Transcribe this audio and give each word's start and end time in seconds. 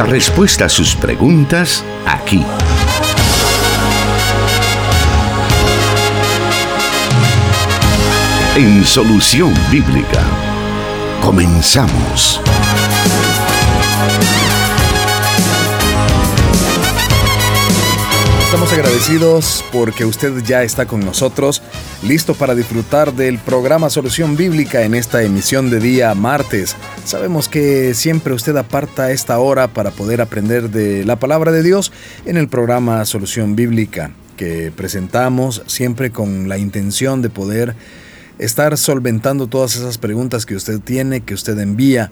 La 0.00 0.06
respuesta 0.06 0.64
a 0.64 0.68
sus 0.70 0.96
preguntas 0.96 1.84
aquí. 2.06 2.42
En 8.56 8.82
Solución 8.86 9.52
Bíblica. 9.70 10.22
Comenzamos. 11.20 12.40
Estamos 18.46 18.72
agradecidos 18.72 19.62
porque 19.70 20.06
usted 20.06 20.42
ya 20.42 20.62
está 20.62 20.86
con 20.86 21.00
nosotros, 21.00 21.60
listo 22.02 22.34
para 22.34 22.54
disfrutar 22.54 23.12
del 23.12 23.38
programa 23.38 23.90
Solución 23.90 24.34
Bíblica 24.34 24.82
en 24.82 24.94
esta 24.94 25.22
emisión 25.22 25.68
de 25.68 25.78
día 25.78 26.14
martes. 26.14 26.74
Sabemos 27.04 27.48
que 27.48 27.94
siempre 27.94 28.34
usted 28.34 28.56
aparta 28.56 29.10
esta 29.10 29.38
hora 29.38 29.68
para 29.68 29.90
poder 29.90 30.20
aprender 30.20 30.70
de 30.70 31.04
la 31.04 31.16
palabra 31.16 31.50
de 31.50 31.62
Dios 31.62 31.92
en 32.24 32.36
el 32.36 32.48
programa 32.48 33.04
Solución 33.04 33.56
Bíblica 33.56 34.12
que 34.36 34.72
presentamos 34.74 35.62
siempre 35.66 36.10
con 36.10 36.48
la 36.48 36.56
intención 36.56 37.20
de 37.20 37.28
poder 37.28 37.74
estar 38.38 38.78
solventando 38.78 39.48
todas 39.48 39.76
esas 39.76 39.98
preguntas 39.98 40.46
que 40.46 40.54
usted 40.54 40.80
tiene, 40.80 41.20
que 41.20 41.34
usted 41.34 41.58
envía 41.58 42.10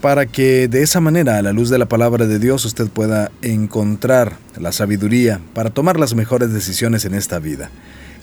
para 0.00 0.24
que 0.24 0.68
de 0.68 0.82
esa 0.82 1.00
manera, 1.00 1.36
a 1.36 1.42
la 1.42 1.52
luz 1.52 1.68
de 1.68 1.78
la 1.78 1.86
palabra 1.86 2.26
de 2.26 2.38
Dios, 2.38 2.64
usted 2.64 2.88
pueda 2.88 3.30
encontrar 3.42 4.38
la 4.58 4.72
sabiduría 4.72 5.40
para 5.52 5.70
tomar 5.70 6.00
las 6.00 6.14
mejores 6.14 6.52
decisiones 6.52 7.04
en 7.04 7.14
esta 7.14 7.38
vida. 7.38 7.70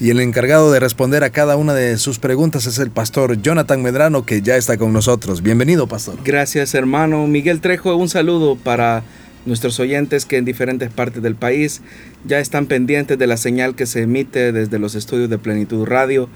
Y 0.04 0.10
el 0.10 0.20
encargado 0.20 0.70
de 0.70 0.82
responder 0.82 1.24
a 1.24 1.30
cada 1.30 1.56
una 1.56 1.74
de 1.74 1.98
sus 1.98 2.20
preguntas 2.20 2.66
es 2.66 2.78
el 2.78 2.92
pastor 2.92 3.42
Jonathan 3.42 3.82
Medrano, 3.82 4.26
que 4.26 4.42
ya 4.42 4.58
está 4.58 4.78
con 4.78 4.92
nosotros. 4.92 5.42
Bienvenido, 5.42 5.88
pastor. 5.88 6.18
Gracias, 6.26 6.76
hermano. 6.76 7.26
Miguel 7.26 7.62
Trejo, 7.62 7.96
un 7.96 8.10
saludo 8.10 8.58
para 8.58 9.04
nuestros 9.46 9.80
oyentes 9.80 10.26
que 10.26 10.36
en 10.36 10.44
diferentes 10.44 10.90
partes 10.90 11.24
del 11.24 11.36
país 11.36 11.82
ya 12.26 12.40
están 12.40 12.66
pendientes 12.66 13.18
de 13.18 13.28
la 13.28 13.38
señal 13.38 13.76
que 13.76 13.86
se 13.86 14.02
emite 14.02 14.52
desde 14.52 14.78
los 14.78 14.96
estudios 14.96 15.30
de 15.30 15.38
Plenitud 15.38 15.86
Radio 15.86 16.28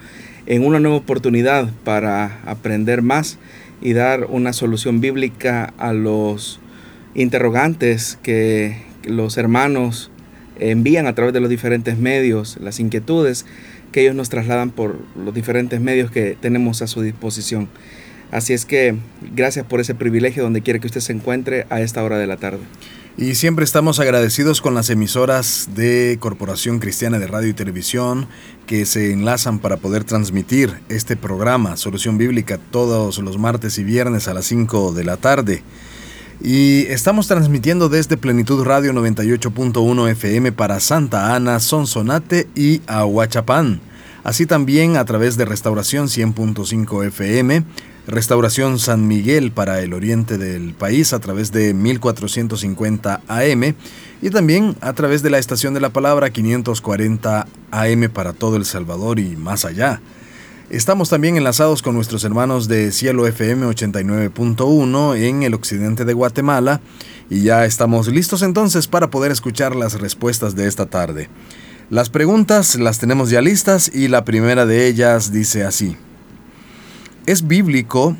en 0.45 0.65
una 0.65 0.79
nueva 0.79 0.95
oportunidad 0.95 1.69
para 1.83 2.39
aprender 2.45 3.01
más 3.01 3.37
y 3.81 3.91
dar 3.91 4.27
una 4.29 4.53
solución 4.53 5.01
bíblica 5.01 5.73
a 5.77 5.91
los 5.91 6.61
interrogantes 7.15 8.17
que 8.23 8.81
los 9.03 9.35
hermanos 9.35 10.09
envían 10.59 11.07
a 11.07 11.15
través 11.15 11.33
de 11.33 11.39
los 11.39 11.49
diferentes 11.49 11.97
medios, 11.97 12.57
las 12.61 12.79
inquietudes 12.79 13.45
que 13.91 14.01
ellos 14.01 14.15
nos 14.15 14.29
trasladan 14.29 14.71
por 14.71 14.99
los 15.15 15.33
diferentes 15.33 15.79
medios 15.79 16.11
que 16.11 16.37
tenemos 16.39 16.81
a 16.81 16.87
su 16.87 17.01
disposición. 17.01 17.69
Así 18.31 18.53
es 18.53 18.65
que 18.65 18.95
gracias 19.33 19.65
por 19.65 19.79
ese 19.79 19.95
privilegio 19.95 20.43
donde 20.43 20.61
quiera 20.61 20.79
que 20.79 20.87
usted 20.87 21.01
se 21.01 21.13
encuentre 21.13 21.65
a 21.69 21.81
esta 21.81 22.03
hora 22.03 22.17
de 22.17 22.27
la 22.27 22.37
tarde. 22.37 22.59
Y 23.19 23.33
siempre 23.33 23.65
estamos 23.65 23.99
agradecidos 23.99 24.61
con 24.61 24.75
las 24.75 24.91
emisoras 24.91 25.69
de 25.73 26.17
Corporación 26.19 26.77
Cristiana 26.77 27.17
de 27.17 27.25
Radio 27.25 27.49
y 27.49 27.53
Televisión 27.53 28.27
que 28.67 28.85
se 28.85 29.11
enlazan 29.11 29.57
para 29.57 29.77
poder 29.77 30.03
transmitir 30.03 30.71
este 30.87 31.15
programa, 31.15 31.77
Solución 31.77 32.19
Bíblica, 32.19 32.59
todos 32.69 33.17
los 33.17 33.39
martes 33.39 33.79
y 33.79 33.83
viernes 33.83 34.27
a 34.27 34.35
las 34.35 34.45
5 34.45 34.93
de 34.93 35.03
la 35.03 35.17
tarde. 35.17 35.63
Y 36.39 36.85
estamos 36.89 37.27
transmitiendo 37.27 37.89
desde 37.89 38.15
Plenitud 38.15 38.63
Radio 38.63 38.93
98.1 38.93 40.09
FM 40.11 40.51
para 40.51 40.79
Santa 40.79 41.35
Ana, 41.35 41.59
Sonsonate 41.59 42.47
y 42.55 42.81
Ahuachapán. 42.85 43.81
Así 44.23 44.45
también 44.45 44.97
a 44.97 45.05
través 45.05 45.35
de 45.35 45.45
Restauración 45.45 46.07
100.5 46.07 47.07
FM, 47.07 47.63
Restauración 48.05 48.77
San 48.77 49.07
Miguel 49.07 49.51
para 49.51 49.81
el 49.81 49.93
oriente 49.93 50.37
del 50.37 50.73
país 50.73 51.11
a 51.13 51.19
través 51.19 51.51
de 51.51 51.73
1450 51.73 53.21
AM 53.27 53.75
y 54.21 54.29
también 54.29 54.75
a 54.81 54.93
través 54.93 55.23
de 55.23 55.31
la 55.31 55.39
estación 55.39 55.73
de 55.73 55.81
la 55.81 55.89
palabra 55.89 56.29
540 56.29 57.47
AM 57.71 58.09
para 58.13 58.33
todo 58.33 58.57
El 58.57 58.65
Salvador 58.65 59.19
y 59.19 59.35
más 59.35 59.65
allá. 59.65 60.01
Estamos 60.69 61.09
también 61.09 61.37
enlazados 61.37 61.81
con 61.81 61.95
nuestros 61.95 62.25
hermanos 62.25 62.67
de 62.67 62.91
Cielo 62.91 63.25
FM 63.25 63.67
89.1 63.67 65.15
en 65.15 65.43
el 65.43 65.53
occidente 65.53 66.03
de 66.03 66.11
Guatemala 66.11 66.81
y 67.29 67.43
ya 67.43 67.63
estamos 67.63 68.09
listos 68.09 68.41
entonces 68.41 68.85
para 68.87 69.09
poder 69.09 69.31
escuchar 69.31 69.77
las 69.77 70.01
respuestas 70.01 70.57
de 70.57 70.67
esta 70.67 70.85
tarde. 70.85 71.29
Las 71.89 72.09
preguntas 72.09 72.75
las 72.75 72.99
tenemos 72.99 73.29
ya 73.29 73.39
listas 73.39 73.89
y 73.95 74.09
la 74.09 74.25
primera 74.25 74.65
de 74.65 74.87
ellas 74.87 75.31
dice 75.31 75.63
así. 75.63 75.95
¿Es 77.25 77.47
bíblico 77.47 78.17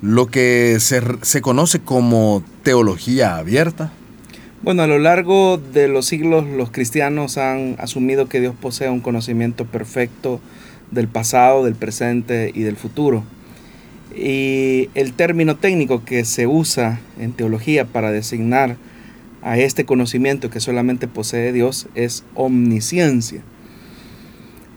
lo 0.00 0.28
que 0.28 0.78
se, 0.80 1.42
conoce 1.42 1.80
como 1.80 2.42
teología 2.62 3.36
abierta? 3.36 3.92
Bueno, 4.62 4.82
a 4.82 4.86
lo 4.86 4.98
largo 4.98 5.58
de 5.58 5.88
los 5.88 6.06
siglos 6.06 6.46
los 6.46 6.70
cristianos 6.70 7.36
han 7.36 7.76
asumido 7.78 8.30
que 8.30 8.40
Dios 8.40 8.54
posee 8.58 8.88
un 8.88 9.00
conocimiento 9.00 9.66
perfecto 9.66 10.40
del 10.90 11.08
pasado, 11.08 11.64
del 11.64 11.74
presente 11.74 12.50
y 12.54 12.62
del 12.62 12.76
futuro. 12.76 13.24
Y 14.16 14.90
el 14.94 15.12
término 15.12 15.56
técnico 15.56 16.04
que 16.04 16.24
se 16.24 16.46
usa 16.46 17.00
en 17.18 17.32
teología 17.32 17.84
para 17.84 18.10
designar 18.10 18.76
a 19.42 19.58
este 19.58 19.84
conocimiento 19.84 20.50
que 20.50 20.60
solamente 20.60 21.08
posee 21.08 21.52
Dios 21.52 21.88
es 21.94 22.24
omnisciencia. 22.34 23.42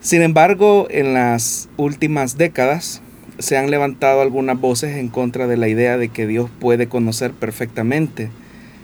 Sin 0.00 0.22
embargo, 0.22 0.86
en 0.90 1.14
las 1.14 1.68
últimas 1.76 2.36
décadas 2.36 3.02
se 3.38 3.56
han 3.56 3.70
levantado 3.70 4.20
algunas 4.20 4.60
voces 4.60 4.96
en 4.96 5.08
contra 5.08 5.46
de 5.46 5.56
la 5.56 5.68
idea 5.68 5.98
de 5.98 6.08
que 6.08 6.26
Dios 6.26 6.50
puede 6.60 6.88
conocer 6.88 7.32
perfectamente 7.32 8.30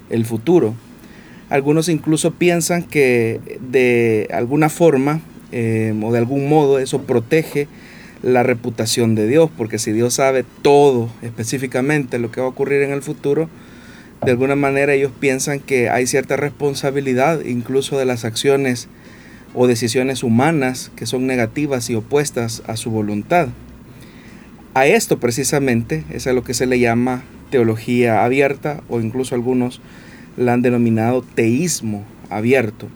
el 0.08 0.24
futuro. 0.24 0.74
Algunos 1.48 1.88
incluso 1.88 2.32
piensan 2.32 2.82
que 2.82 3.40
de 3.60 4.28
alguna 4.32 4.68
forma 4.68 5.20
eh, 5.52 5.94
o 6.02 6.12
de 6.12 6.18
algún 6.18 6.48
modo 6.48 6.78
eso 6.78 7.02
protege 7.02 7.68
la 8.22 8.42
reputación 8.42 9.14
de 9.14 9.26
Dios, 9.26 9.50
porque 9.56 9.78
si 9.78 9.92
Dios 9.92 10.14
sabe 10.14 10.44
todo 10.62 11.08
específicamente 11.22 12.18
lo 12.18 12.30
que 12.30 12.40
va 12.40 12.46
a 12.46 12.50
ocurrir 12.50 12.82
en 12.82 12.92
el 12.92 13.02
futuro, 13.02 13.48
de 14.24 14.30
alguna 14.30 14.56
manera 14.56 14.92
ellos 14.92 15.12
piensan 15.18 15.60
que 15.60 15.88
hay 15.88 16.06
cierta 16.06 16.36
responsabilidad 16.36 17.40
incluso 17.44 17.98
de 17.98 18.04
las 18.04 18.24
acciones 18.24 18.88
o 19.54 19.66
decisiones 19.66 20.22
humanas 20.22 20.90
que 20.94 21.06
son 21.06 21.26
negativas 21.26 21.88
y 21.88 21.94
opuestas 21.94 22.62
a 22.66 22.76
su 22.76 22.90
voluntad. 22.90 23.48
A 24.74 24.86
esto 24.86 25.18
precisamente 25.18 26.04
es 26.10 26.26
a 26.26 26.32
lo 26.32 26.44
que 26.44 26.54
se 26.54 26.66
le 26.66 26.78
llama 26.78 27.24
teología 27.50 28.24
abierta 28.24 28.82
o 28.88 29.00
incluso 29.00 29.34
algunos 29.34 29.80
la 30.36 30.52
han 30.52 30.62
denominado 30.62 31.22
teísmo 31.22 32.04
abierto, 32.28 32.88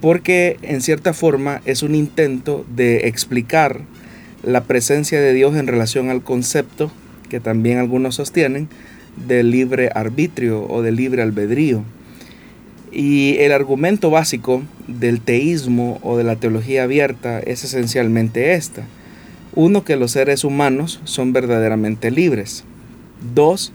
porque 0.00 0.58
en 0.62 0.80
cierta 0.80 1.12
forma 1.12 1.62
es 1.64 1.82
un 1.82 1.94
intento 1.94 2.64
de 2.74 3.08
explicar 3.08 3.80
la 4.42 4.64
presencia 4.64 5.20
de 5.20 5.32
Dios 5.32 5.56
en 5.56 5.66
relación 5.66 6.10
al 6.10 6.22
concepto 6.22 6.90
que 7.28 7.40
también 7.40 7.78
algunos 7.78 8.16
sostienen 8.16 8.68
de 9.26 9.42
libre 9.42 9.90
arbitrio 9.94 10.66
o 10.68 10.82
de 10.82 10.92
libre 10.92 11.22
albedrío. 11.22 11.82
Y 12.92 13.36
el 13.38 13.52
argumento 13.52 14.10
básico 14.10 14.62
del 14.86 15.20
teísmo 15.20 15.98
o 16.02 16.16
de 16.16 16.24
la 16.24 16.36
teología 16.36 16.84
abierta 16.84 17.40
es 17.40 17.64
esencialmente 17.64 18.54
esta 18.54 18.84
uno, 19.56 19.84
que 19.84 19.96
los 19.96 20.12
seres 20.12 20.44
humanos 20.44 21.00
son 21.04 21.32
verdaderamente 21.32 22.10
libres. 22.10 22.62
Dos, 23.34 23.72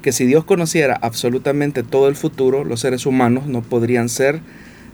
que 0.00 0.12
si 0.12 0.26
Dios 0.26 0.44
conociera 0.44 0.96
absolutamente 1.02 1.82
todo 1.82 2.08
el 2.08 2.14
futuro, 2.14 2.64
los 2.64 2.80
seres 2.80 3.04
humanos 3.04 3.46
no 3.46 3.60
podrían 3.60 4.08
ser 4.08 4.40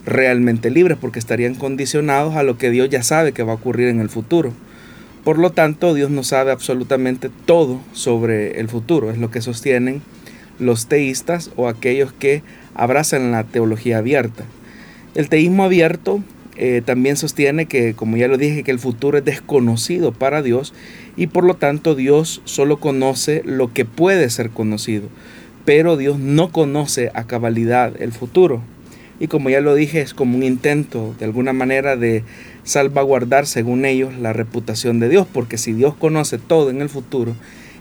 realmente 0.06 0.70
libres 0.70 0.98
porque 1.00 1.18
estarían 1.18 1.54
condicionados 1.54 2.36
a 2.36 2.42
lo 2.42 2.58
que 2.58 2.70
Dios 2.70 2.88
ya 2.90 3.02
sabe 3.02 3.32
que 3.32 3.42
va 3.42 3.52
a 3.52 3.56
ocurrir 3.56 3.88
en 3.88 4.00
el 4.00 4.08
futuro. 4.08 4.52
Por 5.24 5.38
lo 5.38 5.50
tanto, 5.50 5.92
Dios 5.94 6.10
no 6.10 6.22
sabe 6.22 6.50
absolutamente 6.50 7.30
todo 7.44 7.80
sobre 7.92 8.58
el 8.58 8.68
futuro. 8.68 9.10
Es 9.10 9.18
lo 9.18 9.30
que 9.30 9.42
sostienen 9.42 10.02
los 10.58 10.86
teístas 10.86 11.50
o 11.56 11.68
aquellos 11.68 12.12
que 12.12 12.42
abrazan 12.74 13.32
la 13.32 13.44
teología 13.44 13.98
abierta. 13.98 14.44
El 15.14 15.28
teísmo 15.28 15.64
abierto 15.64 16.22
eh, 16.56 16.82
también 16.84 17.16
sostiene 17.16 17.66
que, 17.66 17.94
como 17.94 18.16
ya 18.16 18.28
lo 18.28 18.36
dije, 18.36 18.62
que 18.62 18.70
el 18.70 18.78
futuro 18.78 19.18
es 19.18 19.24
desconocido 19.24 20.12
para 20.12 20.42
Dios 20.42 20.72
y 21.16 21.26
por 21.26 21.44
lo 21.44 21.54
tanto 21.54 21.94
Dios 21.94 22.42
solo 22.44 22.78
conoce 22.78 23.42
lo 23.44 23.72
que 23.72 23.84
puede 23.84 24.30
ser 24.30 24.50
conocido, 24.50 25.08
pero 25.64 25.96
Dios 25.96 26.18
no 26.18 26.52
conoce 26.52 27.10
a 27.14 27.24
cabalidad 27.24 28.00
el 28.00 28.12
futuro. 28.12 28.62
Y 29.20 29.28
como 29.28 29.50
ya 29.50 29.60
lo 29.60 29.74
dije, 29.74 30.00
es 30.00 30.14
como 30.14 30.36
un 30.36 30.42
intento 30.42 31.14
de 31.18 31.26
alguna 31.26 31.52
manera 31.52 31.94
de 31.96 32.24
salvaguardar, 32.64 33.46
según 33.46 33.84
ellos, 33.84 34.16
la 34.18 34.32
reputación 34.32 34.98
de 34.98 35.10
Dios, 35.10 35.26
porque 35.30 35.58
si 35.58 35.74
Dios 35.74 35.94
conoce 35.94 36.38
todo 36.38 36.70
en 36.70 36.80
el 36.80 36.88
futuro 36.88 37.34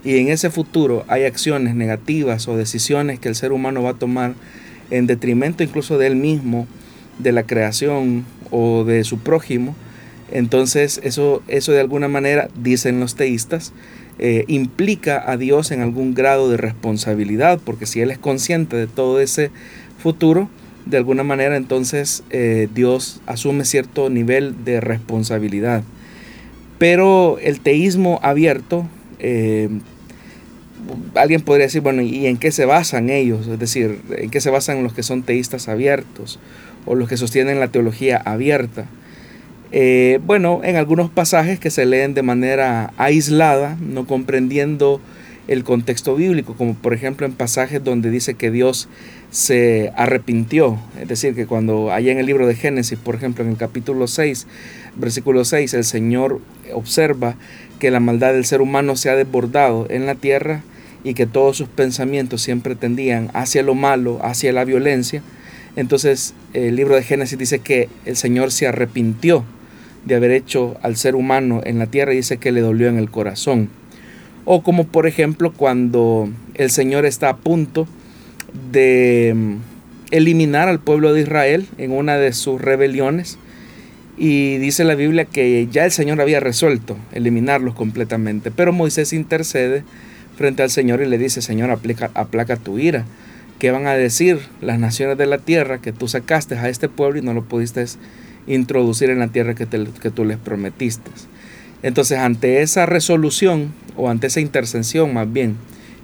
y 0.04 0.18
en 0.18 0.30
ese 0.30 0.50
futuro 0.50 1.06
hay 1.08 1.24
acciones 1.24 1.76
negativas 1.76 2.48
o 2.48 2.58
decisiones 2.58 3.20
que 3.20 3.30
el 3.30 3.36
ser 3.36 3.52
humano 3.52 3.84
va 3.84 3.92
a 3.92 3.94
tomar 3.96 4.34
en 4.92 5.08
detrimento 5.08 5.64
incluso 5.64 5.98
de 5.98 6.08
él 6.08 6.16
mismo, 6.16 6.68
de 7.20 7.32
la 7.32 7.44
creación 7.44 8.26
o 8.52 8.84
de 8.84 9.04
su 9.04 9.20
prójimo, 9.20 9.76
Entonces 10.32 11.02
eso, 11.04 11.42
eso 11.48 11.72
de 11.72 11.80
alguna 11.80 12.08
manera, 12.08 12.50
dicen 12.56 13.00
los 13.00 13.16
teístas, 13.16 13.74
eh, 14.20 14.44
implica 14.48 15.24
a 15.26 15.38
Dios 15.38 15.72
en 15.72 15.82
algún 15.82 16.14
grado 16.14 16.52
de 16.52 16.58
responsabilidad, 16.58 17.60
porque 17.64 17.86
si 17.86 18.02
Él 18.02 18.12
es 18.12 18.20
consciente 18.20 18.76
de 18.76 18.86
todo 18.86 19.22
ese 19.22 19.50
futuro, 19.98 20.50
de 20.90 20.98
alguna 20.98 21.24
manera 21.24 21.56
entonces 21.56 22.24
eh, 22.30 22.68
Dios 22.74 23.22
asume 23.26 23.66
cierto 23.66 24.10
nivel 24.10 24.64
de 24.66 24.82
responsabilidad. 24.82 25.84
Pero 26.78 27.38
el 27.40 27.60
teísmo 27.60 28.20
abierto, 28.24 28.88
eh, 29.20 29.70
alguien 31.16 31.42
podría 31.42 31.66
decir, 31.66 31.82
bueno, 31.82 32.02
¿y 32.02 32.26
en 32.26 32.38
qué 32.38 32.52
se 32.52 32.66
basan 32.66 33.10
ellos? 33.10 33.48
Es 33.48 33.60
decir, 33.60 34.00
¿en 34.18 34.30
qué 34.30 34.42
se 34.42 34.50
basan 34.50 34.84
los 34.84 34.94
que 34.94 35.04
son 35.04 35.24
teístas 35.24 35.68
abiertos 35.68 36.40
o 36.86 36.96
los 36.96 37.10
que 37.10 37.18
sostienen 37.18 37.60
la 37.60 37.68
teología 37.68 38.18
abierta? 38.18 38.86
Eh, 39.72 40.20
bueno, 40.26 40.62
en 40.64 40.78
algunos 40.78 41.12
pasajes 41.12 41.60
que 41.60 41.70
se 41.70 41.86
leen 41.86 42.14
de 42.14 42.24
manera 42.24 42.92
aislada, 42.98 43.78
no 43.80 44.08
comprendiendo 44.08 45.00
el 45.50 45.64
contexto 45.64 46.16
bíblico, 46.16 46.54
como 46.54 46.76
por 46.76 46.94
ejemplo 46.94 47.26
en 47.26 47.34
pasajes 47.34 47.84
donde 47.84 48.12
dice 48.12 48.36
que 48.36 48.52
Dios 48.52 48.88
se 49.32 49.92
arrepintió, 49.96 50.78
es 51.02 51.08
decir, 51.08 51.34
que 51.34 51.48
cuando 51.48 51.92
allá 51.92 52.12
en 52.12 52.20
el 52.20 52.28
libro 52.28 52.46
de 52.46 52.54
Génesis, 52.54 53.00
por 53.00 53.16
ejemplo, 53.16 53.44
en 53.44 53.50
el 53.50 53.58
capítulo 53.58 54.06
6, 54.06 54.46
versículo 54.96 55.44
6, 55.44 55.74
el 55.74 55.84
Señor 55.86 56.40
observa 56.72 57.36
que 57.80 57.90
la 57.90 58.00
maldad 58.00 58.34
del 58.34 58.46
ser 58.46 58.62
humano 58.62 58.96
se 58.96 59.10
ha 59.10 59.16
desbordado 59.16 59.88
en 59.90 60.06
la 60.06 60.14
tierra 60.14 60.62
y 61.04 61.16
que 61.16 61.26
todos 61.26 61.58
sus 61.58 61.68
pensamientos 61.68 62.44
siempre 62.44 62.76
tendían 62.76 63.32
hacia 63.34 63.64
lo 63.64 63.74
malo, 63.74 64.20
hacia 64.22 64.54
la 64.54 64.66
violencia. 64.66 65.24
Entonces 65.76 66.36
el 66.54 66.76
libro 66.76 66.94
de 66.94 67.02
Génesis 67.02 67.40
dice 67.40 67.58
que 67.58 67.90
el 68.06 68.18
Señor 68.18 68.52
se 68.52 68.68
arrepintió 68.68 69.46
de 70.06 70.14
haber 70.14 70.30
hecho 70.30 70.78
al 70.84 70.96
ser 70.96 71.16
humano 71.16 71.62
en 71.64 71.80
la 71.80 71.88
tierra 71.88 72.14
y 72.14 72.18
dice 72.18 72.38
que 72.38 72.52
le 72.52 72.62
dolió 72.62 72.88
en 72.88 73.00
el 73.00 73.10
corazón. 73.10 73.79
O 74.52 74.64
como 74.64 74.88
por 74.88 75.06
ejemplo 75.06 75.54
cuando 75.54 76.28
el 76.56 76.72
Señor 76.72 77.06
está 77.06 77.30
a 77.30 77.38
punto 77.38 77.88
de 78.72 79.32
mm, 79.36 79.56
eliminar 80.10 80.68
al 80.68 80.80
pueblo 80.80 81.14
de 81.14 81.22
Israel 81.22 81.68
en 81.78 81.92
una 81.92 82.18
de 82.18 82.34
sus 82.34 82.60
rebeliones. 82.60 83.38
Y 84.18 84.58
dice 84.58 84.86
la 84.86 84.96
Biblia 84.96 85.26
que 85.26 85.68
ya 85.72 85.86
el 85.86 85.92
Señor 85.92 86.20
había 86.20 86.40
resuelto 86.40 86.98
eliminarlos 87.12 87.76
completamente. 87.76 88.50
Pero 88.50 88.74
Moisés 88.74 89.14
intercede 89.14 89.84
frente 90.36 90.64
al 90.64 90.72
Señor 90.72 91.04
y 91.04 91.06
le 91.06 91.20
dice, 91.20 91.44
Señor, 91.44 91.70
aplaca 91.70 92.56
tu 92.56 92.80
ira. 92.80 93.06
¿Qué 93.60 93.70
van 93.70 93.86
a 93.86 93.94
decir 93.94 94.40
las 94.62 94.80
naciones 94.80 95.20
de 95.20 95.28
la 95.28 95.38
tierra 95.38 95.80
que 95.80 95.92
tú 95.92 96.08
sacaste 96.08 96.56
a 96.56 96.70
este 96.70 96.90
pueblo 96.90 97.20
y 97.20 97.22
no 97.22 97.36
lo 97.36 97.44
pudiste 97.44 97.86
introducir 98.48 99.12
en 99.12 99.20
la 99.20 99.28
tierra 99.28 99.54
que, 99.54 99.68
que 99.68 100.10
tú 100.10 100.26
les 100.26 100.38
prometiste? 100.38 101.12
Entonces, 101.84 102.18
ante 102.18 102.62
esa 102.64 102.88
resolución, 102.88 103.74
o 104.00 104.10
ante 104.10 104.28
esa 104.28 104.40
intercesión 104.40 105.14
más 105.14 105.32
bien, 105.32 105.58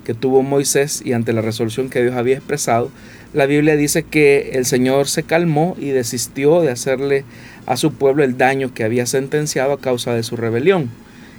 que 0.04 0.14
tuvo 0.14 0.44
Moisés 0.44 1.02
y 1.04 1.14
ante 1.14 1.34
la 1.34 1.42
resolución 1.42 1.90
que 1.90 2.02
Dios 2.02 2.16
había 2.16 2.36
expresado, 2.36 2.92
la 3.34 3.48
Biblia 3.48 3.76
dice 3.76 4.04
que 4.04 4.52
el 4.54 4.66
Señor 4.66 5.08
se 5.08 5.24
calmó 5.24 5.76
y 5.80 5.90
desistió 5.90 6.62
de 6.62 6.72
hacerle 6.72 7.26
a 7.66 7.76
su 7.76 7.94
pueblo 7.94 8.24
el 8.24 8.38
daño 8.38 8.74
que 8.74 8.84
había 8.84 9.06
sentenciado 9.06 9.74
a 9.74 9.80
causa 9.80 10.14
de 10.14 10.24
su 10.24 10.36
rebelión. 10.36 10.90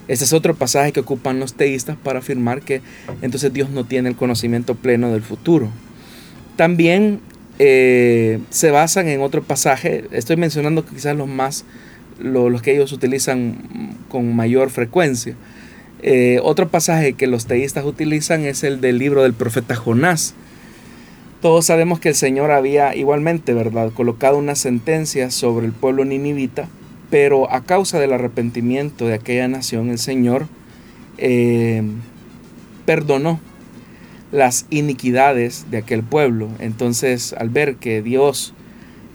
Ese 0.08 0.24
es 0.24 0.32
otro 0.32 0.54
pasaje 0.54 0.92
que 0.92 1.00
ocupan 1.00 1.40
los 1.40 1.54
teístas 1.54 1.96
para 1.96 2.20
afirmar 2.20 2.62
que 2.62 2.80
entonces 3.22 3.52
Dios 3.52 3.70
no 3.70 3.84
tiene 3.84 4.08
el 4.08 4.16
conocimiento 4.16 4.74
pleno 4.74 5.12
del 5.12 5.22
futuro. 5.22 5.68
También 6.56 7.20
eh, 7.58 8.40
se 8.50 8.70
basan 8.70 9.08
en 9.08 9.20
otro 9.20 9.42
pasaje, 9.42 10.04
estoy 10.10 10.36
mencionando 10.36 10.84
quizás 10.84 11.16
los 11.16 11.28
más, 11.28 11.64
los 12.18 12.62
que 12.62 12.74
ellos 12.74 12.92
utilizan 12.92 13.96
con 14.08 14.34
mayor 14.34 14.70
frecuencia, 14.70 15.34
eh, 16.02 16.40
otro 16.42 16.68
pasaje 16.68 17.14
que 17.14 17.26
los 17.26 17.46
teístas 17.46 17.84
utilizan 17.84 18.44
es 18.44 18.64
el 18.64 18.80
del 18.80 18.98
libro 18.98 19.22
del 19.22 19.34
profeta 19.34 19.74
Jonás. 19.74 20.34
Todos 21.40 21.66
sabemos 21.66 22.00
que 22.00 22.10
el 22.10 22.14
Señor 22.14 22.50
había 22.50 22.94
igualmente, 22.94 23.54
¿verdad?, 23.54 23.92
colocado 23.92 24.38
una 24.38 24.54
sentencia 24.54 25.30
sobre 25.30 25.66
el 25.66 25.72
pueblo 25.72 26.04
ninivita, 26.04 26.68
pero 27.10 27.50
a 27.52 27.64
causa 27.64 27.98
del 27.98 28.12
arrepentimiento 28.12 29.06
de 29.06 29.14
aquella 29.14 29.46
nación, 29.46 29.90
el 29.90 29.98
Señor 29.98 30.48
eh, 31.18 31.82
perdonó 32.84 33.40
las 34.32 34.66
iniquidades 34.70 35.66
de 35.70 35.78
aquel 35.78 36.02
pueblo. 36.02 36.48
Entonces, 36.58 37.32
al 37.32 37.48
ver 37.50 37.76
que 37.76 38.02
Dios, 38.02 38.54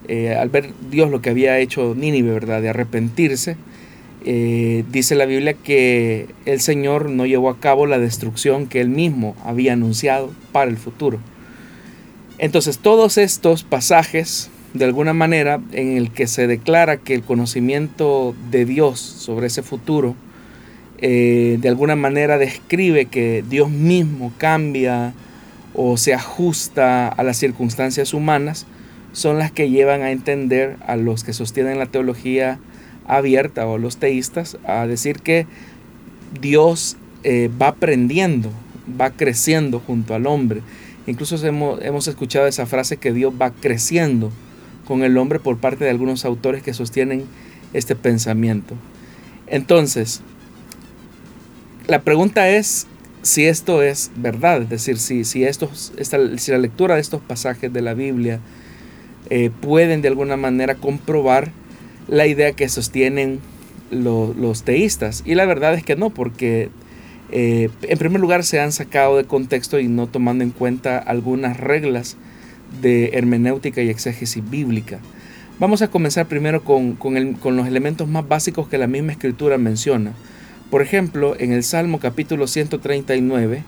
eh, 0.08 0.36
al 0.36 0.50
ver 0.50 0.72
Dios 0.90 1.12
lo 1.12 1.22
que 1.22 1.32
había 1.32 1.60
hecho 1.60 1.96
Nínive, 1.96 2.32
¿verdad?, 2.32 2.62
de 2.62 2.70
arrepentirse, 2.70 3.58
eh, 4.24 4.84
dice 4.92 5.16
la 5.16 5.26
Biblia 5.26 5.54
que 5.54 6.28
el 6.46 6.60
Señor 6.60 7.10
no 7.10 7.26
llevó 7.26 7.50
a 7.50 7.60
cabo 7.60 7.88
la 7.88 7.98
destrucción 7.98 8.68
que 8.68 8.80
él 8.80 8.90
mismo 8.90 9.36
había 9.44 9.74
anunciado 9.74 10.32
para 10.52 10.70
el 10.70 10.78
futuro. 10.78 11.20
Entonces 12.38 12.78
todos 12.78 13.18
estos 13.18 13.64
pasajes, 13.64 14.50
de 14.74 14.86
alguna 14.86 15.14
manera, 15.14 15.60
en 15.72 15.98
el 15.98 16.12
que 16.12 16.28
se 16.28 16.48
declara 16.48 16.98
que 16.98 17.16
el 17.16 17.24
conocimiento 17.24 18.36
de 18.52 18.66
Dios 18.66 19.00
sobre 19.00 19.48
ese 19.48 19.64
futuro, 19.64 20.16
eh, 21.00 21.58
de 21.60 21.70
alguna 21.70 21.96
manera 21.96 22.38
describe 22.38 23.06
que 23.06 23.44
Dios 23.48 23.72
mismo 23.72 24.32
cambia 24.38 25.14
o 25.74 25.98
se 25.98 26.14
ajusta 26.14 27.08
a 27.08 27.24
las 27.24 27.38
circunstancias 27.38 28.14
humanas, 28.14 28.68
son 29.14 29.40
las 29.40 29.52
que 29.52 29.70
llevan 29.70 30.04
a 30.04 30.12
entender 30.12 30.78
a 30.86 30.96
los 30.96 31.24
que 31.24 31.34
sostienen 31.34 31.80
la 31.80 31.88
teología 31.88 32.60
abierta 33.12 33.68
o 33.68 33.78
los 33.78 33.98
teístas 33.98 34.58
a 34.66 34.88
decir 34.88 35.20
que 35.20 35.46
Dios 36.40 36.96
eh, 37.24 37.50
va 37.62 37.68
aprendiendo, 37.68 38.50
va 39.00 39.12
creciendo 39.12 39.82
junto 39.82 40.16
al 40.16 40.26
hombre. 40.28 40.62
Incluso 41.08 41.36
hemos, 41.46 42.08
escuchado 42.08 42.48
esa 42.48 42.66
frase 42.66 42.96
que 42.96 43.12
Dios 43.12 43.34
va 43.40 43.52
creciendo 43.52 44.32
con 44.88 45.04
el 45.04 45.18
hombre 45.18 45.40
por 45.40 45.58
parte 45.58 45.84
de 45.84 45.90
algunos 45.90 46.24
autores 46.24 46.64
que 46.64 46.74
sostienen 46.74 47.26
este 47.74 47.96
pensamiento. 47.96 48.76
Entonces, 49.48 50.22
la 51.88 52.02
pregunta 52.04 52.48
es 52.48 52.88
si 53.24 53.46
esto 53.46 53.82
es 53.84 54.12
verdad, 54.16 54.62
es 54.62 54.70
decir, 54.70 54.98
si, 54.98 55.26
si, 55.26 55.46
si 56.38 56.52
la 56.52 56.58
lectura 56.58 56.96
de 56.96 57.02
estos 57.02 57.22
pasajes 57.22 57.74
de 57.74 57.82
la 57.82 57.94
Biblia 57.94 58.40
eh, 59.30 59.52
pueden 59.60 60.02
de 60.02 60.08
alguna 60.08 60.38
manera 60.38 60.76
comprobar 60.76 61.52
la 62.08 62.28
idea 62.28 62.54
que 62.54 62.70
sostienen 62.70 63.40
los 63.92 64.64
teístas. 64.64 65.24
Y 65.26 65.36
la 65.36 65.46
verdad 65.46 65.74
es 65.74 65.84
que 65.84 65.96
no, 65.96 66.10
porque 66.10 66.70
eh, 67.32 67.70
en 67.84 67.98
primer 67.98 68.20
lugar 68.22 68.44
se 68.44 68.60
han 68.60 68.72
sacado 68.72 69.18
de 69.18 69.26
contexto 69.26 69.80
y 69.80 69.88
no 69.88 70.08
tomando 70.08 70.44
en 70.44 70.52
cuenta 70.52 70.98
algunas 70.98 71.58
reglas 71.58 72.18
de 72.82 73.12
hermenéutica 73.14 73.82
y 73.82 73.90
exégesis 73.90 74.50
bíblica. 74.50 75.00
Vamos 75.60 75.82
a 75.82 75.90
comenzar 75.90 76.28
primero 76.28 76.64
con, 76.64 76.96
con, 76.96 77.56
los 77.56 77.68
elementos 77.68 78.08
más 78.08 78.28
básicos 78.28 78.68
que 78.68 78.78
la 78.78 78.88
misma 78.88 79.12
escritura 79.12 79.58
menciona. 79.58 80.14
Por 80.72 80.82
ejemplo, 80.82 81.36
en 81.38 81.52
el 81.52 81.64
Salmo 81.64 82.00
capítulo 82.00 82.48
139, 82.48 83.64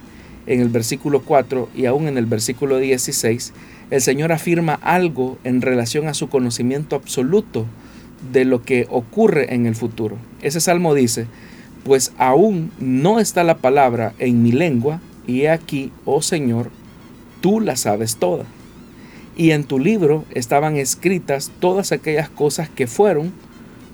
en 0.48 0.60
el 0.60 0.69
versículo 0.69 1.22
4 1.22 1.69
y 1.75 1.86
aún 1.86 2.07
en 2.07 2.17
el 2.17 2.25
versículo 2.25 2.79
16, 2.79 3.53
el 3.91 4.01
Señor 4.01 4.31
afirma 4.31 4.74
algo 4.81 5.38
en 5.43 5.62
relación 5.62 6.07
a 6.07 6.13
su 6.13 6.29
conocimiento 6.29 6.96
absoluto 6.96 7.67
de 8.32 8.46
lo 8.46 8.62
que 8.62 8.88
ocurre 8.89 9.53
en 9.53 9.65
el 9.65 9.75
futuro. 9.75 10.18
Ese 10.42 10.62
salmo 10.62 10.94
dice, 10.94 11.27
pues 11.84 12.13
aún 12.18 12.72
no 12.80 13.20
está 13.20 13.44
la 13.44 13.58
palabra 13.58 14.13
en 14.20 14.44
mi 14.44 14.51
lengua, 14.51 15.01
y 15.27 15.42
he 15.42 15.50
aquí, 15.50 15.92
oh 16.06 16.22
Señor, 16.22 16.70
tú 17.42 17.60
la 17.60 17.75
sabes 17.75 18.18
toda. 18.18 18.46
Y 19.36 19.51
en 19.51 19.63
tu 19.63 19.80
libro 19.80 20.25
estaban 20.32 20.75
escritas 20.75 21.51
todas 21.60 21.92
aquellas 21.92 22.30
cosas 22.30 22.70
que 22.70 22.88
fueron 22.88 23.32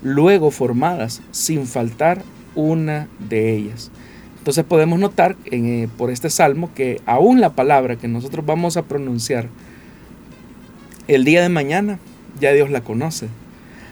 luego 0.02 0.50
formadas, 0.50 1.22
sin 1.30 1.66
faltar 1.66 2.22
una 2.54 3.08
de 3.28 3.54
ellas. 3.54 3.90
Entonces 4.38 4.64
podemos 4.64 4.98
notar 4.98 5.36
eh, 5.46 5.88
por 5.98 6.10
este 6.10 6.30
salmo 6.30 6.70
que 6.74 7.00
aún 7.06 7.40
la 7.40 7.54
palabra 7.54 7.96
que 7.96 8.08
nosotros 8.08 8.44
vamos 8.44 8.76
a 8.76 8.82
pronunciar 8.82 9.48
el 11.08 11.24
día 11.24 11.42
de 11.42 11.48
mañana, 11.48 11.98
ya 12.40 12.52
Dios 12.52 12.70
la 12.70 12.82
conoce 12.82 13.28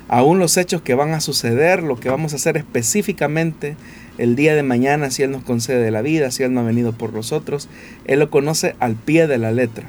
aún 0.08 0.38
los 0.38 0.56
hechos 0.56 0.82
que 0.82 0.94
van 0.94 1.12
a 1.12 1.20
suceder, 1.20 1.82
lo 1.82 2.00
que 2.00 2.08
vamos 2.08 2.32
a 2.32 2.36
hacer 2.36 2.56
específicamente 2.56 3.76
el 4.18 4.34
día 4.34 4.54
de 4.54 4.62
mañana, 4.62 5.10
si 5.10 5.22
Él 5.22 5.30
nos 5.30 5.44
concede 5.44 5.90
la 5.90 6.02
vida, 6.02 6.30
si 6.30 6.42
Él 6.42 6.52
no 6.52 6.60
ha 6.60 6.64
venido 6.64 6.92
por 6.92 7.12
nosotros, 7.12 7.68
Él 8.04 8.18
lo 8.18 8.30
conoce 8.30 8.74
al 8.80 8.96
pie 8.96 9.26
de 9.26 9.38
la 9.38 9.52
letra. 9.52 9.88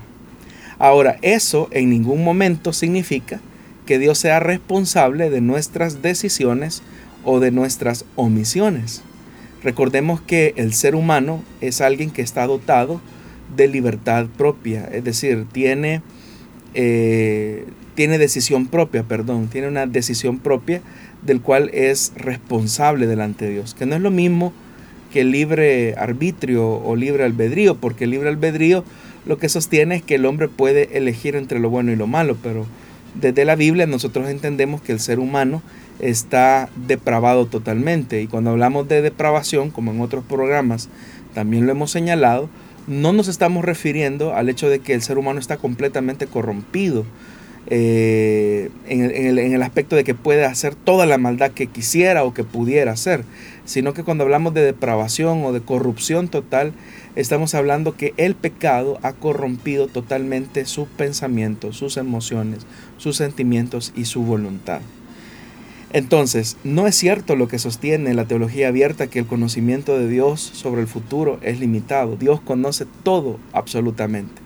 Ahora, 0.77 1.17
eso 1.21 1.67
en 1.71 1.89
ningún 1.89 2.23
momento 2.23 2.71
significa 2.71 3.41
que 3.85 3.99
Dios 3.99 4.19
sea 4.19 4.39
responsable 4.39 5.29
de 5.29 5.41
nuestras 5.41 6.01
decisiones 6.01 6.83
o 7.23 7.39
de 7.39 7.51
nuestras 7.51 8.05
omisiones. 8.15 9.01
Recordemos 9.63 10.21
que 10.21 10.53
el 10.55 10.73
ser 10.73 10.95
humano 10.95 11.43
es 11.59 11.81
alguien 11.81 12.11
que 12.11 12.21
está 12.21 12.47
dotado 12.47 13.01
de 13.55 13.67
libertad 13.67 14.27
propia, 14.37 14.85
es 14.93 15.03
decir, 15.03 15.47
tiene, 15.51 16.01
eh, 16.75 17.65
tiene 17.99 18.17
decisión 18.17 18.67
propia, 18.67 19.03
perdón, 19.03 19.49
tiene 19.49 19.67
una 19.67 19.85
decisión 19.85 20.39
propia 20.39 20.81
del 21.21 21.41
cual 21.41 21.69
es 21.73 22.13
responsable 22.15 23.07
delante 23.07 23.43
de 23.43 23.51
Dios, 23.55 23.73
que 23.73 23.85
no 23.85 23.93
es 23.93 24.01
lo 24.01 24.09
mismo 24.09 24.53
que 25.11 25.25
libre 25.25 25.95
arbitrio 25.97 26.65
o 26.65 26.95
libre 26.95 27.25
albedrío, 27.25 27.75
porque 27.75 28.07
libre 28.07 28.29
albedrío 28.29 28.85
lo 29.25 29.37
que 29.37 29.49
sostiene 29.49 29.97
es 29.97 30.01
que 30.01 30.15
el 30.15 30.25
hombre 30.25 30.47
puede 30.47 30.97
elegir 30.97 31.35
entre 31.35 31.59
lo 31.59 31.69
bueno 31.69 31.91
y 31.91 31.97
lo 31.97 32.07
malo, 32.07 32.37
pero 32.41 32.65
desde 33.15 33.43
la 33.43 33.57
Biblia 33.57 33.85
nosotros 33.85 34.29
entendemos 34.29 34.81
que 34.81 34.93
el 34.93 35.01
ser 35.01 35.19
humano 35.19 35.61
está 35.99 36.69
depravado 36.87 37.47
totalmente 37.47 38.21
y 38.21 38.27
cuando 38.27 38.51
hablamos 38.51 38.87
de 38.87 39.01
depravación, 39.01 39.71
como 39.71 39.91
en 39.91 39.99
otros 39.99 40.23
programas 40.23 40.87
también 41.33 41.65
lo 41.65 41.73
hemos 41.73 41.91
señalado, 41.91 42.49
no 42.87 43.11
nos 43.11 43.27
estamos 43.27 43.65
refiriendo 43.65 44.35
al 44.35 44.47
hecho 44.47 44.69
de 44.69 44.79
que 44.79 44.93
el 44.93 45.01
ser 45.01 45.17
humano 45.17 45.41
está 45.41 45.57
completamente 45.57 46.27
corrompido, 46.27 47.03
eh, 47.67 48.69
en, 48.87 49.03
el, 49.03 49.39
en, 49.39 49.53
el, 49.53 49.61
aspecto 49.61 49.95
de 49.95 50.03
que 50.03 50.15
puede 50.15 50.45
hacer 50.45 50.75
toda 50.75 51.05
la 51.05 51.17
maldad 51.17 51.51
que 51.51 51.67
quisiera 51.67 52.23
o 52.23 52.33
que 52.33 52.43
pudiera 52.43 52.91
hacer, 52.91 53.23
sino 53.65 53.93
que 53.93 54.03
cuando 54.03 54.23
hablamos 54.23 54.53
de 54.53 54.61
depravación 54.61 55.43
o 55.43 55.51
de 55.51 55.61
corrupción 55.61 56.29
total, 56.29 56.73
estamos 57.15 57.53
hablando 57.53 57.95
que 57.95 58.13
el 58.17 58.33
pecado 58.33 58.97
ha 59.03 59.13
corrompido 59.13 59.87
totalmente 59.87 60.65
sus 60.65 60.87
pensamientos, 60.87 61.77
sus 61.77 61.97
emociones, 61.97 62.65
sus 62.97 63.17
sentimientos 63.17 63.93
y 63.95 64.05
su 64.05 64.23
voluntad. 64.23 64.81
Entonces, 65.91 66.57
no 66.63 66.85
es 66.85 66.95
cierto 66.95 67.35
lo 67.35 67.47
que 67.47 67.57
sostiene 67.57 68.13
la 68.13 68.25
teología 68.25 68.67
abierta 68.67 69.07
que 69.07 69.19
el 69.19 69.25
conocimiento 69.25 69.97
de 69.97 70.07
Dios 70.07 70.39
sobre 70.39 70.81
el 70.81 70.87
futuro 70.87 71.39
es 71.41 71.59
limitado. 71.59 72.15
Dios 72.15 72.41
conoce 72.41 72.85
todo 73.03 73.39
absolutamente. 73.53 74.38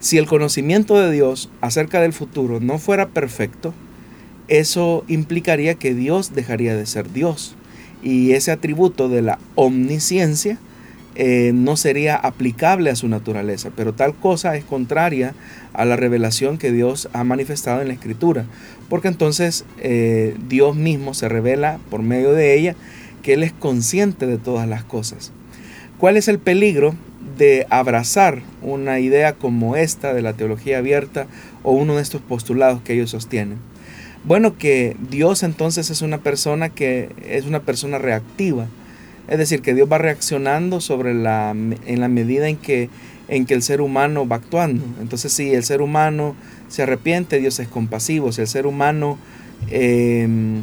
Si 0.00 0.16
el 0.16 0.26
conocimiento 0.26 0.96
de 0.98 1.10
Dios 1.10 1.50
acerca 1.60 2.00
del 2.00 2.12
futuro 2.12 2.60
no 2.60 2.78
fuera 2.78 3.08
perfecto, 3.08 3.74
eso 4.46 5.04
implicaría 5.08 5.74
que 5.74 5.92
Dios 5.92 6.34
dejaría 6.34 6.76
de 6.76 6.86
ser 6.86 7.12
Dios. 7.12 7.56
Y 8.02 8.32
ese 8.32 8.52
atributo 8.52 9.08
de 9.08 9.22
la 9.22 9.40
omnisciencia 9.56 10.58
eh, 11.16 11.50
no 11.52 11.76
sería 11.76 12.14
aplicable 12.14 12.90
a 12.90 12.96
su 12.96 13.08
naturaleza, 13.08 13.70
pero 13.74 13.92
tal 13.92 14.14
cosa 14.14 14.54
es 14.56 14.64
contraria 14.64 15.34
a 15.72 15.84
la 15.84 15.96
revelación 15.96 16.58
que 16.58 16.70
Dios 16.70 17.08
ha 17.12 17.24
manifestado 17.24 17.82
en 17.82 17.88
la 17.88 17.94
Escritura, 17.94 18.44
porque 18.88 19.08
entonces 19.08 19.64
eh, 19.78 20.36
Dios 20.48 20.76
mismo 20.76 21.14
se 21.14 21.28
revela 21.28 21.80
por 21.90 22.02
medio 22.02 22.32
de 22.32 22.56
ella 22.56 22.76
que 23.22 23.34
Él 23.34 23.42
es 23.42 23.52
consciente 23.52 24.28
de 24.28 24.38
todas 24.38 24.68
las 24.68 24.84
cosas. 24.84 25.32
¿Cuál 25.98 26.16
es 26.16 26.28
el 26.28 26.38
peligro 26.38 26.94
de 27.38 27.66
abrazar 27.70 28.42
una 28.60 29.00
idea 29.00 29.32
como 29.32 29.76
esta 29.76 30.12
de 30.12 30.22
la 30.22 30.34
teología 30.34 30.78
abierta 30.78 31.26
o 31.62 31.72
uno 31.72 31.96
de 31.96 32.02
estos 32.02 32.20
postulados 32.20 32.82
que 32.82 32.92
ellos 32.92 33.10
sostienen. 33.10 33.58
Bueno, 34.24 34.58
que 34.58 34.96
Dios 35.10 35.42
entonces 35.42 35.90
es 35.90 36.02
una 36.02 36.18
persona 36.18 36.68
que 36.68 37.10
es 37.26 37.46
una 37.46 37.60
persona 37.60 37.98
reactiva, 37.98 38.66
es 39.28 39.38
decir, 39.38 39.62
que 39.62 39.74
Dios 39.74 39.88
va 39.90 39.98
reaccionando 39.98 40.80
sobre 40.80 41.14
la, 41.14 41.50
en 41.50 42.00
la 42.00 42.08
medida 42.08 42.48
en 42.48 42.56
que, 42.56 42.90
en 43.28 43.46
que 43.46 43.54
el 43.54 43.62
ser 43.62 43.80
humano 43.80 44.26
va 44.26 44.36
actuando. 44.36 44.84
Entonces, 45.00 45.32
si 45.32 45.54
el 45.54 45.64
ser 45.64 45.82
humano 45.82 46.34
se 46.68 46.82
arrepiente, 46.82 47.38
Dios 47.38 47.60
es 47.60 47.68
compasivo. 47.68 48.32
Si 48.32 48.40
el 48.40 48.48
ser 48.48 48.66
humano 48.66 49.18
em, 49.70 50.62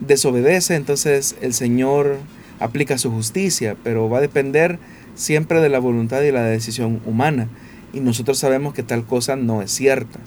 desobedece, 0.00 0.74
entonces 0.74 1.36
el 1.40 1.54
Señor 1.54 2.18
aplica 2.58 2.98
su 2.98 3.10
justicia, 3.12 3.76
pero 3.84 4.08
va 4.08 4.18
a 4.18 4.22
depender 4.22 4.78
siempre 5.14 5.60
de 5.60 5.68
la 5.68 5.78
voluntad 5.78 6.22
y 6.22 6.32
la 6.32 6.42
decisión 6.42 7.00
humana. 7.06 7.48
Y 7.92 8.00
nosotros 8.00 8.38
sabemos 8.38 8.74
que 8.74 8.82
tal 8.82 9.04
cosa 9.04 9.36
no 9.36 9.62
es 9.62 9.70
cierta, 9.70 10.18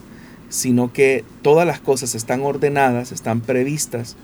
sino 0.50 0.94
que 0.94 1.24
todas 1.42 1.68
las 1.68 1.80
cosas 1.80 2.16
están 2.16 2.42
ordenadas, 2.42 3.12
están 3.12 3.42
previstas, 3.42 4.16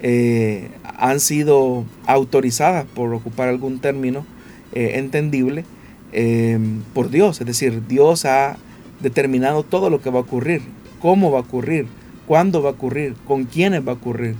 eh, 0.00 0.68
han 0.98 1.20
sido 1.20 1.84
autorizadas, 2.06 2.84
por 2.94 3.14
ocupar 3.14 3.48
algún 3.48 3.78
término 3.78 4.26
eh, 4.72 4.92
entendible, 4.96 5.64
eh, 6.12 6.58
por 6.92 7.10
Dios. 7.10 7.40
Es 7.40 7.46
decir, 7.46 7.86
Dios 7.86 8.24
ha 8.24 8.56
determinado 9.00 9.62
todo 9.62 9.90
lo 9.90 10.02
que 10.02 10.10
va 10.10 10.18
a 10.18 10.22
ocurrir, 10.22 10.62
cómo 11.00 11.30
va 11.30 11.38
a 11.38 11.42
ocurrir, 11.42 11.86
cuándo 12.26 12.62
va 12.62 12.70
a 12.70 12.72
ocurrir, 12.72 13.14
con 13.26 13.44
quiénes 13.44 13.86
va 13.86 13.92
a 13.92 13.96
ocurrir. 13.96 14.36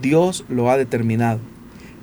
Dios 0.00 0.44
lo 0.48 0.70
ha 0.70 0.76
determinado. 0.76 1.51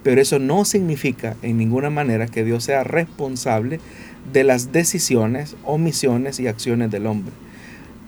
Pero 0.10 0.22
eso 0.22 0.40
no 0.40 0.66
significa 0.66 1.36
en 1.44 1.60
ninguna 1.60 1.92
manera 1.92 2.26
que 2.26 2.44
Dios 2.44 2.64
sea 2.64 2.84
responsable 2.84 3.80
de 4.34 4.44
las 4.44 4.72
decisiones, 4.72 5.56
omisiones 5.64 6.40
y 6.40 6.48
acciones 6.48 6.90
del 6.90 7.06
hombre. 7.06 7.32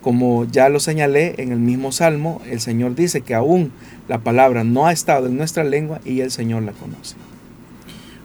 Como 0.02 0.44
ya 0.44 0.68
lo 0.68 0.80
señalé 0.80 1.36
en 1.38 1.52
el 1.52 1.60
mismo 1.60 1.92
Salmo, 1.92 2.42
el 2.50 2.58
Señor 2.58 2.96
dice 2.96 3.20
que 3.20 3.36
aún 3.36 3.70
la 4.08 4.18
palabra 4.18 4.64
no 4.64 4.88
ha 4.88 4.92
estado 4.92 5.28
en 5.28 5.36
nuestra 5.36 5.62
lengua 5.62 6.00
y 6.04 6.22
el 6.22 6.32
Señor 6.32 6.64
la 6.64 6.72
conoce. 6.72 7.14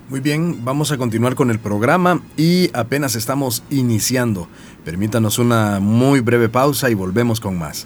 Muy 0.10 0.22
bien, 0.22 0.66
vamos 0.66 0.92
a 0.92 0.98
continuar 0.98 1.36
con 1.36 1.52
el 1.52 1.60
programa 1.60 2.24
y 2.36 2.72
apenas 2.74 3.14
estamos 3.14 3.62
iniciando. 3.70 4.48
Permítanos 4.86 5.38
una 5.38 5.80
muy 5.80 6.20
breve 6.20 6.50
pausa 6.50 6.90
y 6.90 6.96
volvemos 6.96 7.40
con 7.40 7.60
más. 7.60 7.86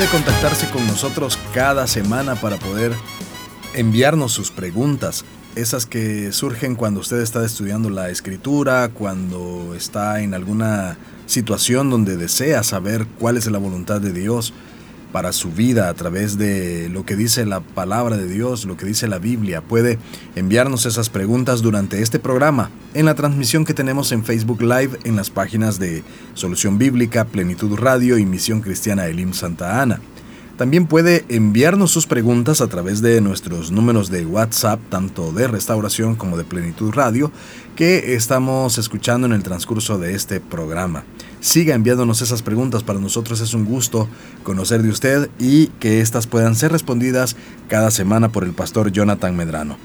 Puede 0.00 0.12
contactarse 0.12 0.66
con 0.70 0.86
nosotros 0.86 1.38
cada 1.52 1.86
semana 1.86 2.34
para 2.34 2.56
poder 2.56 2.94
enviarnos 3.74 4.32
sus 4.32 4.50
preguntas, 4.50 5.26
esas 5.56 5.84
que 5.84 6.32
surgen 6.32 6.74
cuando 6.74 7.00
usted 7.00 7.20
está 7.20 7.44
estudiando 7.44 7.90
la 7.90 8.08
escritura, 8.08 8.88
cuando 8.94 9.74
está 9.76 10.22
en 10.22 10.32
alguna 10.32 10.96
situación 11.26 11.90
donde 11.90 12.16
desea 12.16 12.62
saber 12.62 13.06
cuál 13.18 13.36
es 13.36 13.44
la 13.50 13.58
voluntad 13.58 14.00
de 14.00 14.14
Dios 14.14 14.54
para 15.12 15.32
su 15.32 15.50
vida 15.50 15.88
a 15.88 15.94
través 15.94 16.38
de 16.38 16.88
lo 16.88 17.04
que 17.04 17.16
dice 17.16 17.44
la 17.46 17.60
palabra 17.60 18.16
de 18.16 18.26
Dios, 18.26 18.64
lo 18.64 18.76
que 18.76 18.86
dice 18.86 19.08
la 19.08 19.18
Biblia. 19.18 19.60
Puede 19.60 19.98
enviarnos 20.36 20.86
esas 20.86 21.10
preguntas 21.10 21.62
durante 21.62 22.02
este 22.02 22.18
programa 22.18 22.70
en 22.94 23.06
la 23.06 23.14
transmisión 23.14 23.64
que 23.64 23.74
tenemos 23.74 24.12
en 24.12 24.24
Facebook 24.24 24.62
Live 24.62 24.98
en 25.04 25.16
las 25.16 25.30
páginas 25.30 25.78
de 25.78 26.02
Solución 26.34 26.78
Bíblica, 26.78 27.24
Plenitud 27.24 27.78
Radio 27.78 28.18
y 28.18 28.26
Misión 28.26 28.60
Cristiana 28.60 29.06
Elim 29.06 29.32
Santa 29.32 29.80
Ana. 29.82 30.00
También 30.60 30.84
puede 30.84 31.24
enviarnos 31.30 31.90
sus 31.90 32.06
preguntas 32.06 32.60
a 32.60 32.66
través 32.66 33.00
de 33.00 33.22
nuestros 33.22 33.70
números 33.70 34.10
de 34.10 34.26
WhatsApp, 34.26 34.78
tanto 34.90 35.32
de 35.32 35.48
Restauración 35.48 36.16
como 36.16 36.36
de 36.36 36.44
Plenitud 36.44 36.92
Radio, 36.92 37.32
que 37.76 38.14
estamos 38.14 38.76
escuchando 38.76 39.26
en 39.26 39.32
el 39.32 39.42
transcurso 39.42 39.96
de 39.96 40.14
este 40.14 40.38
programa. 40.38 41.04
Siga 41.40 41.74
enviándonos 41.74 42.20
esas 42.20 42.42
preguntas, 42.42 42.82
para 42.82 43.00
nosotros 43.00 43.40
es 43.40 43.54
un 43.54 43.64
gusto 43.64 44.06
conocer 44.42 44.82
de 44.82 44.90
usted 44.90 45.30
y 45.38 45.68
que 45.80 46.02
éstas 46.02 46.26
puedan 46.26 46.54
ser 46.54 46.72
respondidas 46.72 47.36
cada 47.68 47.90
semana 47.90 48.28
por 48.28 48.44
el 48.44 48.52
pastor 48.52 48.92
Jonathan 48.92 49.34
Medrano. 49.34 49.78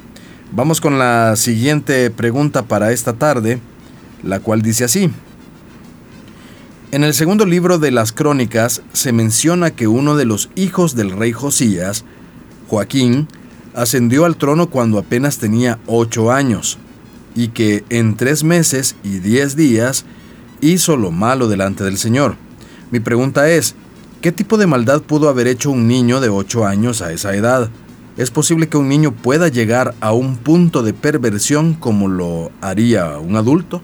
Vamos 0.52 0.82
con 0.82 1.00
la 1.00 1.38
siguiente 1.38 2.12
pregunta 2.12 2.64
para 2.64 2.92
esta 2.92 3.14
tarde, 3.14 3.62
la 4.24 4.42
cual 4.42 4.62
dice 4.62 4.84
así. 4.84 5.10
En 6.96 7.04
el 7.04 7.14
segundo 7.14 7.46
libro 7.46 7.78
de 7.78 7.92
las 7.92 8.14
Crónicas 8.14 8.82
se 8.94 9.12
menciona 9.12 9.72
que 9.72 9.86
uno 9.86 10.16
de 10.16 10.24
los 10.24 10.50
hijos 10.56 10.96
del 10.96 11.12
rey 11.12 11.34
Josías, 11.34 12.06
Joaquín, 12.70 13.28
ascendió 13.74 14.24
al 14.24 14.38
trono 14.38 14.70
cuando 14.70 14.98
apenas 14.98 15.38
tenía 15.38 15.78
ocho 15.88 16.32
años, 16.32 16.78
y 17.36 17.50
que 17.50 17.84
en 17.90 18.16
tres 18.16 18.46
meses 18.46 18.96
y 19.04 19.20
diez 19.20 19.58
días 19.58 20.06
hizo 20.62 20.96
lo 20.96 21.12
malo 21.12 21.50
delante 21.50 21.84
del 21.84 21.98
Señor. 21.98 22.38
Mi 22.92 23.02
pregunta 23.02 23.50
es, 23.50 23.76
¿qué 24.22 24.32
tipo 24.32 24.56
de 24.56 24.68
maldad 24.68 25.02
pudo 25.02 25.28
haber 25.28 25.48
hecho 25.48 25.72
un 25.72 25.90
niño 25.90 26.22
de 26.22 26.30
ocho 26.30 26.66
años 26.66 27.02
a 27.02 27.12
esa 27.12 27.36
edad? 27.36 27.70
¿Es 28.16 28.32
posible 28.32 28.70
que 28.70 28.78
un 28.78 28.88
niño 28.88 29.12
pueda 29.12 29.50
llegar 29.50 29.96
a 30.00 30.14
un 30.14 30.38
punto 30.38 30.82
de 30.82 30.94
perversión 30.94 31.74
como 31.74 32.08
lo 32.08 32.54
haría 32.62 33.18
un 33.18 33.36
adulto? 33.36 33.82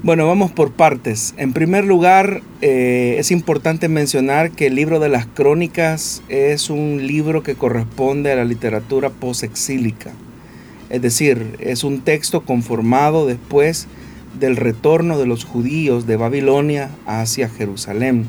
Bueno, 0.00 0.28
vamos 0.28 0.52
por 0.52 0.70
partes. 0.70 1.34
En 1.38 1.52
primer 1.52 1.84
lugar, 1.84 2.42
eh, 2.60 3.16
es 3.18 3.32
importante 3.32 3.88
mencionar 3.88 4.52
que 4.52 4.68
el 4.68 4.76
libro 4.76 5.00
de 5.00 5.08
las 5.08 5.26
crónicas 5.26 6.22
es 6.28 6.70
un 6.70 7.04
libro 7.04 7.42
que 7.42 7.56
corresponde 7.56 8.30
a 8.30 8.36
la 8.36 8.44
literatura 8.44 9.10
posexílica. 9.10 10.12
Es 10.88 11.02
decir, 11.02 11.56
es 11.58 11.82
un 11.82 12.02
texto 12.02 12.42
conformado 12.42 13.26
después 13.26 13.88
del 14.38 14.54
retorno 14.54 15.18
de 15.18 15.26
los 15.26 15.44
judíos 15.44 16.06
de 16.06 16.16
Babilonia 16.16 16.90
hacia 17.04 17.48
Jerusalén. 17.48 18.28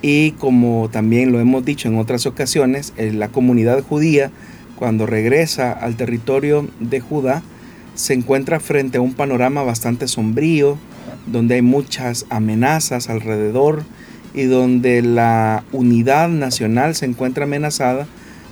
Y 0.00 0.30
como 0.32 0.88
también 0.92 1.32
lo 1.32 1.40
hemos 1.40 1.64
dicho 1.64 1.88
en 1.88 1.98
otras 1.98 2.24
ocasiones, 2.24 2.92
eh, 2.96 3.10
la 3.12 3.30
comunidad 3.30 3.82
judía, 3.82 4.30
cuando 4.76 5.06
regresa 5.06 5.72
al 5.72 5.96
territorio 5.96 6.68
de 6.78 7.00
Judá, 7.00 7.42
se 7.94 8.14
encuentra 8.14 8.60
frente 8.60 8.98
a 8.98 9.00
un 9.00 9.14
panorama 9.14 9.62
bastante 9.62 10.08
sombrío, 10.08 10.78
donde 11.26 11.56
hay 11.56 11.62
muchas 11.62 12.26
amenazas 12.28 13.08
alrededor 13.08 13.84
y 14.34 14.44
donde 14.44 15.00
la 15.02 15.64
unidad 15.72 16.28
nacional 16.28 16.94
se 16.94 17.06
encuentra 17.06 17.44
amenazada 17.44 18.06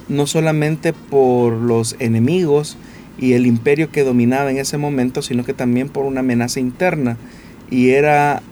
no 0.08 0.26
solamente 0.26 0.92
por 0.92 1.54
los 1.54 1.96
enemigos 1.98 2.76
y 3.18 3.32
el 3.32 3.46
imperio 3.46 3.90
que 3.90 4.04
dominaba 4.04 4.50
en 4.50 4.58
ese 4.58 4.78
momento, 4.78 5.22
sino 5.22 5.44
que 5.44 5.54
también 5.54 5.88
por 5.88 6.04
una 6.06 6.20
amenaza 6.20 6.60
interna 6.60 7.16
y 7.70 7.90
era 7.90 8.42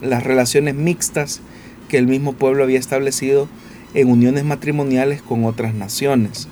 las 0.00 0.22
relaciones 0.22 0.74
mixtas 0.74 1.40
que 1.88 1.98
el 1.98 2.06
mismo 2.06 2.32
pueblo 2.32 2.62
había 2.64 2.78
establecido 2.78 3.48
en 3.94 4.08
uniones 4.08 4.44
matrimoniales 4.44 5.22
con 5.22 5.44
otras 5.44 5.74
naciones. 5.74 6.48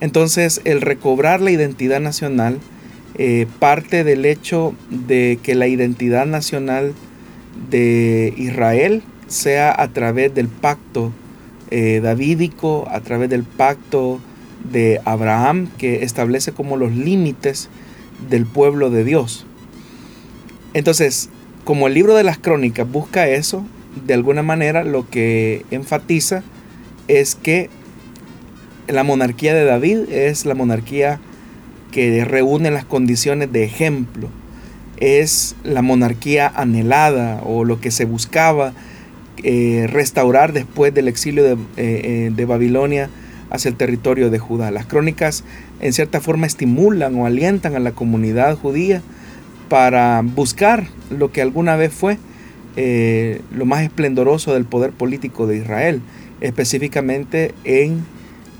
Entonces 0.00 0.60
el 0.64 0.80
recobrar 0.80 1.40
la 1.40 1.50
identidad 1.50 2.00
nacional 2.00 2.58
eh, 3.18 3.46
parte 3.58 4.04
del 4.04 4.26
hecho 4.26 4.74
de 4.90 5.38
que 5.42 5.54
la 5.54 5.68
identidad 5.68 6.26
nacional 6.26 6.92
de 7.70 8.34
Israel 8.36 9.02
sea 9.26 9.74
a 9.76 9.88
través 9.88 10.34
del 10.34 10.48
pacto 10.48 11.12
eh, 11.70 12.00
davídico, 12.02 12.86
a 12.90 13.00
través 13.00 13.30
del 13.30 13.44
pacto 13.44 14.20
de 14.70 15.00
Abraham, 15.04 15.68
que 15.78 16.02
establece 16.04 16.52
como 16.52 16.76
los 16.76 16.94
límites 16.94 17.70
del 18.28 18.44
pueblo 18.44 18.90
de 18.90 19.04
Dios. 19.04 19.46
Entonces, 20.74 21.30
como 21.64 21.86
el 21.86 21.94
libro 21.94 22.14
de 22.14 22.22
las 22.22 22.38
crónicas 22.38 22.90
busca 22.90 23.28
eso, 23.28 23.64
de 24.04 24.14
alguna 24.14 24.42
manera 24.42 24.84
lo 24.84 25.08
que 25.08 25.64
enfatiza 25.70 26.42
es 27.08 27.34
que 27.34 27.70
la 28.88 29.04
monarquía 29.04 29.54
de 29.54 29.64
David 29.64 30.10
es 30.10 30.46
la 30.46 30.54
monarquía 30.54 31.20
que 31.90 32.24
reúne 32.24 32.70
las 32.70 32.84
condiciones 32.84 33.52
de 33.52 33.64
ejemplo. 33.64 34.28
Es 34.98 35.56
la 35.64 35.82
monarquía 35.82 36.50
anhelada 36.54 37.42
o 37.44 37.64
lo 37.64 37.80
que 37.80 37.90
se 37.90 38.04
buscaba 38.04 38.72
eh, 39.42 39.86
restaurar 39.90 40.52
después 40.52 40.94
del 40.94 41.08
exilio 41.08 41.44
eh, 41.44 41.56
eh, 41.76 42.30
de 42.34 42.44
Babilonia 42.44 43.10
hacia 43.50 43.68
el 43.68 43.76
territorio 43.76 44.30
de 44.30 44.38
Judá. 44.38 44.70
Las 44.70 44.86
crónicas 44.86 45.44
en 45.80 45.92
cierta 45.92 46.20
forma 46.20 46.46
estimulan 46.46 47.14
o 47.16 47.26
alientan 47.26 47.76
a 47.76 47.78
la 47.78 47.92
comunidad 47.92 48.56
judía 48.56 49.02
para 49.68 50.22
buscar 50.22 50.86
lo 51.10 51.32
que 51.32 51.42
alguna 51.42 51.76
vez 51.76 51.92
fue 51.92 52.18
lo 53.52 53.64
más 53.64 53.82
esplendoroso 53.82 54.52
del 54.52 54.66
poder 54.66 54.92
político 54.92 55.46
de 55.46 55.56
Israel, 55.56 56.02
específicamente 56.42 57.54
en 57.64 58.04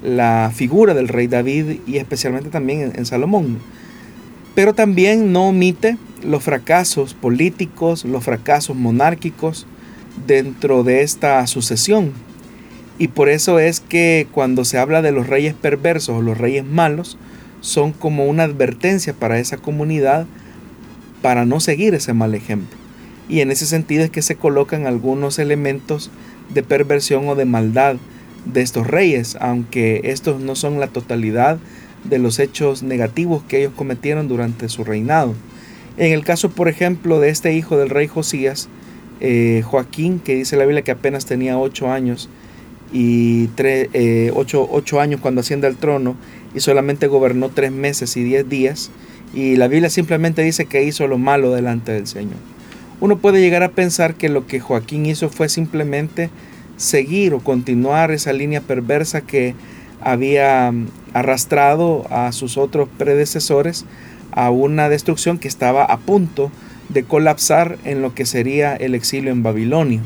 la 0.03 0.53
figura 0.55 0.95
del 0.95 1.09
rey 1.09 1.27
David 1.27 1.81
y 1.87 1.97
especialmente 1.97 2.51
también 2.51 2.93
en, 2.95 3.07
Salomón. 3.07 3.59
Pero 4.55 4.75
también 4.75 5.33
no 5.33 5.49
omite 5.49 5.97
los 6.23 6.43
fracasos 6.43 7.15
políticos, 7.15 8.05
los 8.05 8.25
fracasos 8.25 8.77
monárquicos 8.77 9.67
dentro 10.27 10.83
de 10.83 11.03
esta 11.03 11.47
sucesión. 11.47 12.13
Y 12.99 13.09
por 13.09 13.29
eso 13.29 13.59
es 13.59 13.81
que 13.81 14.27
cuando 14.33 14.65
se 14.65 14.79
habla 14.79 15.03
de 15.03 15.13
los 15.13 15.27
reyes 15.27 15.55
perversos 15.55 16.17
o 16.17 16.23
los 16.23 16.39
reyes 16.39 16.65
malos, 16.65 17.19
son 17.61 17.93
como 17.93 18.27
una 18.27 18.45
advertencia 18.45 19.13
para 19.13 19.39
esa 19.39 19.59
comunidad 19.59 20.27
para 21.21 21.45
no 21.45 21.61
seguir 21.61 21.95
ese 21.95 22.13
mal 22.13 22.35
ejemplo. 22.35 22.79
Y 23.29 23.41
en 23.41 23.51
ese 23.51 23.67
sentido 23.67 24.05
es 24.05 24.11
que 24.11 24.23
se 24.23 24.37
colocan 24.37 24.87
algunos 24.87 25.39
elementos 25.39 26.11
de 26.55 26.63
perversión 26.63 27.29
o 27.29 27.35
de 27.35 27.45
maldad 27.45 27.97
de 28.53 28.63
estos 28.63 28.87
reyes, 28.87 29.37
aunque 29.41 30.01
estos 30.05 30.41
no 30.41 30.55
son 30.55 30.81
la 30.81 30.89
totalidad 30.89 31.59
de 32.05 32.19
los 32.19 32.39
hechos 32.39 32.83
negativos 32.83 33.43
que 33.45 33.59
ellos 33.59 33.73
cometieron 33.77 34.29
durante 34.29 34.69
su 34.69 34.85
reinado. 34.85 35.35
En 35.97 36.13
el 36.13 36.25
caso, 36.25 36.51
por 36.51 36.69
ejemplo, 36.69 37.21
de 37.21 37.31
este 37.31 37.55
hijo 37.55 37.77
del 37.77 37.91
rey 37.91 38.07
Josías, 38.07 38.69
eh, 39.21 39.63
Joaquín, 39.65 40.21
que 40.21 40.35
dice 40.35 40.57
la 40.57 40.65
Biblia 40.65 40.83
que 40.83 40.91
apenas 40.91 41.27
tenía 41.27 41.59
ocho 41.59 41.91
años, 41.91 42.29
y 42.93 43.49
eh, 43.59 44.31
ocho, 44.35 45.01
años 45.01 45.21
cuando 45.21 45.41
asciende 45.41 45.67
al 45.67 45.77
trono, 45.77 46.17
y 46.55 46.61
solamente 46.61 47.07
gobernó 47.09 47.49
tres 47.49 47.73
meses 47.73 48.17
y 48.17 48.23
diez 48.23 48.49
días, 48.49 48.91
y 49.35 49.57
la 49.57 49.69
Biblia 49.69 49.91
simplemente 49.91 50.43
dice 50.43 50.67
que 50.67 50.85
hizo 50.85 51.07
lo 51.09 51.19
malo 51.19 51.53
delante 51.53 51.93
del 51.93 52.07
Señor. 52.07 52.39
Uno 53.01 53.19
puede 53.19 53.41
llegar 53.41 53.63
a 53.63 53.73
pensar 53.73 54.15
que 54.15 54.29
lo 54.29 54.47
que 54.47 54.61
Joaquín 54.61 55.05
hizo 55.05 55.29
fue 55.29 55.49
simplemente 55.49 56.31
seguir 56.77 57.35
o 57.35 57.41
continuar 57.41 58.11
esa 58.11 58.33
línea 58.33 58.61
perversa 58.61 59.21
que 59.21 59.55
había 60.01 60.71
mm, 60.73 60.89
arrastrado 61.15 62.07
a 62.11 62.33
sus 62.33 62.57
otros 62.57 62.89
predecesores 62.99 63.85
a 64.33 64.51
una 64.51 64.89
destrucción 64.89 65.39
que 65.39 65.49
estaba 65.49 65.85
a 65.85 65.99
punto 65.99 66.51
de 66.89 67.05
colapsar 67.05 67.79
en 67.85 68.03
lo 68.03 68.15
que 68.15 68.27
sería 68.27 68.77
el 68.77 68.95
exilio 68.95 69.33
en 69.33 69.43
Babilonia. 69.43 70.03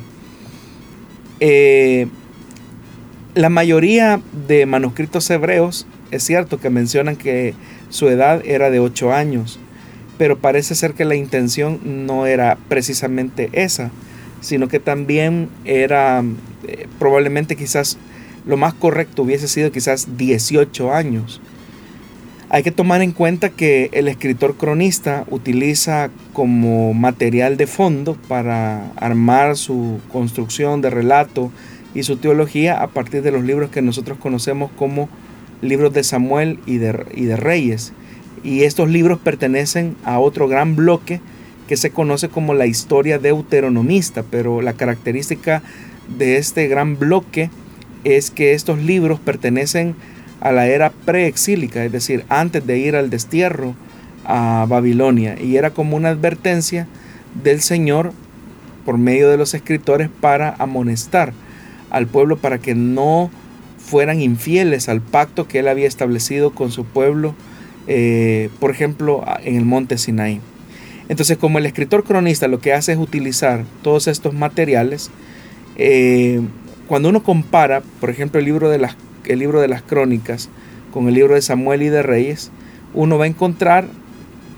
Eh, 1.41 2.07
la 3.35 3.49
mayoría 3.49 4.21
de 4.47 4.67
manuscritos 4.67 5.29
hebreos 5.31 5.87
es 6.11 6.23
cierto 6.23 6.59
que 6.59 6.71
mencionan 6.71 7.17
que 7.17 7.55
su 7.89 8.09
edad 8.09 8.43
era 8.45 8.71
de 8.71 8.81
8 8.81 9.13
años, 9.13 9.59
pero 10.19 10.39
parece 10.39 10.75
ser 10.75 10.95
que 10.95 11.05
la 11.05 11.15
intención 11.15 12.07
no 12.07 12.27
era 12.27 12.59
precisamente 12.69 13.49
esa, 13.53 13.91
sino 14.41 14.69
que 14.69 14.81
también 14.81 15.49
era 15.65 16.23
eh, 16.67 16.87
probablemente 16.99 17.57
quizás 17.57 17.99
lo 18.47 18.57
más 18.57 18.75
correcto 18.75 19.23
hubiese 19.23 19.49
sido 19.49 19.71
quizás 19.71 20.17
18 20.17 20.93
años. 20.93 21.41
Hay 22.53 22.65
que 22.65 22.73
tomar 22.73 23.01
en 23.01 23.13
cuenta 23.13 23.51
que 23.51 23.91
el 23.93 24.09
escritor 24.09 24.57
cronista 24.57 25.25
utiliza 25.31 26.11
como 26.33 26.93
material 26.95 27.57
de 27.57 27.69
fondo 27.69 28.17
para 28.27 28.91
armar 28.97 29.57
su 29.57 30.01
construcción 30.11 30.81
de 30.81 30.91
relato 30.91 31.53
y 31.95 32.03
su 32.03 32.17
teología 32.17 32.83
a 32.83 32.89
partir 32.89 33.23
de 33.23 33.31
los 33.31 33.45
libros 33.45 33.71
que 33.71 33.83
nosotros 33.83 34.19
conocemos 34.19 34.71
como 34.77 35.09
libros 35.63 35.93
de 35.93 36.03
Samuel 36.03 36.59
y 36.67 36.79
de, 36.79 37.07
y 37.15 37.27
de 37.27 37.37
Reyes. 37.37 37.93
Y 38.43 38.63
estos 38.63 38.89
libros 38.89 39.21
pertenecen 39.21 39.95
a 40.05 40.19
otro 40.19 40.49
gran 40.49 40.75
bloque 40.75 41.21
que 41.71 41.77
se 41.77 41.91
conoce 41.91 42.29
como 42.29 42.53
la 42.53 42.67
historia 42.67 43.21
deuteronomista, 43.21 44.25
pero 44.29 44.61
la 44.61 44.73
característica 44.73 45.63
de 46.19 46.37
este 46.37 46.67
gran 46.67 46.99
bloque 46.99 47.49
es 48.03 48.33
que 48.33 48.55
estos 48.55 48.81
libros 48.81 49.21
pertenecen 49.21 49.95
a 50.41 50.51
la 50.51 50.67
era 50.67 50.91
preexílica, 50.91 51.85
es 51.85 51.93
decir, 51.93 52.25
antes 52.29 52.67
de 52.67 52.79
ir 52.79 52.97
al 52.97 53.09
destierro 53.09 53.77
a 54.25 54.67
Babilonia, 54.69 55.41
y 55.41 55.59
era 55.59 55.71
como 55.71 55.97
una 55.97 56.09
advertencia 56.09 56.89
del 57.41 57.61
Señor 57.61 58.13
por 58.85 58.99
medio 58.99 59.31
de 59.31 59.37
los 59.37 59.55
escritores 59.55 60.09
para 60.09 60.57
amonestar 60.59 61.33
al 61.91 62.09
pueblo 62.09 62.37
para 62.37 62.59
que 62.59 62.75
no 62.75 63.31
fueran 63.79 64.21
infieles 64.21 64.89
al 64.89 65.03
pacto 65.03 65.47
que 65.47 65.61
él 65.61 65.69
había 65.69 65.87
establecido 65.87 66.51
con 66.51 66.73
su 66.73 66.85
pueblo, 66.85 67.37
eh, 67.87 68.51
por 68.59 68.73
ejemplo, 68.73 69.25
en 69.45 69.55
el 69.55 69.65
monte 69.65 69.99
Sinaí. 69.99 70.41
Entonces, 71.11 71.39
como 71.39 71.59
el 71.59 71.67
escritor 71.67 72.05
cronista 72.05 72.47
lo 72.47 72.61
que 72.61 72.73
hace 72.73 72.93
es 72.93 72.99
utilizar 72.99 73.65
todos 73.83 74.07
estos 74.07 74.33
materiales, 74.33 75.11
eh, 75.75 76.41
cuando 76.87 77.09
uno 77.09 77.25
compara, 77.25 77.83
por 77.99 78.11
ejemplo, 78.11 78.39
el 78.39 78.47
libro, 78.47 78.71
de 78.71 78.79
las, 78.79 78.97
el 79.25 79.41
libro 79.41 79.61
de 79.61 79.67
las 79.67 79.83
crónicas 79.83 80.49
con 80.93 81.09
el 81.09 81.15
libro 81.15 81.35
de 81.35 81.43
Samuel 81.43 81.83
y 81.83 81.89
de 81.89 82.05
Reyes, 82.05 82.53
uno 82.95 83.19
va 83.19 83.25
a 83.25 83.27
encontrar 83.29 83.89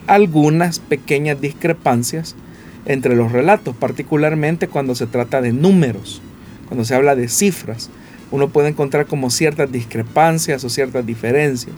algunas 0.06 0.78
pequeñas 0.78 1.40
discrepancias 1.40 2.36
entre 2.84 3.16
los 3.16 3.32
relatos, 3.32 3.74
particularmente 3.74 4.68
cuando 4.68 4.94
se 4.94 5.06
trata 5.06 5.40
de 5.40 5.54
números, 5.54 6.20
cuando 6.66 6.84
se 6.84 6.94
habla 6.94 7.16
de 7.16 7.28
cifras. 7.28 7.88
Uno 8.30 8.50
puede 8.50 8.68
encontrar 8.68 9.06
como 9.06 9.30
ciertas 9.30 9.72
discrepancias 9.72 10.62
o 10.64 10.68
ciertas 10.68 11.06
diferencias. 11.06 11.76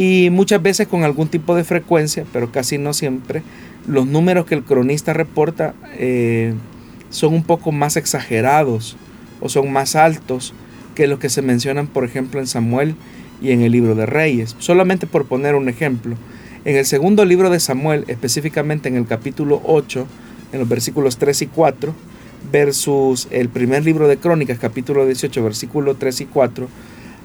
Y 0.00 0.30
muchas 0.30 0.62
veces 0.62 0.88
con 0.88 1.04
algún 1.04 1.28
tipo 1.28 1.54
de 1.54 1.62
frecuencia, 1.62 2.24
pero 2.32 2.50
casi 2.50 2.78
no 2.78 2.94
siempre, 2.94 3.42
los 3.86 4.06
números 4.06 4.46
que 4.46 4.54
el 4.54 4.64
cronista 4.64 5.12
reporta 5.12 5.74
eh, 5.98 6.54
son 7.10 7.34
un 7.34 7.44
poco 7.44 7.70
más 7.70 7.98
exagerados 7.98 8.96
o 9.42 9.50
son 9.50 9.70
más 9.70 9.96
altos 9.96 10.54
que 10.94 11.06
los 11.06 11.18
que 11.18 11.28
se 11.28 11.42
mencionan, 11.42 11.86
por 11.86 12.06
ejemplo, 12.06 12.40
en 12.40 12.46
Samuel 12.46 12.94
y 13.42 13.50
en 13.50 13.60
el 13.60 13.72
libro 13.72 13.94
de 13.94 14.06
Reyes. 14.06 14.56
Solamente 14.58 15.06
por 15.06 15.26
poner 15.26 15.54
un 15.54 15.68
ejemplo. 15.68 16.16
En 16.64 16.76
el 16.76 16.86
segundo 16.86 17.26
libro 17.26 17.50
de 17.50 17.60
Samuel, 17.60 18.06
específicamente 18.08 18.88
en 18.88 18.96
el 18.96 19.06
capítulo 19.06 19.60
8, 19.66 20.06
en 20.54 20.60
los 20.60 20.68
versículos 20.70 21.18
3 21.18 21.42
y 21.42 21.46
4, 21.48 21.94
versus 22.50 23.28
el 23.30 23.50
primer 23.50 23.84
libro 23.84 24.08
de 24.08 24.16
Crónicas, 24.16 24.58
capítulo 24.58 25.04
18, 25.04 25.44
versículos 25.44 25.98
3 25.98 26.22
y 26.22 26.24
4, 26.24 26.68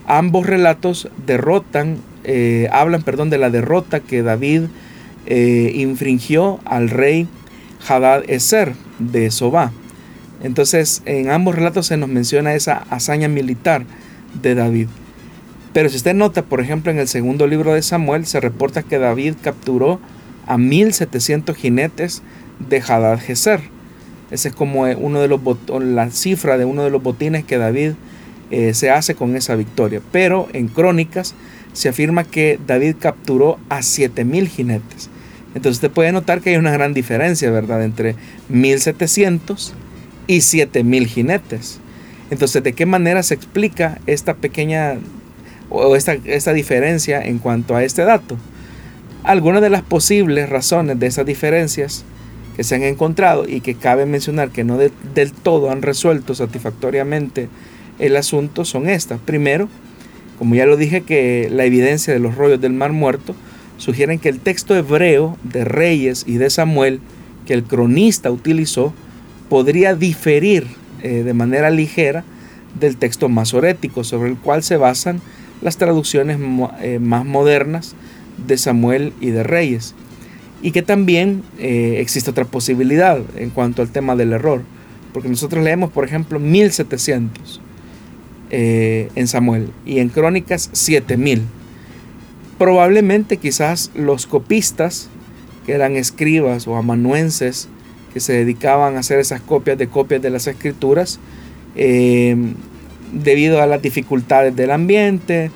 ambos 0.07 0.45
relatos 0.45 1.09
derrotan, 1.25 1.97
eh, 2.23 2.69
hablan, 2.71 3.03
perdón, 3.03 3.29
de 3.29 3.37
la 3.37 3.49
derrota 3.49 3.99
que 3.99 4.23
David 4.23 4.63
eh, 5.25 5.71
infringió 5.75 6.59
al 6.65 6.89
rey 6.89 7.27
Hadad 7.87 8.23
Eser 8.27 8.73
de 8.99 9.31
Sobá. 9.31 9.71
Entonces, 10.43 11.01
en 11.05 11.29
ambos 11.29 11.55
relatos 11.55 11.87
se 11.87 11.97
nos 11.97 12.09
menciona 12.09 12.53
esa 12.53 12.85
hazaña 12.89 13.27
militar 13.27 13.85
de 14.41 14.55
David. 14.55 14.87
Pero 15.73 15.89
si 15.89 15.97
usted 15.97 16.13
nota, 16.13 16.43
por 16.43 16.61
ejemplo, 16.61 16.91
en 16.91 16.99
el 16.99 17.07
segundo 17.07 17.47
libro 17.47 17.73
de 17.73 17.81
Samuel 17.81 18.25
se 18.25 18.39
reporta 18.39 18.83
que 18.83 18.99
David 18.99 19.35
capturó 19.41 19.99
a 20.45 20.57
1700 20.57 21.55
jinetes 21.55 22.21
de 22.59 22.81
Hadad 22.81 23.19
Eser. 23.27 23.61
Ese 24.31 24.49
es 24.49 24.55
como 24.55 24.83
uno 24.83 25.19
de 25.19 25.27
los 25.27 25.41
la 25.81 26.09
cifra 26.11 26.57
de 26.57 26.65
uno 26.65 26.83
de 26.83 26.89
los 26.89 27.03
botines 27.03 27.43
que 27.43 27.57
David 27.57 27.93
eh, 28.51 28.73
se 28.73 28.89
hace 28.89 29.15
con 29.15 29.35
esa 29.35 29.55
victoria. 29.55 30.01
Pero 30.11 30.47
en 30.53 30.67
Crónicas 30.67 31.35
se 31.73 31.89
afirma 31.89 32.23
que 32.23 32.59
David 32.65 32.95
capturó 32.99 33.57
a 33.69 33.81
7000 33.81 34.47
jinetes. 34.47 35.09
Entonces 35.55 35.77
usted 35.77 35.91
puede 35.91 36.11
notar 36.11 36.41
que 36.41 36.51
hay 36.51 36.57
una 36.57 36.71
gran 36.71 36.93
diferencia, 36.93 37.49
¿verdad?, 37.49 37.83
entre 37.83 38.15
1700 38.49 39.73
y 40.27 40.41
7000 40.41 41.07
jinetes. 41.07 41.79
Entonces, 42.31 42.63
¿de 42.63 42.73
qué 42.73 42.85
manera 42.85 43.23
se 43.23 43.35
explica 43.35 43.99
esta 44.07 44.33
pequeña 44.33 44.97
o 45.69 45.95
esta, 45.95 46.13
esta 46.25 46.53
diferencia 46.53 47.21
en 47.21 47.37
cuanto 47.37 47.75
a 47.75 47.83
este 47.83 48.03
dato? 48.03 48.37
Algunas 49.23 49.61
de 49.61 49.69
las 49.69 49.81
posibles 49.81 50.49
razones 50.49 50.99
de 50.99 51.07
esas 51.07 51.25
diferencias 51.25 52.03
que 52.55 52.63
se 52.63 52.75
han 52.75 52.83
encontrado 52.83 53.47
y 53.47 53.61
que 53.61 53.75
cabe 53.75 54.05
mencionar 54.05 54.49
que 54.49 54.63
no 54.63 54.77
del 54.77 55.33
todo 55.33 55.71
han 55.71 55.81
resuelto 55.81 56.35
satisfactoriamente 56.35 57.49
el 57.99 58.15
asunto 58.17 58.65
son 58.65 58.89
estas. 58.89 59.19
Primero, 59.19 59.69
como 60.37 60.55
ya 60.55 60.65
lo 60.65 60.77
dije, 60.77 61.01
que 61.01 61.49
la 61.51 61.65
evidencia 61.65 62.13
de 62.13 62.19
los 62.19 62.35
rollos 62.35 62.61
del 62.61 62.73
Mar 62.73 62.91
Muerto 62.91 63.35
sugieren 63.77 64.19
que 64.19 64.29
el 64.29 64.39
texto 64.39 64.75
hebreo 64.75 65.37
de 65.43 65.65
Reyes 65.65 66.23
y 66.27 66.35
de 66.35 66.49
Samuel 66.49 66.99
que 67.45 67.53
el 67.53 67.63
cronista 67.63 68.31
utilizó 68.31 68.93
podría 69.49 69.95
diferir 69.95 70.67
eh, 71.03 71.23
de 71.23 71.33
manera 71.33 71.69
ligera 71.69 72.23
del 72.79 72.97
texto 72.97 73.29
masorético 73.29 74.03
sobre 74.03 74.29
el 74.31 74.37
cual 74.37 74.63
se 74.63 74.77
basan 74.77 75.21
las 75.61 75.77
traducciones 75.77 76.39
eh, 76.81 76.99
más 76.99 77.25
modernas 77.25 77.95
de 78.45 78.57
Samuel 78.57 79.13
y 79.21 79.29
de 79.29 79.43
Reyes. 79.43 79.95
Y 80.61 80.71
que 80.71 80.81
también 80.81 81.43
eh, 81.59 81.97
existe 81.99 82.31
otra 82.31 82.45
posibilidad 82.45 83.19
en 83.37 83.51
cuanto 83.51 83.81
al 83.81 83.91
tema 83.91 84.15
del 84.15 84.33
error, 84.33 84.63
porque 85.13 85.29
nosotros 85.29 85.63
leemos, 85.63 85.91
por 85.91 86.05
ejemplo, 86.05 86.39
1700 86.39 87.61
en 88.51 89.27
Samuel 89.27 89.69
y 89.85 89.99
en 89.99 90.09
Crónicas 90.09 90.69
7000 90.71 91.43
probablemente 92.57 93.37
quizás 93.37 93.91
los 93.95 94.25
copistas, 94.25 95.09
que 95.65 95.73
eran 95.73 95.95
escribas 95.95 96.67
o 96.67 96.75
amanuenses, 96.75 97.67
que 98.13 98.19
se 98.19 98.33
dedicaban 98.33 98.95
a 98.95 98.99
hacer 98.99 99.19
esas 99.19 99.41
copias 99.41 99.77
de 99.77 99.87
copias 99.87 100.21
de 100.21 100.29
las 100.29 100.47
escrituras, 100.47 101.19
eh, 101.75 102.35
debido 103.11 103.61
a 103.61 103.67
las 103.67 103.81
dificultades 103.81 104.55
del 104.55 104.71
ambiente, 104.71 105.51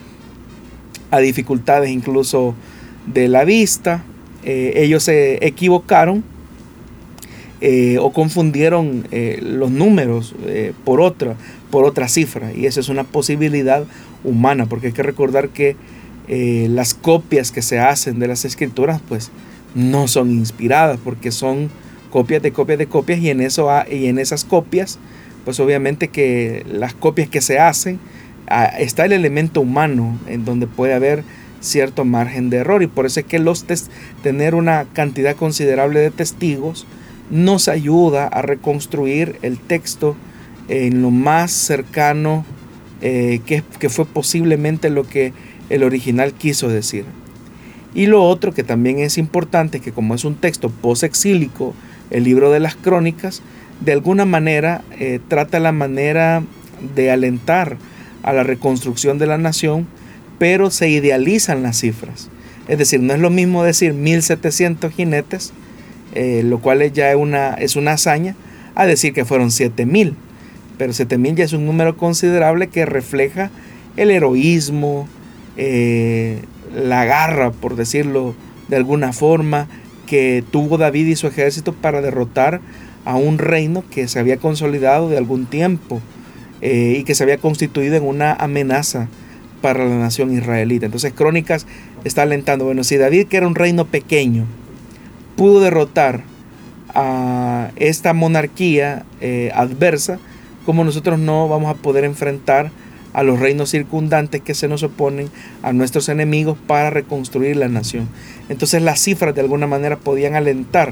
a 1.11 1.19
dificultades 1.19 1.89
incluso 1.89 2.53
de 3.05 3.27
la 3.27 3.45
vista, 3.45 4.03
eh, 4.43 4.73
ellos 4.75 5.03
se 5.03 5.45
equivocaron 5.45 6.23
eh, 7.61 7.97
o 7.99 8.11
confundieron 8.11 9.07
los 9.41 9.71
números 9.71 10.35
por 10.85 11.01
otra, 11.01 11.35
por 11.71 11.85
otra 11.85 12.07
cifra. 12.07 12.53
Y 12.53 12.65
eso 12.65 12.79
es 12.79 12.89
una 12.89 13.03
posibilidad 13.03 13.85
humana, 14.23 14.65
porque 14.65 14.87
hay 14.87 14.93
que 14.93 15.03
recordar 15.03 15.49
que 15.49 15.75
eh, 16.31 16.67
las 16.69 16.93
copias 16.93 17.51
que 17.51 17.63
se 17.63 17.79
hacen 17.79 18.19
de 18.19 18.27
las 18.27 18.45
escrituras 18.45 19.01
pues 19.07 19.31
no 19.73 20.07
son 20.07 20.29
inspiradas 20.29 20.99
porque 21.03 21.31
son 21.31 21.71
copias 22.11 22.43
de 22.43 22.51
copias 22.51 22.77
de 22.77 22.85
copias 22.85 23.17
y 23.17 23.31
en, 23.31 23.41
eso, 23.41 23.67
y 23.89 24.05
en 24.05 24.19
esas 24.19 24.45
copias 24.45 24.99
pues 25.43 25.59
obviamente 25.59 26.09
que 26.09 26.67
las 26.71 26.93
copias 26.93 27.29
que 27.29 27.41
se 27.41 27.57
hacen 27.57 27.99
ah, 28.47 28.65
está 28.65 29.05
el 29.05 29.13
elemento 29.13 29.61
humano 29.61 30.19
en 30.27 30.45
donde 30.45 30.67
puede 30.67 30.93
haber 30.93 31.23
cierto 31.61 32.05
margen 32.05 32.51
de 32.51 32.57
error 32.57 32.83
y 32.83 32.87
por 32.87 33.07
eso 33.07 33.21
es 33.21 33.25
que 33.25 33.39
los 33.39 33.65
tener 34.21 34.53
una 34.53 34.85
cantidad 34.93 35.35
considerable 35.35 35.99
de 35.99 36.11
testigos 36.11 36.85
nos 37.29 37.67
ayuda 37.67 38.27
a 38.27 38.41
reconstruir 38.41 39.37
el 39.41 39.59
texto 39.59 40.15
en 40.67 41.01
lo 41.01 41.11
más 41.11 41.51
cercano 41.51 42.45
eh, 43.01 43.41
que, 43.45 43.63
que, 43.79 43.89
fue 43.89 44.05
posiblemente 44.05 44.89
lo 44.89 45.07
que 45.07 45.33
el 45.69 45.83
original 45.83 46.33
quiso 46.33 46.67
decir. 46.67 47.05
Y 47.93 48.05
lo 48.05 48.23
otro 48.23 48.53
que 48.53 48.63
también 48.63 48.99
es 48.99 49.17
importante, 49.17 49.79
que 49.79 49.91
como 49.91 50.15
es 50.15 50.25
un 50.25 50.35
texto 50.35 50.69
posexílico, 50.69 51.73
el 52.11 52.23
libro 52.23 52.51
de 52.51 52.59
las 52.59 52.75
crónicas, 52.75 53.41
de 53.79 53.93
alguna 53.93 54.25
manera 54.25 54.81
eh, 54.99 55.19
trata 55.27 55.59
la 55.59 55.71
manera 55.71 56.43
de 56.95 57.11
alentar 57.11 57.77
a 58.23 58.33
la 58.33 58.43
reconstrucción 58.43 59.17
de 59.17 59.27
la 59.27 59.37
nación, 59.37 59.87
pero 60.37 60.71
se 60.71 60.89
idealizan 60.89 61.63
las 61.63 61.79
cifras. 61.79 62.29
Es 62.67 62.77
decir, 62.77 62.99
no 63.01 63.13
es 63.13 63.19
lo 63.19 63.29
mismo 63.29 63.63
decir 63.63 63.93
1700 63.93 64.93
jinetes, 64.93 65.53
eh, 66.13 66.41
lo 66.43 66.59
cual 66.59 66.91
ya 66.91 67.11
es 67.11 67.17
una, 67.17 67.53
es 67.53 67.75
una 67.75 67.93
hazaña, 67.93 68.35
a 68.75 68.85
decir 68.85 69.13
que 69.13 69.25
fueron 69.25 69.51
7000. 69.51 70.15
Pero 70.77 70.93
7000 70.93 71.35
ya 71.35 71.43
es 71.43 71.53
un 71.53 71.65
número 71.65 71.97
considerable 71.97 72.67
que 72.67 72.85
refleja 72.85 73.51
el 73.97 74.11
heroísmo, 74.11 75.07
eh, 75.57 76.41
la 76.73 77.05
garra, 77.05 77.51
por 77.51 77.75
decirlo 77.75 78.35
de 78.69 78.77
alguna 78.77 79.11
forma, 79.11 79.67
que 80.07 80.43
tuvo 80.51 80.77
David 80.77 81.07
y 81.07 81.15
su 81.15 81.27
ejército 81.27 81.73
para 81.73 82.01
derrotar 82.01 82.61
a 83.05 83.15
un 83.15 83.37
reino 83.37 83.83
que 83.89 84.07
se 84.07 84.19
había 84.19 84.37
consolidado 84.37 85.09
de 85.09 85.17
algún 85.17 85.45
tiempo 85.45 86.01
eh, 86.61 86.97
y 86.99 87.03
que 87.03 87.15
se 87.15 87.23
había 87.23 87.37
constituido 87.37 87.95
en 87.95 88.03
una 88.03 88.33
amenaza 88.33 89.07
para 89.61 89.85
la 89.85 89.95
nación 89.95 90.33
israelita. 90.33 90.85
Entonces 90.85 91.13
Crónicas 91.13 91.67
está 92.03 92.23
alentando, 92.23 92.65
bueno, 92.65 92.83
si 92.83 92.97
David, 92.97 93.27
que 93.27 93.37
era 93.37 93.47
un 93.47 93.55
reino 93.55 93.85
pequeño, 93.85 94.45
pudo 95.39 95.61
derrotar 95.61 96.23
a 96.93 97.71
esta 97.77 98.13
monarquía 98.13 99.05
eh, 99.21 99.51
adversa, 99.55 100.19
como 100.65 100.83
nosotros 100.83 101.17
no 101.17 101.47
vamos 101.47 101.71
a 101.71 101.75
poder 101.75 102.03
enfrentar 102.03 102.71
a 103.13 103.23
los 103.23 103.39
reinos 103.39 103.69
circundantes 103.69 104.41
que 104.41 104.53
se 104.53 104.67
nos 104.67 104.83
oponen, 104.83 105.29
a 105.63 105.71
nuestros 105.71 106.09
enemigos 106.09 106.57
para 106.67 106.89
reconstruir 106.89 107.55
la 107.55 107.69
nación. 107.69 108.09
Entonces 108.49 108.81
las 108.81 108.99
cifras 108.99 109.33
de 109.33 109.39
alguna 109.39 109.65
manera 109.65 109.95
podían 109.95 110.35
alentar 110.35 110.91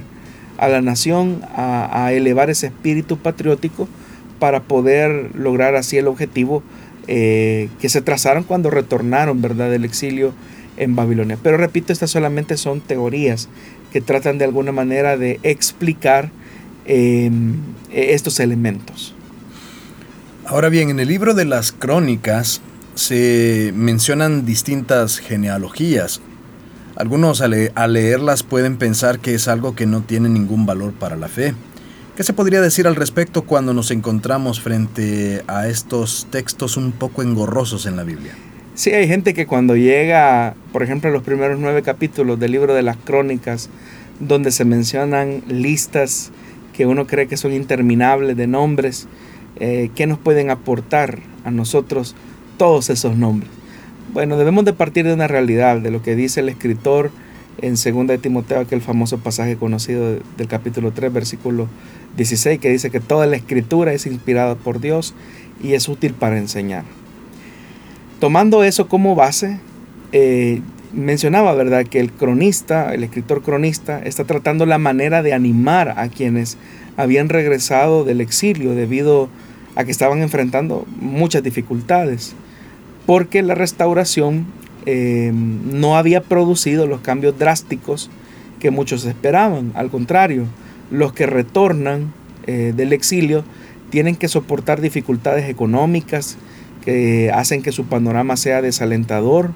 a 0.58 0.70
la 0.70 0.82
nación 0.82 1.42
a, 1.54 2.14
elevar 2.14 2.50
ese 2.50 2.68
espíritu 2.68 3.18
patriótico 3.18 3.90
para 4.40 4.64
poder 4.64 5.36
lograr 5.36 5.76
así 5.76 5.98
el 5.98 6.08
objetivo 6.08 6.64
eh, 7.08 7.68
que 7.82 7.90
se 7.90 8.02
trazaron 8.02 8.44
cuando 8.44 8.70
retornaron 8.70 9.42
¿verdad? 9.42 9.70
del 9.70 9.84
exilio 9.84 10.34
en 10.78 10.96
Babilonia. 10.96 11.38
Pero 11.42 11.58
repito, 11.58 11.92
estas 11.92 12.12
solamente 12.12 12.56
son 12.56 12.80
teorías 12.80 13.50
tratan 14.02 14.38
de 14.38 14.46
alguna 14.46 14.72
manera 14.72 15.18
de 15.18 15.40
explicar 15.44 16.32
eh, 16.86 17.30
estos 17.92 18.40
elementos. 18.40 19.14
Ahora 20.46 20.70
bien, 20.70 20.90
en 20.90 21.00
el 21.00 21.10
libro 21.10 21.34
de 21.34 21.46
las 21.46 21.72
crónicas 21.72 22.62
se 22.96 23.74
mencionan 23.76 24.46
distintas 24.46 25.20
genealogías. 25.20 26.22
Algunos 26.96 27.42
al, 27.42 27.52
leerlas 27.94 28.44
pueden 28.44 28.78
pensar 28.78 29.20
que 29.20 29.36
es 29.36 29.48
algo 29.48 29.76
que 29.76 29.86
no 29.86 30.02
tiene 30.02 30.30
ningún 30.30 30.66
valor 30.66 30.94
para 30.94 31.16
la 31.16 31.28
fe. 31.28 31.54
¿Qué 32.16 32.24
se 32.24 32.34
podría 32.34 32.62
decir 32.62 32.88
al 32.88 32.96
respecto 32.96 33.44
cuando 33.44 33.74
nos 33.74 33.92
encontramos 33.92 34.60
frente 34.60 35.44
a 35.48 35.68
estos 35.68 36.28
textos 36.32 36.76
un 36.78 36.92
poco 36.92 37.22
engorrosos 37.22 37.86
en 37.86 37.96
la 37.98 38.04
Biblia? 38.04 38.34
Sí, 38.78 38.92
hay 38.92 39.08
gente 39.08 39.34
que 39.34 39.48
cuando 39.48 39.76
llega, 39.76 40.54
por 40.72 40.84
ejemplo, 40.84 41.10
los 41.10 41.24
primeros 41.24 41.60
nueve 41.60 41.82
capítulos 41.82 42.40
del 42.40 42.52
libro 42.52 42.76
de 42.76 42.84
las 42.84 42.96
crónicas, 42.96 43.72
donde 44.20 44.52
se 44.52 44.66
mencionan 44.66 45.42
listas 45.48 46.30
que 46.74 46.86
uno 46.86 47.08
cree 47.08 47.26
que 47.26 47.38
son 47.38 47.54
interminables 47.54 48.38
de 48.38 48.46
nombres, 48.46 49.08
eh, 49.60 49.90
¿qué 49.96 50.06
nos 50.06 50.20
pueden 50.20 50.52
aportar 50.52 51.18
a 51.44 51.50
nosotros 51.50 52.16
todos 52.60 52.92
esos 52.92 53.18
nombres? 53.18 53.50
Bueno, 54.14 54.38
debemos 54.38 54.64
de 54.64 54.74
partir 54.74 55.08
de 55.08 55.14
una 55.16 55.28
realidad, 55.28 55.78
de 55.78 55.90
lo 55.90 56.04
que 56.04 56.16
dice 56.16 56.42
el 56.42 56.50
escritor 56.50 57.10
en 57.64 57.72
2 57.72 58.06
de 58.06 58.20
Timoteo, 58.20 58.60
aquel 58.60 58.82
famoso 58.82 59.18
pasaje 59.18 59.56
conocido 59.56 60.20
del 60.38 60.48
capítulo 60.48 60.92
3, 60.92 61.12
versículo 61.12 61.68
16, 62.16 62.60
que 62.60 62.70
dice 62.70 62.92
que 62.92 63.00
toda 63.00 63.26
la 63.26 63.38
escritura 63.38 63.92
es 63.94 64.06
inspirada 64.06 64.54
por 64.54 64.80
Dios 64.80 65.16
y 65.64 65.74
es 65.74 65.90
útil 65.90 66.14
para 66.14 66.38
enseñar. 66.38 66.84
Tomando 68.20 68.64
eso 68.64 68.88
como 68.88 69.14
base, 69.14 69.60
eh, 70.12 70.62
mencionaba, 70.92 71.54
¿verdad?, 71.54 71.86
que 71.86 72.00
el 72.00 72.12
cronista, 72.12 72.94
el 72.94 73.04
escritor 73.04 73.44
cronista, 73.44 74.00
está 74.00 74.24
tratando 74.24 74.66
la 74.66 74.80
manera 74.80 75.22
de 75.22 75.34
animar 75.34 75.94
a 75.98 76.08
quienes 76.10 76.58
habían 76.96 77.30
regresado 77.30 78.04
del 78.04 78.22
exilio 78.22 78.74
debido 78.74 79.30
a 79.76 79.84
que 79.84 79.92
estaban 79.92 80.24
enfrentando 80.24 80.88
muchas 81.00 81.44
dificultades, 81.44 82.34
porque 83.06 83.44
la 83.44 83.54
restauración 83.54 84.48
eh, 84.88 85.32
no 85.34 85.96
había 85.96 86.22
producido 86.22 86.88
los 86.88 87.02
cambios 87.02 87.38
drásticos 87.38 88.10
que 88.60 88.72
muchos 88.72 89.06
esperaban. 89.06 89.72
Al 89.76 89.92
contrario, 89.92 90.46
los 90.90 91.14
que 91.14 91.28
retornan 91.28 92.12
eh, 92.48 92.74
del 92.76 92.94
exilio 92.94 93.44
tienen 93.92 94.16
que 94.16 94.28
soportar 94.28 94.82
dificultades 94.82 95.48
económicas 95.50 96.38
hacen 97.34 97.62
que 97.62 97.72
su 97.72 97.86
panorama 97.86 98.38
sea 98.38 98.62
desalentador. 98.62 99.52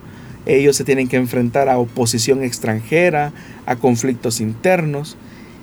Ellos 0.46 0.76
se 0.76 0.84
tienen 0.84 1.08
que 1.08 1.18
enfrentar 1.18 1.70
a 1.70 1.78
oposición 1.78 2.44
extranjera, 2.44 3.32
a 3.66 3.76
conflictos 3.76 4.42
internos. 4.42 5.18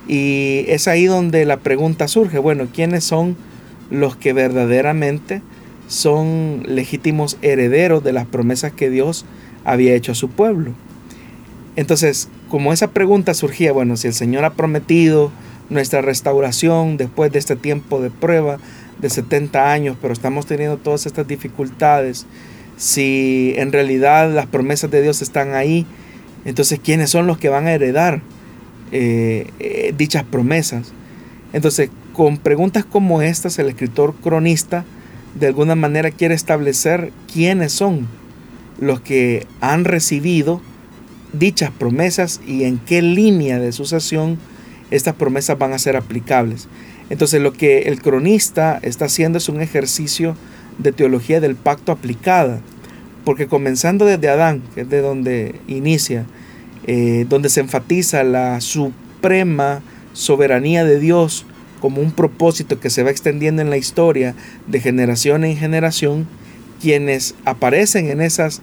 Y 0.07 0.65
es 0.69 0.89
ahí 0.89 1.07
donde 1.07 1.45
la 1.45 1.59
pregunta 1.59 2.09
surge, 2.09 2.39
bueno, 2.39 2.69
¿quiénes 2.73 3.05
son 3.05 3.37
los 3.91 4.17
que 4.17 4.33
verdaderamente 4.33 5.43
son 5.89 6.63
legítimos 6.67 7.37
herederos 7.43 8.05
de 8.05 8.13
las 8.13 8.27
promesas 8.27 8.73
que 8.73 8.91
Dios 8.91 9.25
había 9.65 9.95
hecho 9.95 10.13
a 10.13 10.15
su 10.15 10.31
pueblo? 10.31 10.73
Entonces, 11.77 12.29
como 12.49 12.73
esa 12.73 12.91
pregunta 12.91 13.35
surgía, 13.35 13.73
bueno, 13.73 13.97
si 13.97 14.09
el 14.09 14.15
Señor 14.15 14.45
ha 14.45 14.55
prometido 14.55 15.31
nuestra 15.71 16.01
restauración 16.01 16.97
después 16.97 17.31
de 17.31 17.39
este 17.39 17.57
tiempo 17.57 18.01
de 18.01 18.11
prueba 18.11 18.59
de 19.01 19.11
70 19.11 19.73
años, 19.73 19.97
pero 20.01 20.13
estamos 20.13 20.47
teniendo 20.47 20.77
todas 20.77 21.07
estas 21.07 21.27
dificultades, 21.27 22.27
si 22.77 23.55
en 23.57 23.73
realidad 23.73 24.33
las 24.33 24.47
promesas 24.47 24.91
de 24.91 25.03
Dios 25.03 25.23
están 25.23 25.55
ahí, 25.55 25.87
entonces 26.45 26.81
¿quiénes 26.83 27.11
son 27.11 27.27
los 27.27 27.39
que 27.39 27.49
van 27.49 27.67
a 27.67 27.73
heredar 27.73 28.23
eh, 28.93 29.51
eh, 29.59 29.93
dichas 29.97 30.25
promesas? 30.25 30.93
Entonces, 31.53 31.91
con 32.13 32.39
preguntas 32.39 32.85
como 32.85 33.23
estas, 33.23 33.59
el 33.59 33.69
escritor 33.69 34.15
cronista 34.15 34.85
de 35.39 35.47
alguna 35.47 35.75
manera 35.75 36.11
quiere 36.11 36.35
establecer 36.35 37.13
quiénes 37.33 37.73
son 37.73 38.09
los 38.81 39.01
que 39.01 39.47
han 39.61 39.85
recibido 39.85 40.61
dichas 41.33 41.71
promesas 41.71 42.41
y 42.47 42.65
en 42.65 42.79
qué 42.79 43.03
línea 43.03 43.59
de 43.59 43.73
sucesión 43.73 44.39
estas 44.91 45.15
promesas 45.15 45.59
van 45.59 45.73
a 45.73 45.79
ser 45.79 45.97
aplicables. 45.97 46.69
Entonces 47.11 47.41
lo 47.41 47.53
que 47.53 47.83
el 47.83 48.03
cronista 48.03 48.79
está 48.83 49.07
haciendo 49.07 49.39
es 49.39 49.49
un 49.49 49.61
ejercicio 49.61 50.37
de 50.79 50.93
teología 50.93 51.41
del 51.41 51.57
pacto 51.57 51.93
aplicada, 51.93 52.61
porque 53.25 53.47
comenzando 53.47 54.05
desde 54.05 54.29
Adán, 54.29 54.63
que 54.75 54.83
es 54.83 54.89
de 54.89 55.01
donde 55.01 55.55
inicia, 55.67 56.27
eh, 56.87 57.27
donde 57.29 57.49
se 57.49 57.61
enfatiza 57.61 58.23
la 58.25 58.61
suprema 58.61 59.83
soberanía 60.13 60.85
de 60.85 60.99
Dios 60.99 61.45
como 61.81 62.01
un 62.01 62.13
propósito 62.13 62.81
que 62.81 62.91
se 62.91 63.03
va 63.03 63.11
extendiendo 63.11 63.63
en 63.63 63.71
la 63.71 63.77
historia 63.77 64.35
de 64.67 64.81
generación 64.81 65.45
en 65.45 65.57
generación, 65.57 66.27
quienes 66.81 67.35
aparecen 67.45 68.11
en 68.11 68.21
esas 68.21 68.63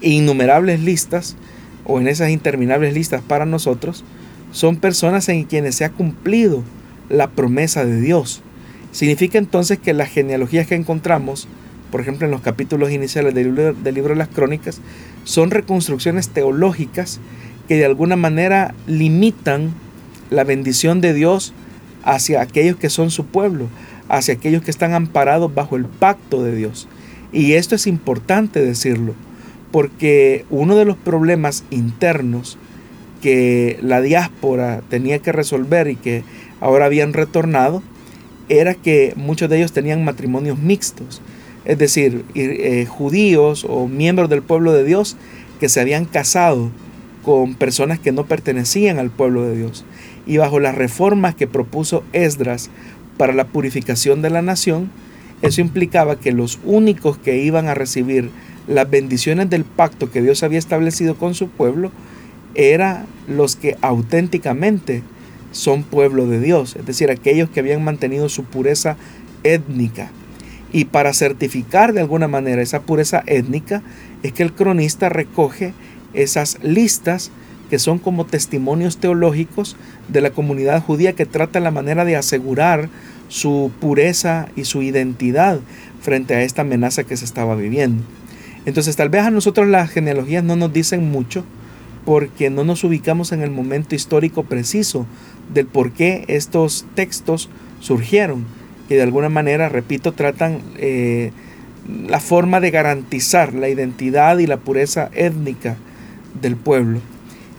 innumerables 0.00 0.80
listas 0.80 1.36
o 1.84 2.00
en 2.00 2.08
esas 2.08 2.30
interminables 2.30 2.94
listas 2.94 3.22
para 3.22 3.46
nosotros, 3.46 4.04
son 4.52 4.76
personas 4.76 5.28
en 5.28 5.44
quienes 5.44 5.74
se 5.76 5.84
ha 5.84 5.90
cumplido 5.90 6.62
la 7.08 7.28
promesa 7.28 7.84
de 7.84 8.00
Dios. 8.00 8.42
Significa 8.92 9.38
entonces 9.38 9.78
que 9.78 9.92
las 9.92 10.08
genealogías 10.08 10.66
que 10.66 10.74
encontramos, 10.74 11.48
por 11.90 12.00
ejemplo 12.00 12.26
en 12.26 12.30
los 12.30 12.40
capítulos 12.40 12.90
iniciales 12.90 13.34
del 13.34 13.54
libro, 13.54 13.74
del 13.74 13.94
libro 13.94 14.14
de 14.14 14.18
las 14.18 14.28
crónicas, 14.28 14.80
son 15.24 15.50
reconstrucciones 15.50 16.28
teológicas 16.28 17.20
que 17.68 17.76
de 17.76 17.84
alguna 17.84 18.16
manera 18.16 18.74
limitan 18.86 19.74
la 20.30 20.44
bendición 20.44 21.00
de 21.00 21.14
Dios 21.14 21.52
hacia 22.04 22.40
aquellos 22.40 22.76
que 22.76 22.90
son 22.90 23.10
su 23.10 23.26
pueblo, 23.26 23.68
hacia 24.08 24.34
aquellos 24.34 24.62
que 24.62 24.70
están 24.70 24.94
amparados 24.94 25.54
bajo 25.54 25.76
el 25.76 25.86
pacto 25.86 26.42
de 26.42 26.54
Dios. 26.54 26.88
Y 27.32 27.54
esto 27.54 27.74
es 27.74 27.86
importante 27.86 28.64
decirlo, 28.64 29.14
porque 29.72 30.44
uno 30.48 30.76
de 30.76 30.84
los 30.84 30.96
problemas 30.96 31.64
internos 31.70 32.56
que 33.20 33.78
la 33.82 34.00
diáspora 34.00 34.82
tenía 34.88 35.18
que 35.18 35.32
resolver 35.32 35.88
y 35.88 35.96
que 35.96 36.22
ahora 36.60 36.86
habían 36.86 37.12
retornado 37.12 37.82
era 38.48 38.74
que 38.74 39.12
muchos 39.16 39.48
de 39.50 39.58
ellos 39.58 39.72
tenían 39.72 40.04
matrimonios 40.04 40.58
mixtos, 40.58 41.20
es 41.64 41.78
decir, 41.78 42.24
eh, 42.34 42.86
judíos 42.88 43.66
o 43.68 43.88
miembros 43.88 44.30
del 44.30 44.42
pueblo 44.42 44.72
de 44.72 44.84
Dios 44.84 45.16
que 45.58 45.68
se 45.68 45.80
habían 45.80 46.04
casado 46.04 46.70
con 47.24 47.54
personas 47.54 47.98
que 47.98 48.12
no 48.12 48.26
pertenecían 48.26 48.98
al 48.98 49.10
pueblo 49.10 49.42
de 49.42 49.56
Dios. 49.56 49.84
Y 50.26 50.36
bajo 50.36 50.60
las 50.60 50.76
reformas 50.76 51.34
que 51.34 51.48
propuso 51.48 52.04
Esdras 52.12 52.70
para 53.16 53.32
la 53.32 53.48
purificación 53.48 54.22
de 54.22 54.30
la 54.30 54.42
nación, 54.42 54.90
eso 55.42 55.60
implicaba 55.60 56.20
que 56.20 56.32
los 56.32 56.60
únicos 56.64 57.18
que 57.18 57.38
iban 57.38 57.66
a 57.66 57.74
recibir 57.74 58.30
las 58.68 58.88
bendiciones 58.88 59.50
del 59.50 59.64
pacto 59.64 60.10
que 60.10 60.22
Dios 60.22 60.42
había 60.42 60.58
establecido 60.58 61.16
con 61.16 61.34
su 61.34 61.48
pueblo 61.48 61.90
eran 62.54 63.06
los 63.28 63.56
que 63.56 63.76
auténticamente 63.82 65.02
son 65.56 65.82
pueblo 65.82 66.26
de 66.26 66.38
Dios, 66.38 66.76
es 66.76 66.86
decir, 66.86 67.10
aquellos 67.10 67.48
que 67.48 67.60
habían 67.60 67.82
mantenido 67.82 68.28
su 68.28 68.44
pureza 68.44 68.96
étnica. 69.42 70.10
Y 70.72 70.86
para 70.86 71.14
certificar 71.14 71.92
de 71.92 72.00
alguna 72.00 72.28
manera 72.28 72.60
esa 72.60 72.82
pureza 72.82 73.22
étnica 73.26 73.82
es 74.22 74.32
que 74.32 74.42
el 74.42 74.52
cronista 74.52 75.08
recoge 75.08 75.72
esas 76.12 76.58
listas 76.62 77.30
que 77.70 77.78
son 77.78 77.98
como 77.98 78.26
testimonios 78.26 78.98
teológicos 78.98 79.76
de 80.08 80.20
la 80.20 80.30
comunidad 80.30 80.82
judía 80.82 81.14
que 81.14 81.26
trata 81.26 81.58
la 81.58 81.70
manera 81.70 82.04
de 82.04 82.16
asegurar 82.16 82.88
su 83.28 83.72
pureza 83.80 84.48
y 84.54 84.64
su 84.64 84.82
identidad 84.82 85.60
frente 86.00 86.34
a 86.34 86.42
esta 86.42 86.62
amenaza 86.62 87.04
que 87.04 87.16
se 87.16 87.24
estaba 87.24 87.56
viviendo. 87.56 88.04
Entonces 88.66 88.96
tal 88.96 89.08
vez 89.08 89.22
a 89.22 89.30
nosotros 89.30 89.66
las 89.68 89.90
genealogías 89.90 90.44
no 90.44 90.56
nos 90.56 90.72
dicen 90.72 91.10
mucho 91.10 91.44
porque 92.04 92.50
no 92.50 92.64
nos 92.64 92.84
ubicamos 92.84 93.32
en 93.32 93.42
el 93.42 93.50
momento 93.50 93.94
histórico 93.94 94.44
preciso 94.44 95.06
del 95.52 95.66
por 95.66 95.92
qué 95.92 96.24
estos 96.28 96.86
textos 96.94 97.48
surgieron, 97.80 98.44
que 98.88 98.96
de 98.96 99.02
alguna 99.02 99.28
manera, 99.28 99.68
repito, 99.68 100.12
tratan 100.12 100.60
eh, 100.76 101.32
la 102.08 102.20
forma 102.20 102.60
de 102.60 102.70
garantizar 102.70 103.54
la 103.54 103.68
identidad 103.68 104.38
y 104.38 104.46
la 104.46 104.58
pureza 104.58 105.10
étnica 105.14 105.76
del 106.40 106.56
pueblo. 106.56 107.00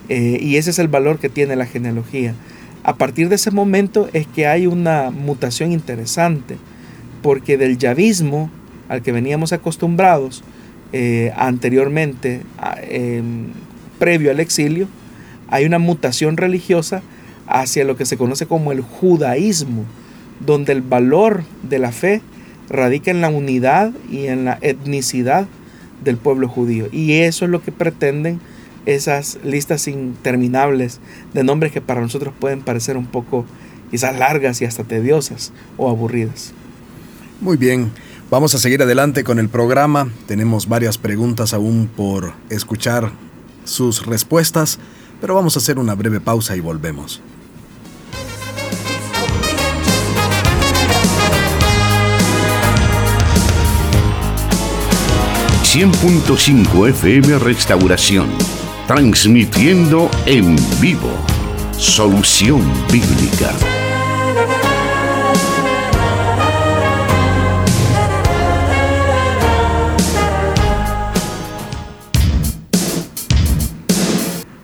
Eh, 0.08 0.38
y 0.40 0.56
ese 0.56 0.70
es 0.70 0.78
el 0.78 0.88
valor 0.88 1.18
que 1.18 1.28
tiene 1.28 1.56
la 1.56 1.66
genealogía. 1.66 2.34
A 2.82 2.96
partir 2.96 3.28
de 3.28 3.34
ese 3.34 3.50
momento 3.50 4.08
es 4.12 4.26
que 4.26 4.46
hay 4.46 4.66
una 4.66 5.10
mutación 5.10 5.72
interesante, 5.72 6.56
porque 7.22 7.58
del 7.58 7.76
yavismo 7.76 8.50
al 8.88 9.02
que 9.02 9.12
veníamos 9.12 9.52
acostumbrados, 9.52 10.42
eh, 10.92 11.32
anteriormente, 11.36 12.40
em, 12.88 13.48
previo 13.98 14.30
al 14.30 14.40
exilio, 14.40 14.88
hay 15.48 15.66
una 15.66 15.78
mutación 15.78 16.36
religiosa 16.38 17.02
hacia 17.48 17.84
lo 17.84 17.96
que 17.96 18.06
se 18.06 18.16
conoce 18.16 18.46
como 18.46 18.72
el 18.72 18.80
judaísmo, 18.80 19.84
donde 20.44 20.72
el 20.72 20.82
valor 20.82 21.42
de 21.62 21.78
la 21.78 21.92
fe 21.92 22.22
radica 22.68 23.10
en 23.10 23.20
la 23.20 23.30
unidad 23.30 23.92
y 24.10 24.26
en 24.26 24.44
la 24.44 24.58
etnicidad 24.60 25.46
del 26.04 26.16
pueblo 26.16 26.48
judío. 26.48 26.88
Y 26.92 27.12
eso 27.14 27.44
es 27.44 27.50
lo 27.50 27.62
que 27.62 27.72
pretenden 27.72 28.40
esas 28.86 29.38
listas 29.42 29.88
interminables 29.88 31.00
de 31.34 31.44
nombres 31.44 31.72
que 31.72 31.80
para 31.80 32.00
nosotros 32.00 32.34
pueden 32.38 32.62
parecer 32.62 32.96
un 32.96 33.06
poco 33.06 33.44
quizás 33.90 34.18
largas 34.18 34.60
y 34.62 34.64
hasta 34.64 34.84
tediosas 34.84 35.52
o 35.76 35.88
aburridas. 35.90 36.52
Muy 37.40 37.56
bien, 37.56 37.90
Vamos 38.30 38.54
a 38.54 38.58
seguir 38.58 38.82
adelante 38.82 39.24
con 39.24 39.38
el 39.38 39.48
programa. 39.48 40.10
Tenemos 40.26 40.68
varias 40.68 40.98
preguntas 40.98 41.54
aún 41.54 41.88
por 41.88 42.34
escuchar 42.50 43.10
sus 43.64 44.04
respuestas, 44.04 44.78
pero 45.18 45.34
vamos 45.34 45.56
a 45.56 45.60
hacer 45.60 45.78
una 45.78 45.94
breve 45.94 46.20
pausa 46.20 46.54
y 46.54 46.60
volvemos. 46.60 47.22
...100.5 55.78 56.88
FM 56.88 57.38
Restauración... 57.38 58.28
...transmitiendo 58.88 60.10
en 60.26 60.56
vivo... 60.80 61.08
...Solución 61.76 62.64
Bíblica... 62.90 63.52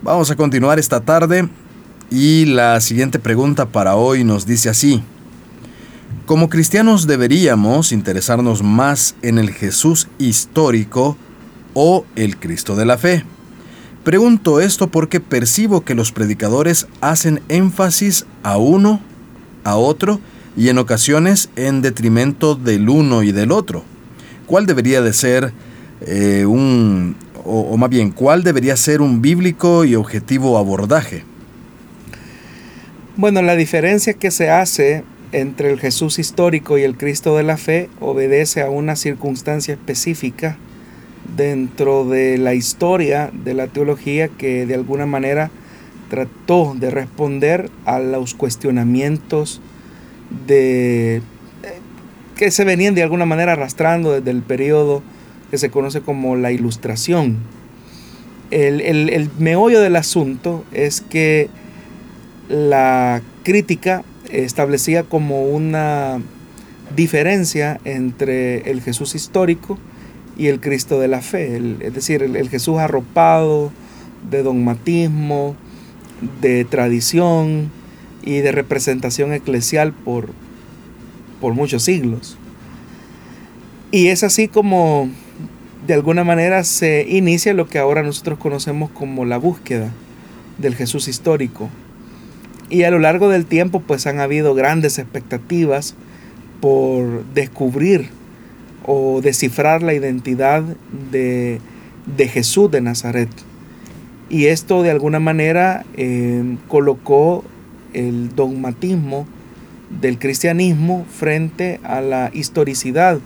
Vamos 0.02 0.32
a 0.32 0.34
continuar 0.34 0.80
esta 0.80 1.00
tarde 1.00 1.48
y 2.10 2.46
la 2.46 2.80
siguiente 2.80 3.20
pregunta 3.20 3.66
para 3.66 3.94
hoy 3.94 4.24
nos 4.24 4.46
dice 4.46 4.68
así. 4.68 5.00
Como 6.26 6.48
cristianos 6.48 7.06
deberíamos 7.06 7.92
interesarnos 7.92 8.62
más 8.62 9.14
en 9.20 9.36
el 9.36 9.50
Jesús 9.50 10.08
histórico 10.16 11.18
o 11.74 12.06
el 12.16 12.38
Cristo 12.38 12.76
de 12.76 12.86
la 12.86 12.96
fe. 12.96 13.24
Pregunto 14.04 14.58
esto 14.58 14.88
porque 14.88 15.20
percibo 15.20 15.84
que 15.84 15.94
los 15.94 16.12
predicadores 16.12 16.86
hacen 17.02 17.42
énfasis 17.50 18.24
a 18.42 18.56
uno, 18.56 19.00
a 19.64 19.76
otro, 19.76 20.18
y 20.56 20.70
en 20.70 20.78
ocasiones 20.78 21.50
en 21.56 21.82
detrimento 21.82 22.54
del 22.54 22.88
uno 22.88 23.22
y 23.22 23.30
del 23.30 23.52
otro. 23.52 23.84
¿Cuál 24.46 24.64
debería 24.64 25.02
de 25.02 25.12
ser 25.12 25.52
eh, 26.06 26.46
un, 26.46 27.16
o, 27.44 27.60
o 27.60 27.76
más 27.76 27.90
bien, 27.90 28.10
cuál 28.10 28.42
debería 28.42 28.78
ser 28.78 29.02
un 29.02 29.20
bíblico 29.20 29.84
y 29.84 29.94
objetivo 29.94 30.56
abordaje? 30.56 31.22
Bueno, 33.14 33.42
la 33.42 33.56
diferencia 33.56 34.14
que 34.14 34.30
se 34.30 34.48
hace 34.48 35.04
entre 35.34 35.72
el 35.72 35.80
Jesús 35.80 36.20
histórico 36.20 36.78
y 36.78 36.84
el 36.84 36.96
Cristo 36.96 37.36
de 37.36 37.42
la 37.42 37.56
fe 37.56 37.90
obedece 37.98 38.62
a 38.62 38.70
una 38.70 38.94
circunstancia 38.94 39.74
específica 39.74 40.56
dentro 41.36 42.04
de 42.08 42.38
la 42.38 42.54
historia 42.54 43.30
de 43.32 43.54
la 43.54 43.66
teología 43.66 44.28
que 44.28 44.64
de 44.64 44.74
alguna 44.74 45.06
manera 45.06 45.50
trató 46.08 46.76
de 46.78 46.90
responder 46.90 47.68
a 47.84 47.98
los 47.98 48.34
cuestionamientos 48.34 49.60
de 50.46 51.20
que 52.36 52.52
se 52.52 52.64
venían 52.64 52.94
de 52.94 53.02
alguna 53.02 53.26
manera 53.26 53.52
arrastrando 53.52 54.12
desde 54.12 54.30
el 54.30 54.42
periodo 54.42 55.02
que 55.50 55.58
se 55.58 55.70
conoce 55.70 56.00
como 56.00 56.36
la 56.36 56.52
ilustración. 56.52 57.38
El, 58.52 58.80
el, 58.80 59.08
el 59.10 59.30
meollo 59.38 59.80
del 59.80 59.96
asunto 59.96 60.64
es 60.72 61.00
que 61.00 61.48
la 62.48 63.20
crítica 63.42 64.04
establecía 64.42 65.04
como 65.04 65.44
una 65.44 66.20
diferencia 66.94 67.80
entre 67.84 68.70
el 68.70 68.80
Jesús 68.80 69.14
histórico 69.14 69.78
y 70.36 70.48
el 70.48 70.60
Cristo 70.60 70.98
de 70.98 71.08
la 71.08 71.20
fe, 71.20 71.56
es 71.80 71.94
decir, 71.94 72.22
el, 72.22 72.48
Jesús 72.48 72.78
arropado 72.78 73.72
de 74.30 74.42
dogmatismo, 74.42 75.54
de 76.40 76.64
tradición 76.64 77.70
y 78.24 78.38
de 78.38 78.52
representación 78.52 79.32
eclesial 79.32 79.92
por, 79.92 80.30
por 81.40 81.54
muchos 81.54 81.84
siglos. 81.84 82.36
Y 83.90 84.08
es 84.08 84.24
así 84.24 84.48
como 84.48 85.08
de 85.86 85.94
alguna 85.94 86.24
manera 86.24 86.64
se 86.64 87.06
inicia 87.08 87.54
lo 87.54 87.68
que 87.68 87.78
ahora 87.78 88.02
nosotros 88.02 88.38
conocemos 88.38 88.90
como 88.90 89.24
la 89.24 89.38
búsqueda 89.38 89.90
del 90.58 90.74
Jesús 90.74 91.08
histórico. 91.08 91.68
Y 92.70 92.84
a 92.84 92.90
lo 92.90 92.98
largo 92.98 93.28
del 93.28 93.46
tiempo 93.46 93.80
pues 93.80 94.06
han 94.06 94.20
habido 94.20 94.54
grandes 94.54 94.98
expectativas 94.98 95.94
por 96.60 97.24
descubrir 97.34 98.08
o 98.86 99.20
descifrar 99.22 99.82
la 99.82 99.94
identidad 99.94 100.62
de, 101.10 101.60
Jesús 102.18 102.70
de 102.70 102.80
Nazaret. 102.80 103.28
Y 104.30 104.46
esto 104.46 104.82
de 104.82 104.90
alguna 104.90 105.20
manera 105.20 105.84
eh, 105.96 106.56
colocó 106.68 107.44
el 107.92 108.34
dogmatismo 108.34 109.26
del 110.00 110.18
cristianismo 110.18 111.06
frente 111.10 111.80
a 111.84 112.00
la 112.00 112.30
historicidad 112.32 113.20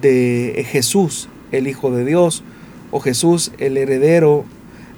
de 0.00 0.66
Jesús, 0.68 1.28
el 1.52 1.66
Hijo 1.66 1.90
de 1.90 2.04
Dios, 2.04 2.42
o 2.90 3.00
Jesús, 3.00 3.52
el 3.58 3.76
heredero 3.76 4.44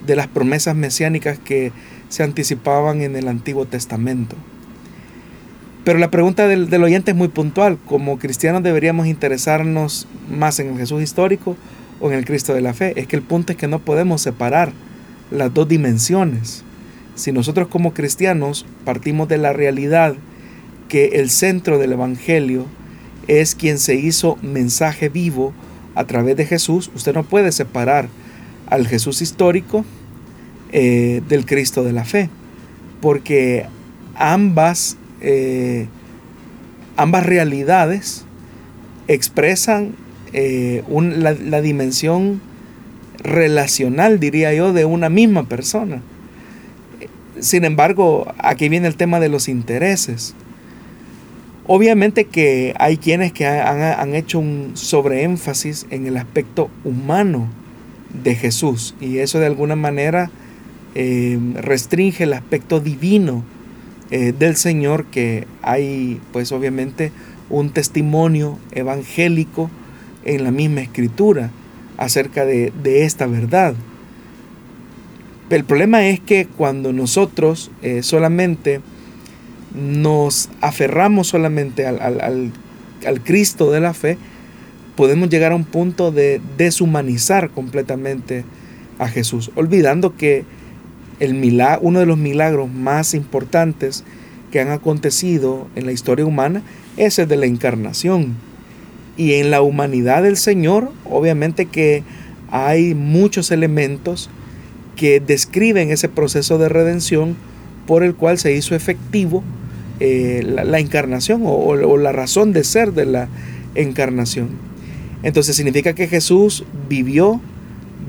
de 0.07 0.17
las 0.17 0.27
promesas 0.27 0.77
mesiánicas 0.77 1.39
que 1.39 1.73
se 2.09 2.23
anticipaban 2.23 3.03
en 3.03 3.17
el 3.17 3.29
Antiguo 3.29 3.67
Testamento. 3.67 4.37
Pero 5.85 6.01
la 6.01 6.11
pregunta 6.11 6.49
del, 6.49 6.83
oyente 6.83 7.13
es 7.13 7.17
muy 7.17 7.29
puntual. 7.29 7.79
¿Como 7.87 8.19
cristianos 8.19 8.63
deberíamos 8.63 9.07
interesarnos 9.07 10.09
más 10.29 10.59
en 10.59 10.71
el 10.71 10.79
Jesús 10.79 11.01
histórico 11.01 11.57
o 12.01 12.11
en 12.11 12.19
el 12.19 12.25
Cristo 12.25 12.55
de 12.55 12.61
la 12.61 12.75
fe? 12.75 12.93
Es 12.97 13.07
que 13.07 13.15
el 13.15 13.23
punto 13.23 13.53
es 13.53 13.59
que 13.59 13.69
no 13.69 13.79
podemos 13.79 14.21
separar 14.21 14.73
las 15.31 15.55
dos 15.55 15.69
dimensiones. 15.69 16.65
Si 17.15 17.31
nosotros 17.31 17.69
como 17.69 17.95
cristianos 17.95 18.67
partimos 18.85 19.29
de 19.29 19.39
la 19.39 19.53
realidad 19.53 20.17
que 20.89 21.21
el 21.21 21.31
centro 21.31 21.79
del 21.79 21.93
Evangelio 21.93 22.67
es 23.29 23.55
quien 23.55 23.79
se 23.79 23.95
hizo 23.95 24.39
mensaje 24.43 25.09
vivo 25.09 25.53
a 25.95 26.05
través 26.05 26.37
de 26.37 26.47
Jesús, 26.47 26.91
usted 26.97 27.15
no 27.15 27.23
puede 27.23 27.53
separar 27.53 28.09
al 28.67 28.89
Jesús 28.89 29.23
histórico 29.23 29.85
eh, 30.73 31.23
del 31.29 31.47
Cristo 31.47 31.85
de 31.85 31.93
la 31.93 32.05
fe, 32.05 32.29
porque 33.01 33.67
ambas 34.15 34.97
eh, 35.21 35.87
ambas 36.97 37.27
realidades 37.27 38.25
expresan 39.09 39.95
eh, 40.33 40.83
la, 40.89 41.61
dimensión 41.61 42.41
relacional, 43.23 44.19
diría 44.19 44.53
yo, 44.53 44.73
de 44.73 44.85
una 44.85 45.09
misma 45.09 45.45
persona. 45.45 46.03
Sin 47.39 47.65
embargo, 47.65 48.35
aquí 48.39 48.69
viene 48.69 48.89
el 48.89 48.97
tema 48.97 49.21
de 49.21 49.29
los 49.29 49.49
intereses. 49.49 50.35
Obviamente 51.67 52.25
que 52.25 52.75
hay 52.79 52.97
quienes 52.97 53.33
que 53.33 53.47
han, 53.47 54.15
hecho 54.15 54.39
un 54.39 54.73
sobreénfasis 54.75 55.87
en 55.91 56.07
el 56.07 56.17
aspecto 56.17 56.71
humano 56.85 57.49
de 58.23 58.35
Jesús 58.37 58.95
y 59.01 59.19
eso 59.19 59.41
de 59.41 59.47
alguna 59.47 59.75
manera 59.75 60.31
eh, 60.99 61.39
restringe 61.57 62.25
el 62.25 62.33
aspecto 62.33 62.81
divino 62.81 63.45
eh, 64.11 64.33
del 64.33 64.57
Señor 64.57 65.05
que 65.05 65.47
hay 65.61 66.23
pues 66.33 66.53
obviamente 66.53 67.13
un 67.51 67.69
testimonio 67.69 68.59
evangélico 68.73 69.71
en 70.25 70.43
la 70.43 70.51
misma 70.51 70.81
escritura 70.81 71.51
acerca 71.99 72.47
de, 72.47 72.73
esta 73.05 73.27
verdad. 73.27 73.75
El 75.51 75.65
problema 75.65 76.09
es 76.09 76.19
que 76.19 76.47
cuando 76.47 76.95
nosotros 76.95 77.71
eh, 77.83 78.03
solamente 78.03 78.81
nos 79.75 80.49
aferramos 80.63 81.29
solamente 81.29 81.87
al, 81.87 82.01
al, 82.01 83.21
Cristo 83.23 83.71
de 83.71 83.81
la 83.81 83.93
fe, 83.93 84.17
podemos 84.97 85.29
llegar 85.29 85.53
a 85.53 85.57
un 85.57 85.65
punto 85.65 86.11
de 86.11 86.41
deshumanizar 86.57 87.51
completamente 87.51 88.47
a 88.99 89.09
Jesús, 89.09 89.51
olvidando 89.57 90.17
que 90.17 90.47
el 91.21 91.61
uno 91.81 92.01
de 92.01 92.07
los 92.07 92.19
milagros 92.19 92.71
más 92.71 93.15
importantes 93.15 94.05
que 94.51 94.61
han 94.61 94.71
acontecido 94.71 95.69
en 95.75 95.87
la 95.87 95.93
historia 95.93 96.27
humana 96.27 96.63
es 96.97 97.19
el 97.19 97.29
de 97.29 97.37
la 97.37 97.47
encarnación. 97.47 98.35
Y 99.17 99.35
en 99.35 99.51
la 99.51 99.63
humanidad 99.63 100.23
del 100.23 100.37
Señor, 100.37 100.93
obviamente 101.05 101.67
que 101.67 102.03
hay 102.51 102.95
muchos 102.95 103.51
elementos 103.51 104.31
que 104.95 105.21
describen 105.21 105.91
ese 105.91 106.09
proceso 106.09 106.59
de 106.59 106.69
redención 106.69 107.37
por 107.87 108.03
el 108.03 108.15
cual 108.15 108.39
se 108.39 108.55
hizo 108.55 108.75
efectivo 108.75 109.43
eh, 110.01 110.43
la, 110.45 110.79
encarnación 110.79 111.43
o 111.45 111.97
la 111.97 112.13
razón 112.13 112.53
de 112.53 112.65
ser 112.65 112.93
de 112.93 113.07
la 113.07 113.29
encarnación. 113.75 114.51
Entonces 115.23 115.57
significa 115.57 115.95
que 115.95 116.09
Jesús 116.09 116.65
vivió 116.89 117.41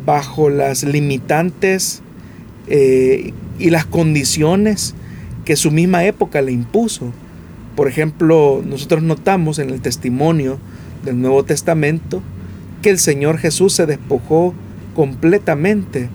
bajo 0.05 0.49
las 0.49 0.83
limitantes 0.83 2.01
eh, 2.67 3.33
y 3.59 3.69
las 3.69 3.85
condiciones 3.85 4.95
que 5.45 5.55
su 5.55 5.71
misma 5.71 6.05
época 6.05 6.41
le 6.41 6.51
impuso. 6.51 7.11
Por 7.75 7.87
ejemplo, 7.87 8.61
nosotros 8.65 9.03
notamos 9.03 9.59
en 9.59 9.69
el 9.69 9.81
testimonio 9.81 10.59
del 11.03 11.21
Nuevo 11.21 11.43
Testamento 11.43 12.21
que 12.81 12.89
el 12.89 12.99
Señor 12.99 13.37
Jesús 13.37 13.73
se 13.73 13.85
despojó 13.85 14.53
completamente 14.95 16.09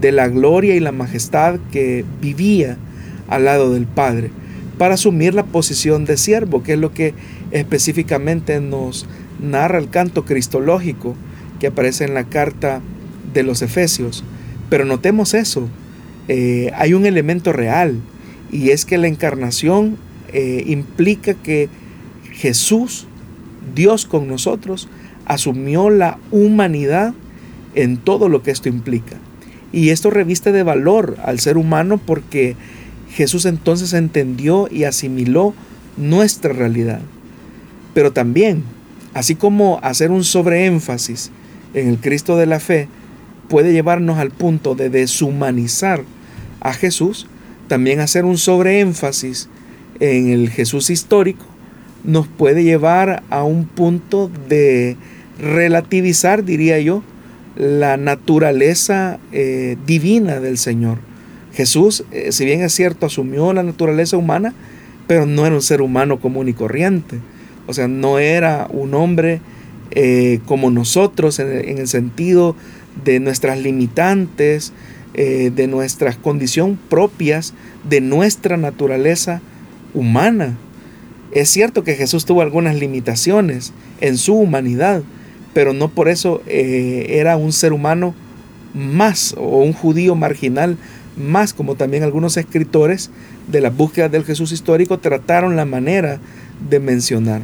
de 0.00 0.12
la 0.12 0.28
gloria 0.28 0.74
y 0.74 0.80
la 0.80 0.92
majestad 0.92 1.58
que 1.70 2.04
vivía 2.20 2.76
al 3.28 3.44
lado 3.44 3.72
del 3.72 3.86
Padre 3.86 4.30
para 4.78 4.94
asumir 4.94 5.34
la 5.34 5.44
posición 5.44 6.06
de 6.06 6.16
siervo, 6.16 6.62
que 6.62 6.72
es 6.72 6.78
lo 6.78 6.94
que 6.94 7.12
específicamente 7.50 8.60
nos 8.60 9.06
narra 9.38 9.78
el 9.78 9.90
canto 9.90 10.24
cristológico 10.24 11.16
que 11.60 11.66
aparece 11.66 12.04
en 12.04 12.14
la 12.14 12.24
carta 12.24 12.80
de 13.34 13.42
los 13.42 13.60
Efesios. 13.60 14.24
Pero 14.70 14.84
notemos 14.86 15.34
eso, 15.34 15.68
eh, 16.28 16.70
hay 16.76 16.94
un 16.94 17.04
elemento 17.04 17.52
real 17.52 17.98
y 18.52 18.70
es 18.70 18.84
que 18.84 18.98
la 18.98 19.08
encarnación 19.08 19.98
eh, 20.32 20.62
implica 20.66 21.34
que 21.34 21.68
Jesús, 22.32 23.06
Dios 23.74 24.06
con 24.06 24.28
nosotros, 24.28 24.88
asumió 25.26 25.90
la 25.90 26.18
humanidad 26.30 27.14
en 27.74 27.98
todo 27.98 28.28
lo 28.28 28.42
que 28.42 28.52
esto 28.52 28.68
implica. 28.68 29.16
Y 29.72 29.90
esto 29.90 30.10
reviste 30.10 30.52
de 30.52 30.62
valor 30.62 31.16
al 31.24 31.40
ser 31.40 31.56
humano 31.56 31.98
porque 31.98 32.56
Jesús 33.12 33.44
entonces 33.44 33.92
entendió 33.92 34.68
y 34.70 34.84
asimiló 34.84 35.54
nuestra 35.96 36.52
realidad. 36.52 37.00
Pero 37.92 38.12
también, 38.12 38.62
así 39.14 39.34
como 39.34 39.80
hacer 39.82 40.10
un 40.10 40.24
sobreénfasis 40.24 41.30
en 41.74 41.88
el 41.88 41.98
Cristo 41.98 42.36
de 42.36 42.46
la 42.46 42.60
fe, 42.60 42.88
puede 43.50 43.74
llevarnos 43.74 44.18
al 44.18 44.30
punto 44.30 44.74
de 44.74 44.88
deshumanizar 44.88 46.04
a 46.60 46.72
Jesús, 46.72 47.26
también 47.68 48.00
hacer 48.00 48.24
un 48.24 48.38
sobreénfasis 48.38 49.50
en 50.00 50.30
el 50.30 50.48
Jesús 50.48 50.88
histórico 50.88 51.50
nos 52.04 52.26
puede 52.28 52.64
llevar 52.64 53.22
a 53.30 53.42
un 53.42 53.66
punto 53.66 54.30
de 54.48 54.96
relativizar, 55.38 56.44
diría 56.44 56.78
yo, 56.80 57.02
la 57.56 57.96
naturaleza 57.96 59.18
eh, 59.32 59.76
divina 59.86 60.40
del 60.40 60.58
Señor. 60.58 60.98
Jesús, 61.52 62.04
eh, 62.12 62.32
si 62.32 62.44
bien 62.44 62.62
es 62.62 62.72
cierto, 62.72 63.06
asumió 63.06 63.52
la 63.52 63.62
naturaleza 63.62 64.16
humana, 64.16 64.54
pero 65.06 65.26
no 65.26 65.44
era 65.44 65.54
un 65.54 65.62
ser 65.62 65.82
humano 65.82 66.20
común 66.20 66.48
y 66.48 66.52
corriente. 66.52 67.18
O 67.66 67.74
sea, 67.74 67.88
no 67.88 68.18
era 68.18 68.66
un 68.70 68.94
hombre 68.94 69.40
eh, 69.90 70.40
como 70.46 70.70
nosotros 70.70 71.38
en, 71.40 71.78
el 71.78 71.88
sentido 71.88 72.54
de 73.04 73.20
nuestras 73.20 73.58
limitantes, 73.58 74.72
de 75.14 75.66
nuestras 75.66 76.16
condiciones 76.16 76.78
propias, 76.88 77.52
de 77.88 78.00
nuestra 78.00 78.56
naturaleza 78.56 79.42
humana. 79.94 80.56
Es 81.32 81.48
cierto 81.48 81.84
que 81.84 81.94
Jesús 81.94 82.24
tuvo 82.24 82.42
algunas 82.42 82.74
limitaciones 82.74 83.72
en 84.00 84.18
su 84.18 84.34
humanidad, 84.34 85.02
pero 85.54 85.72
no 85.72 85.88
por 85.88 86.08
eso 86.08 86.42
eh, 86.46 87.06
era 87.10 87.36
un 87.36 87.52
ser 87.52 87.72
humano 87.72 88.14
más 88.74 89.34
o 89.38 89.62
un 89.62 89.72
judío 89.72 90.14
marginal 90.14 90.76
más, 91.16 91.52
como 91.52 91.74
también 91.74 92.02
algunos 92.02 92.36
escritores 92.36 93.10
de 93.48 93.60
la 93.60 93.70
búsqueda 93.70 94.08
del 94.08 94.24
Jesús 94.24 94.52
histórico 94.52 94.98
trataron 94.98 95.56
la 95.56 95.66
manera 95.66 96.18
de 96.68 96.80
mencionar. 96.80 97.42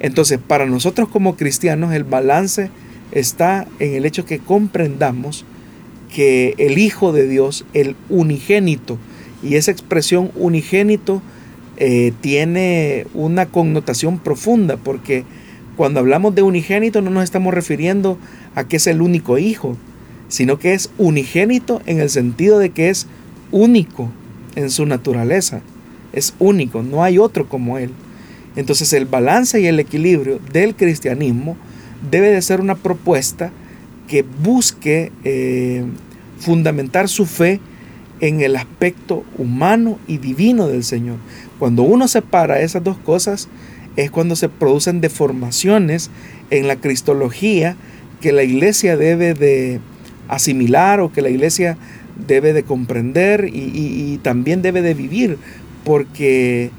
Entonces, 0.00 0.38
para 0.44 0.66
nosotros 0.66 1.08
como 1.08 1.36
cristianos, 1.36 1.92
el 1.94 2.04
balance 2.04 2.70
está 3.12 3.66
en 3.78 3.94
el 3.94 4.06
hecho 4.06 4.24
que 4.24 4.38
comprendamos 4.38 5.44
que 6.14 6.54
el 6.58 6.78
Hijo 6.78 7.12
de 7.12 7.26
Dios, 7.26 7.64
el 7.74 7.96
unigénito, 8.08 8.98
y 9.42 9.54
esa 9.54 9.70
expresión 9.70 10.30
unigénito 10.34 11.22
eh, 11.76 12.12
tiene 12.20 13.06
una 13.14 13.46
connotación 13.46 14.18
profunda, 14.18 14.76
porque 14.76 15.24
cuando 15.76 16.00
hablamos 16.00 16.34
de 16.34 16.42
unigénito 16.42 17.02
no 17.02 17.10
nos 17.10 17.24
estamos 17.24 17.54
refiriendo 17.54 18.18
a 18.54 18.64
que 18.64 18.76
es 18.76 18.86
el 18.88 19.00
único 19.00 19.38
hijo, 19.38 19.76
sino 20.28 20.58
que 20.58 20.74
es 20.74 20.90
unigénito 20.98 21.80
en 21.86 22.00
el 22.00 22.10
sentido 22.10 22.58
de 22.58 22.70
que 22.70 22.90
es 22.90 23.06
único 23.52 24.10
en 24.56 24.70
su 24.70 24.86
naturaleza. 24.86 25.60
Es 26.12 26.34
único, 26.38 26.82
no 26.82 27.04
hay 27.04 27.18
otro 27.18 27.48
como 27.48 27.78
él. 27.78 27.90
Entonces 28.56 28.92
el 28.92 29.06
balance 29.06 29.60
y 29.60 29.66
el 29.66 29.78
equilibrio 29.78 30.40
del 30.52 30.74
cristianismo 30.74 31.56
debe 32.10 32.30
de 32.30 32.42
ser 32.42 32.60
una 32.60 32.74
propuesta 32.74 33.50
que 34.06 34.22
busque 34.22 35.12
eh, 35.24 35.84
fundamentar 36.38 37.08
su 37.08 37.26
fe 37.26 37.60
en 38.20 38.40
el 38.40 38.56
aspecto 38.56 39.24
humano 39.36 39.98
y 40.06 40.18
divino 40.18 40.66
del 40.66 40.84
Señor. 40.84 41.16
Cuando 41.58 41.82
uno 41.82 42.08
separa 42.08 42.60
esas 42.60 42.82
dos 42.82 42.96
cosas, 42.98 43.48
es 43.96 44.10
cuando 44.10 44.36
se 44.36 44.48
producen 44.48 45.00
deformaciones 45.00 46.10
en 46.50 46.68
la 46.68 46.76
cristología 46.76 47.76
que 48.20 48.32
la 48.32 48.42
iglesia 48.42 48.96
debe 48.96 49.34
de 49.34 49.80
asimilar 50.28 51.00
o 51.00 51.12
que 51.12 51.22
la 51.22 51.30
iglesia 51.30 51.76
debe 52.26 52.52
de 52.52 52.62
comprender 52.64 53.48
y, 53.52 54.18
también 54.22 54.62
debe 54.62 54.82
de 54.82 54.94
vivir, 54.94 55.38
porque 55.84 56.70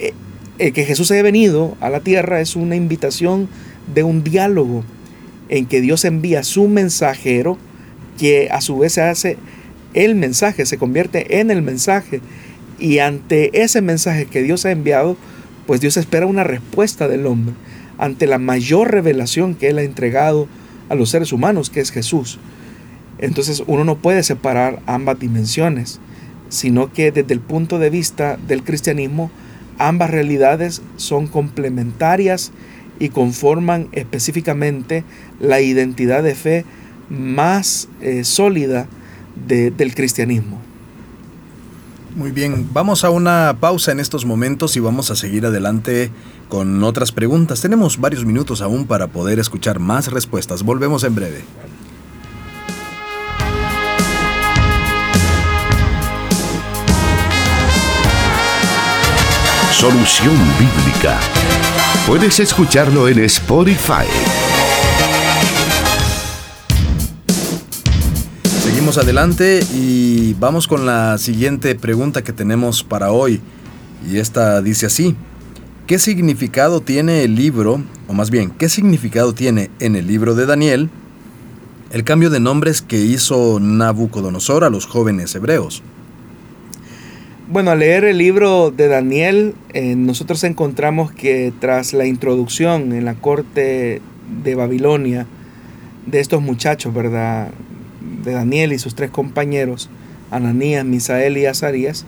eh, 0.00 0.12
el 0.58 0.72
que 0.72 0.84
Jesús 0.84 1.10
haya 1.10 1.22
venido 1.22 1.76
a 1.80 1.90
la 1.90 2.00
tierra 2.00 2.40
es 2.40 2.56
una 2.56 2.74
invitación 2.74 3.48
de 3.92 4.02
un 4.02 4.24
diálogo 4.24 4.84
en 5.48 5.66
que 5.66 5.80
Dios 5.80 6.04
envía 6.04 6.42
su 6.42 6.68
mensajero, 6.68 7.58
que 8.18 8.48
a 8.50 8.60
su 8.60 8.78
vez 8.78 8.94
se 8.94 9.02
hace 9.02 9.36
el 9.94 10.14
mensaje, 10.14 10.66
se 10.66 10.78
convierte 10.78 11.40
en 11.40 11.50
el 11.50 11.62
mensaje, 11.62 12.20
y 12.78 12.98
ante 12.98 13.62
ese 13.62 13.80
mensaje 13.80 14.26
que 14.26 14.42
Dios 14.42 14.66
ha 14.66 14.70
enviado, 14.70 15.16
pues 15.66 15.80
Dios 15.80 15.96
espera 15.96 16.26
una 16.26 16.44
respuesta 16.44 17.08
del 17.08 17.26
hombre 17.26 17.54
ante 17.98 18.26
la 18.26 18.38
mayor 18.38 18.90
revelación 18.90 19.54
que 19.54 19.68
Él 19.68 19.78
ha 19.78 19.82
entregado 19.82 20.48
a 20.88 20.94
los 20.94 21.10
seres 21.10 21.32
humanos, 21.32 21.70
que 21.70 21.80
es 21.80 21.90
Jesús. 21.90 22.38
Entonces 23.18 23.62
uno 23.66 23.84
no 23.84 23.96
puede 23.96 24.22
separar 24.22 24.80
ambas 24.86 25.18
dimensiones, 25.18 26.00
sino 26.48 26.92
que 26.92 27.10
desde 27.10 27.32
el 27.32 27.40
punto 27.40 27.78
de 27.78 27.90
vista 27.90 28.38
del 28.46 28.62
cristianismo, 28.62 29.30
ambas 29.78 30.10
realidades 30.10 30.82
son 30.96 31.26
complementarias 31.26 32.52
y 32.98 33.10
conforman 33.10 33.88
específicamente 33.92 35.04
la 35.40 35.60
identidad 35.60 36.22
de 36.22 36.34
fe 36.34 36.64
más 37.08 37.88
eh, 38.00 38.24
sólida 38.24 38.88
del 39.46 39.94
cristianismo. 39.94 40.60
Muy 42.16 42.30
bien, 42.30 42.70
vamos 42.72 43.04
a 43.04 43.10
una 43.10 43.58
pausa 43.60 43.92
en 43.92 44.00
estos 44.00 44.24
momentos 44.24 44.74
y 44.76 44.80
vamos 44.80 45.10
a 45.10 45.16
seguir 45.16 45.44
adelante 45.44 46.10
con 46.48 46.82
otras 46.82 47.12
preguntas. 47.12 47.60
Tenemos 47.60 48.00
varios 48.00 48.24
minutos 48.24 48.62
aún 48.62 48.86
para 48.86 49.08
poder 49.08 49.38
escuchar 49.38 49.80
más 49.80 50.10
respuestas. 50.10 50.62
Volvemos 50.62 51.04
en 51.04 51.14
breve. 51.14 51.44
Solución 59.72 60.34
Bíblica. 60.58 61.20
Puedes 62.06 62.38
escucharlo 62.38 63.08
en 63.08 63.18
Spotify. 63.18 64.06
Seguimos 68.62 68.96
adelante 68.96 69.58
y 69.74 70.34
vamos 70.34 70.68
con 70.68 70.86
la 70.86 71.18
siguiente 71.18 71.74
pregunta 71.74 72.22
que 72.22 72.32
tenemos 72.32 72.84
para 72.84 73.10
hoy. 73.10 73.40
Y 74.08 74.18
esta 74.18 74.62
dice 74.62 74.86
así. 74.86 75.16
¿Qué 75.88 75.98
significado 75.98 76.80
tiene 76.80 77.24
el 77.24 77.34
libro, 77.34 77.82
o 78.06 78.12
más 78.12 78.30
bien, 78.30 78.50
qué 78.50 78.68
significado 78.68 79.34
tiene 79.34 79.72
en 79.80 79.96
el 79.96 80.06
libro 80.06 80.36
de 80.36 80.46
Daniel 80.46 80.90
el 81.90 82.04
cambio 82.04 82.30
de 82.30 82.38
nombres 82.38 82.82
que 82.82 83.00
hizo 83.00 83.58
Nabucodonosor 83.58 84.62
a 84.62 84.70
los 84.70 84.86
jóvenes 84.86 85.34
hebreos? 85.34 85.82
Bueno, 87.48 87.70
al 87.70 87.78
leer 87.78 88.02
el 88.02 88.18
libro 88.18 88.72
de 88.72 88.88
Daniel, 88.88 89.54
eh, 89.72 89.94
nosotros 89.94 90.42
encontramos 90.42 91.12
que 91.12 91.52
tras 91.60 91.92
la 91.92 92.04
introducción 92.04 92.92
en 92.92 93.04
la 93.04 93.14
corte 93.14 94.02
de 94.42 94.54
Babilonia 94.56 95.28
de 96.06 96.18
estos 96.18 96.42
muchachos, 96.42 96.92
¿verdad? 96.92 97.52
de 98.24 98.32
Daniel 98.32 98.72
y 98.72 98.80
sus 98.80 98.96
tres 98.96 99.12
compañeros, 99.12 99.88
Ananías, 100.32 100.84
Misael 100.84 101.38
y 101.38 101.46
Azarías, 101.46 102.04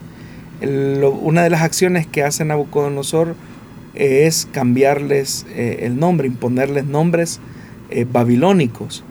una 0.61 1.45
de 1.45 1.51
las 1.51 1.63
acciones 1.63 2.09
que 2.09 2.25
hace 2.25 2.45
Nabucodonosor 2.45 3.37
es 3.95 4.49
cambiarles 4.51 5.47
eh, 5.55 5.81
el 5.83 6.01
nombre, 6.01 6.27
imponerles 6.27 6.85
nombres 6.85 7.39
eh, 7.91 8.05
babilónicos. 8.11 9.05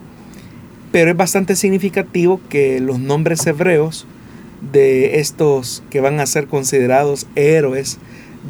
Pero 0.92 1.10
es 1.10 1.16
bastante 1.16 1.56
significativo 1.56 2.38
que 2.50 2.80
los 2.80 2.98
nombres 2.98 3.46
hebreos 3.46 4.06
de 4.60 5.20
estos 5.20 5.82
que 5.90 6.00
van 6.00 6.20
a 6.20 6.26
ser 6.26 6.46
considerados 6.46 7.26
héroes 7.36 7.98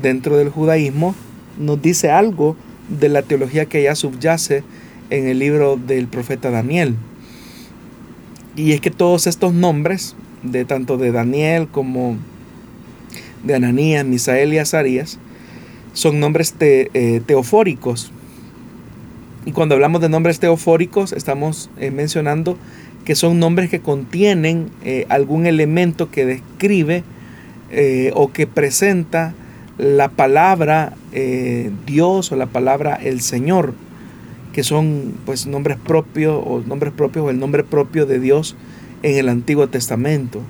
dentro 0.03 0.37
del 0.37 0.49
judaísmo 0.49 1.15
nos 1.59 1.83
dice 1.83 2.11
algo 2.11 2.57
de 2.89 3.09
la 3.09 3.23
teología 3.23 3.67
que 3.67 3.83
ya 3.83 3.95
subyace 3.95 4.63
en 5.11 5.27
el 5.27 5.39
libro 5.39 5.77
del 5.77 6.07
profeta 6.07 6.51
Daniel. 6.51 6.95
Y 8.57 8.73
es 8.73 8.81
que 8.81 8.91
todos 8.91 9.27
estos 9.27 9.53
nombres, 9.53 10.17
de 10.43 10.65
tanto 10.65 10.97
de 10.97 11.13
Daniel 11.13 11.69
como 11.69 12.17
de 13.45 13.55
Ananías, 13.55 14.05
Misael 14.05 14.53
y 14.53 14.59
Azarías, 14.59 15.19
son 15.93 16.21
nombres 16.21 16.55
eh, 16.61 17.21
teofóricos. 17.27 18.11
Y 19.47 19.53
cuando 19.53 19.75
hablamos 19.75 20.01
de 20.01 20.09
nombres 20.09 20.41
teofóricos, 20.41 21.13
estamos 21.13 21.71
eh, 21.79 21.91
mencionando 21.91 22.59
que 23.09 23.17
son 23.17 23.41
nombres 23.41 23.71
que 23.71 23.81
contienen 23.81 24.69
eh, 24.85 25.05
algún 25.09 25.47
elemento 25.47 26.13
que 26.13 26.25
describe 26.25 27.03
o 28.15 28.33
que 28.33 28.47
presenta 28.47 29.35
la 29.77 30.09
palabra 30.09 30.95
Dios 31.87 32.33
o 32.33 32.37
la 32.37 32.47
palabra 32.47 32.95
el 32.95 33.21
Señor 33.21 33.75
que 34.59 34.65
son 34.65 35.15
pues 35.25 35.47
nombres 35.47 35.79
propios 35.79 36.43
o 36.45 36.61
nombres 36.67 36.93
propios 36.93 37.27
o 37.27 37.31
el 37.31 37.39
nombre 37.39 37.63
propio 37.63 38.07
de 38.07 38.19
Dios 38.19 38.57
en 39.05 39.17
el 39.17 39.29
Antiguo 39.29 39.69
Testamento. 39.69 40.41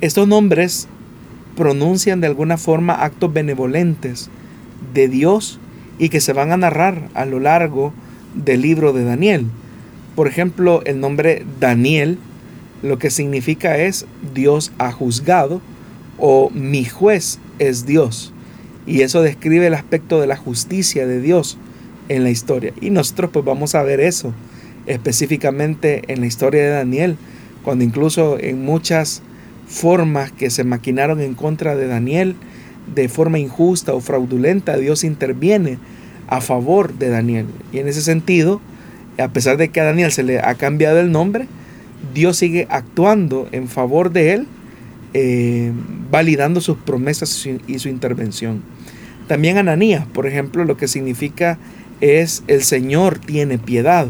Estos 0.00 0.28
nombres 0.28 0.86
pronuncian 1.56 2.20
de 2.20 2.28
alguna 2.28 2.56
forma 2.56 2.94
actos 2.94 3.32
benevolentes 3.32 4.30
de 4.94 5.08
Dios 5.08 5.58
y 5.98 6.08
que 6.08 6.20
se 6.20 6.32
van 6.32 6.52
a 6.52 6.56
narrar 6.56 7.08
a 7.14 7.24
lo 7.24 7.40
largo 7.40 7.92
del 8.34 8.62
libro 8.62 8.92
de 8.92 9.04
Daniel. 9.04 9.46
Por 10.14 10.28
ejemplo, 10.28 10.82
el 10.84 11.00
nombre 11.00 11.44
Daniel 11.58 12.18
lo 12.82 12.98
que 12.98 13.10
significa 13.10 13.78
es 13.78 14.06
Dios 14.34 14.72
ha 14.78 14.90
juzgado 14.90 15.60
o 16.18 16.50
mi 16.50 16.84
juez 16.84 17.38
es 17.58 17.86
Dios. 17.86 18.32
Y 18.86 19.02
eso 19.02 19.22
describe 19.22 19.66
el 19.66 19.74
aspecto 19.74 20.20
de 20.20 20.26
la 20.26 20.36
justicia 20.36 21.06
de 21.06 21.20
Dios 21.20 21.58
en 22.08 22.24
la 22.24 22.30
historia. 22.30 22.72
Y 22.80 22.90
nosotros 22.90 23.30
pues 23.32 23.44
vamos 23.44 23.74
a 23.74 23.82
ver 23.82 24.00
eso 24.00 24.32
específicamente 24.86 26.02
en 26.08 26.20
la 26.20 26.26
historia 26.26 26.62
de 26.62 26.70
Daniel, 26.70 27.16
cuando 27.62 27.84
incluso 27.84 28.38
en 28.38 28.64
muchas 28.64 29.22
formas 29.66 30.32
que 30.32 30.50
se 30.50 30.64
maquinaron 30.64 31.20
en 31.20 31.34
contra 31.34 31.76
de 31.76 31.86
Daniel, 31.86 32.34
de 32.92 33.08
forma 33.08 33.38
injusta 33.38 33.94
o 33.94 34.00
fraudulenta, 34.00 34.76
Dios 34.78 35.04
interviene 35.04 35.78
a 36.26 36.40
favor 36.40 36.94
de 36.94 37.10
Daniel. 37.10 37.46
Y 37.72 37.78
en 37.78 37.88
ese 37.88 38.02
sentido, 38.02 38.60
a 39.20 39.28
pesar 39.28 39.56
de 39.56 39.68
que 39.68 39.80
a 39.80 39.84
Daniel 39.84 40.12
se 40.12 40.22
le 40.22 40.40
ha 40.40 40.54
cambiado 40.54 41.00
el 41.00 41.12
nombre, 41.12 41.46
Dios 42.14 42.36
sigue 42.36 42.66
actuando 42.70 43.48
en 43.52 43.68
favor 43.68 44.12
de 44.12 44.32
él, 44.32 44.46
eh, 45.14 45.72
validando 46.10 46.60
sus 46.60 46.78
promesas 46.78 47.48
y 47.66 47.78
su 47.78 47.88
intervención. 47.88 48.62
También 49.26 49.58
Ananías, 49.58 50.06
por 50.06 50.26
ejemplo, 50.26 50.64
lo 50.64 50.76
que 50.76 50.88
significa 50.88 51.58
es 52.00 52.42
el 52.48 52.62
Señor 52.62 53.18
tiene 53.18 53.58
piedad. 53.58 54.08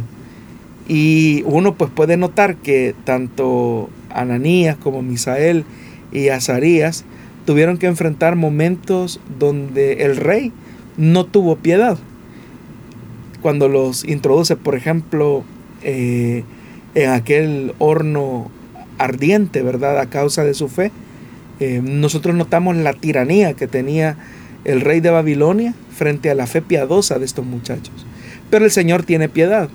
Y 0.89 1.43
uno 1.45 1.75
pues 1.75 1.91
puede 1.91 2.17
notar 2.17 2.57
que 2.57 2.95
tanto 3.05 3.91
Ananías 4.09 4.77
como 4.77 5.03
Misael 5.03 5.65
y 6.11 6.29
Azarías 6.29 7.05
tuvieron 7.45 7.79
que 7.79 7.87
enfrentar 7.87 8.35
momentos 8.37 9.21
donde 9.39 10.05
el 10.05 10.17
rey 10.17 10.53
no 10.97 11.27
tuvo 11.27 11.57
piedad. 11.57 11.99
Cuando 13.43 13.68
los 13.68 14.05
introduce, 14.05 14.57
por 14.57 14.74
ejemplo, 14.74 15.45
eh, 15.82 16.45
en 16.95 17.11
aquel 17.11 17.74
horno 17.78 18.51
ardiente, 18.99 19.62
¿verdad? 19.62 19.99
A 19.99 20.07
causa 20.07 20.45
de 20.45 20.55
su 20.55 20.68
fe, 20.68 20.93
eh, 21.59 21.80
nosotros 21.82 22.34
notamos 22.34 22.76
la 22.76 22.93
tiranía 22.93 23.55
que 23.55 23.66
tenía 23.66 24.16
el 24.64 24.80
rey 24.80 25.01
de 25.01 25.11
Babilonia 25.11 25.74
frente 25.95 26.30
a 26.30 26.34
la 26.34 26.47
fe 26.47 26.62
piadosa 26.62 27.18
de 27.18 27.24
estos 27.24 27.47
muchachos. 27.47 28.07
Pero 28.51 28.64
el 28.64 28.70
Señor 28.70 29.05
tiene 29.05 29.28
piedad. 29.28 29.68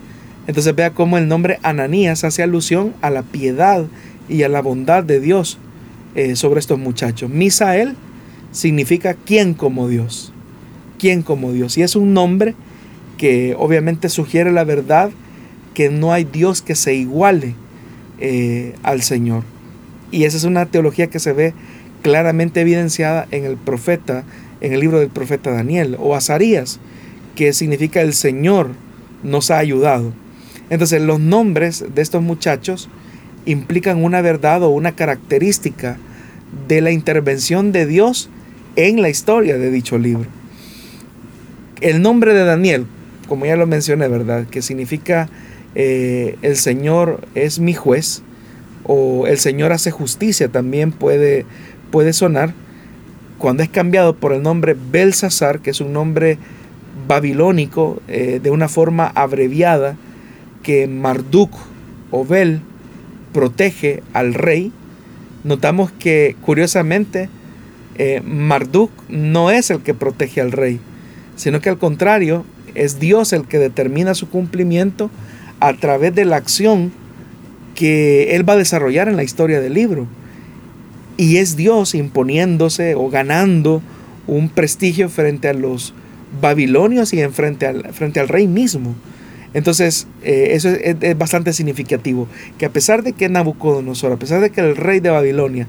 Entonces 0.47 0.75
vea 0.75 0.91
cómo 0.91 1.17
el 1.17 1.27
nombre 1.27 1.59
Ananías 1.63 2.23
hace 2.23 2.43
alusión 2.43 2.93
a 3.01 3.09
la 3.09 3.23
piedad 3.23 3.85
y 4.29 4.43
a 4.43 4.49
la 4.49 4.61
bondad 4.61 5.03
de 5.03 5.19
Dios 5.19 5.57
eh, 6.13 6.35
sobre 6.35 6.59
estos 6.59 6.77
muchachos. 6.77 7.29
Misael 7.29 7.95
significa 8.51 9.15
quién 9.15 9.53
como 9.53 9.87
Dios. 9.87 10.31
¿Quién 10.99 11.23
como 11.23 11.51
Dios? 11.51 11.77
Y 11.77 11.81
es 11.83 11.95
un 11.95 12.13
nombre 12.13 12.55
que 13.17 13.55
obviamente 13.57 14.09
sugiere 14.09 14.51
la 14.51 14.63
verdad 14.63 15.11
que 15.73 15.89
no 15.89 16.13
hay 16.13 16.23
Dios 16.23 16.61
que 16.61 16.75
se 16.75 16.93
iguale 16.95 17.55
eh, 18.19 18.75
al 18.83 19.01
Señor. 19.01 19.43
Y 20.11 20.23
esa 20.23 20.37
es 20.37 20.43
una 20.43 20.65
teología 20.65 21.07
que 21.07 21.19
se 21.19 21.33
ve 21.33 21.53
claramente 22.01 22.61
evidenciada 22.61 23.27
en 23.31 23.45
el 23.45 23.57
profeta, 23.57 24.23
en 24.61 24.73
el 24.73 24.79
libro 24.79 24.99
del 24.99 25.09
profeta 25.09 25.51
Daniel 25.51 25.97
o 25.99 26.15
Azarías, 26.15 26.79
que 27.35 27.51
significa 27.53 28.01
el 28.01 28.13
Señor 28.13 28.69
nos 29.23 29.51
ha 29.51 29.57
ayudado. 29.57 30.13
Entonces 30.69 31.01
los 31.01 31.19
nombres 31.19 31.83
de 31.93 32.01
estos 32.01 32.21
muchachos 32.21 32.89
implican 33.45 34.03
una 34.03 34.21
verdad 34.21 34.63
o 34.63 34.69
una 34.69 34.93
característica 34.93 35.97
de 36.67 36.81
la 36.81 36.91
intervención 36.91 37.71
de 37.71 37.85
Dios 37.85 38.29
en 38.75 39.01
la 39.01 39.09
historia 39.09 39.57
de 39.57 39.71
dicho 39.71 39.97
libro. 39.97 40.29
El 41.81 42.01
nombre 42.01 42.33
de 42.33 42.45
Daniel, 42.45 42.85
como 43.27 43.45
ya 43.45 43.55
lo 43.55 43.67
mencioné, 43.67 44.07
¿verdad? 44.07 44.45
Que 44.47 44.61
significa 44.61 45.29
eh, 45.75 46.37
el 46.41 46.55
Señor 46.55 47.21
es 47.35 47.59
mi 47.59 47.73
juez 47.73 48.21
o 48.83 49.27
el 49.27 49.37
Señor 49.37 49.71
hace 49.71 49.91
justicia 49.91 50.47
también 50.47 50.91
puede, 50.91 51.45
puede 51.91 52.13
sonar 52.13 52.53
cuando 53.37 53.63
es 53.63 53.69
cambiado 53.69 54.15
por 54.15 54.33
el 54.33 54.41
nombre 54.41 54.75
Belsasar, 54.91 55.59
que 55.59 55.71
es 55.71 55.81
un 55.81 55.93
nombre 55.93 56.37
babilónico 57.07 58.01
eh, 58.07 58.39
de 58.41 58.49
una 58.49 58.67
forma 58.67 59.11
abreviada 59.13 59.97
que 60.63 60.87
Marduk 60.87 61.51
o 62.11 62.25
Bel 62.25 62.61
protege 63.33 64.01
al 64.13 64.33
rey, 64.33 64.71
notamos 65.43 65.91
que 65.91 66.35
curiosamente 66.41 67.29
eh, 67.97 68.21
Marduk 68.25 68.91
no 69.09 69.51
es 69.51 69.69
el 69.69 69.81
que 69.81 69.93
protege 69.93 70.41
al 70.41 70.51
rey, 70.51 70.79
sino 71.35 71.59
que 71.59 71.69
al 71.69 71.77
contrario 71.77 72.45
es 72.75 72.99
Dios 72.99 73.33
el 73.33 73.47
que 73.47 73.59
determina 73.59 74.13
su 74.13 74.29
cumplimiento 74.29 75.09
a 75.59 75.73
través 75.73 76.13
de 76.13 76.25
la 76.25 76.35
acción 76.35 76.91
que 77.73 78.35
él 78.35 78.47
va 78.47 78.53
a 78.53 78.57
desarrollar 78.57 79.09
en 79.09 79.15
la 79.15 79.23
historia 79.23 79.61
del 79.61 79.73
libro. 79.73 80.07
Y 81.17 81.37
es 81.37 81.55
Dios 81.55 81.95
imponiéndose 81.95 82.95
o 82.95 83.09
ganando 83.09 83.81
un 84.27 84.49
prestigio 84.49 85.09
frente 85.09 85.47
a 85.47 85.53
los 85.53 85.93
babilonios 86.41 87.13
y 87.13 87.21
en 87.21 87.33
frente, 87.33 87.67
al, 87.67 87.93
frente 87.93 88.19
al 88.19 88.27
rey 88.27 88.47
mismo. 88.47 88.95
Entonces, 89.53 90.07
eh, 90.23 90.49
eso 90.51 90.69
es, 90.69 91.17
bastante 91.17 91.53
significativo, 91.53 92.27
que 92.57 92.65
a 92.65 92.69
pesar 92.69 93.03
de 93.03 93.13
que 93.13 93.29
Nabucodonosor, 93.29 94.11
a 94.11 94.17
pesar 94.17 94.41
de 94.41 94.49
que 94.49 94.59
el 94.59 94.75
rey 94.75 94.99
de 94.99 95.09
Babilonia 95.09 95.67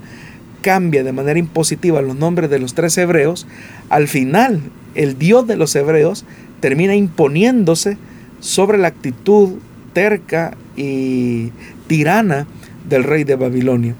cambia 0.63 1.05
de 1.05 1.13
manera 1.13 1.39
impositiva 1.39 2.03
los 2.03 2.17
nombres 2.17 2.51
de 2.51 2.59
los 2.59 2.75
tres 2.75 2.99
hebreos, 2.99 3.47
al 3.89 4.09
final 4.09 4.61
el 4.97 5.17
Dios 5.17 5.47
de 5.47 5.57
los 5.57 5.77
hebreos 5.77 6.25
termina 6.61 6.95
imponiéndose 6.95 7.99
sobre 8.41 8.79
la 8.79 8.89
actitud 8.89 9.55
terca 9.93 10.57
y 10.77 11.53
tirana 11.87 12.47
del 12.89 13.05
rey 13.05 13.25
de 13.25 13.37
Babilonia. 13.37 13.95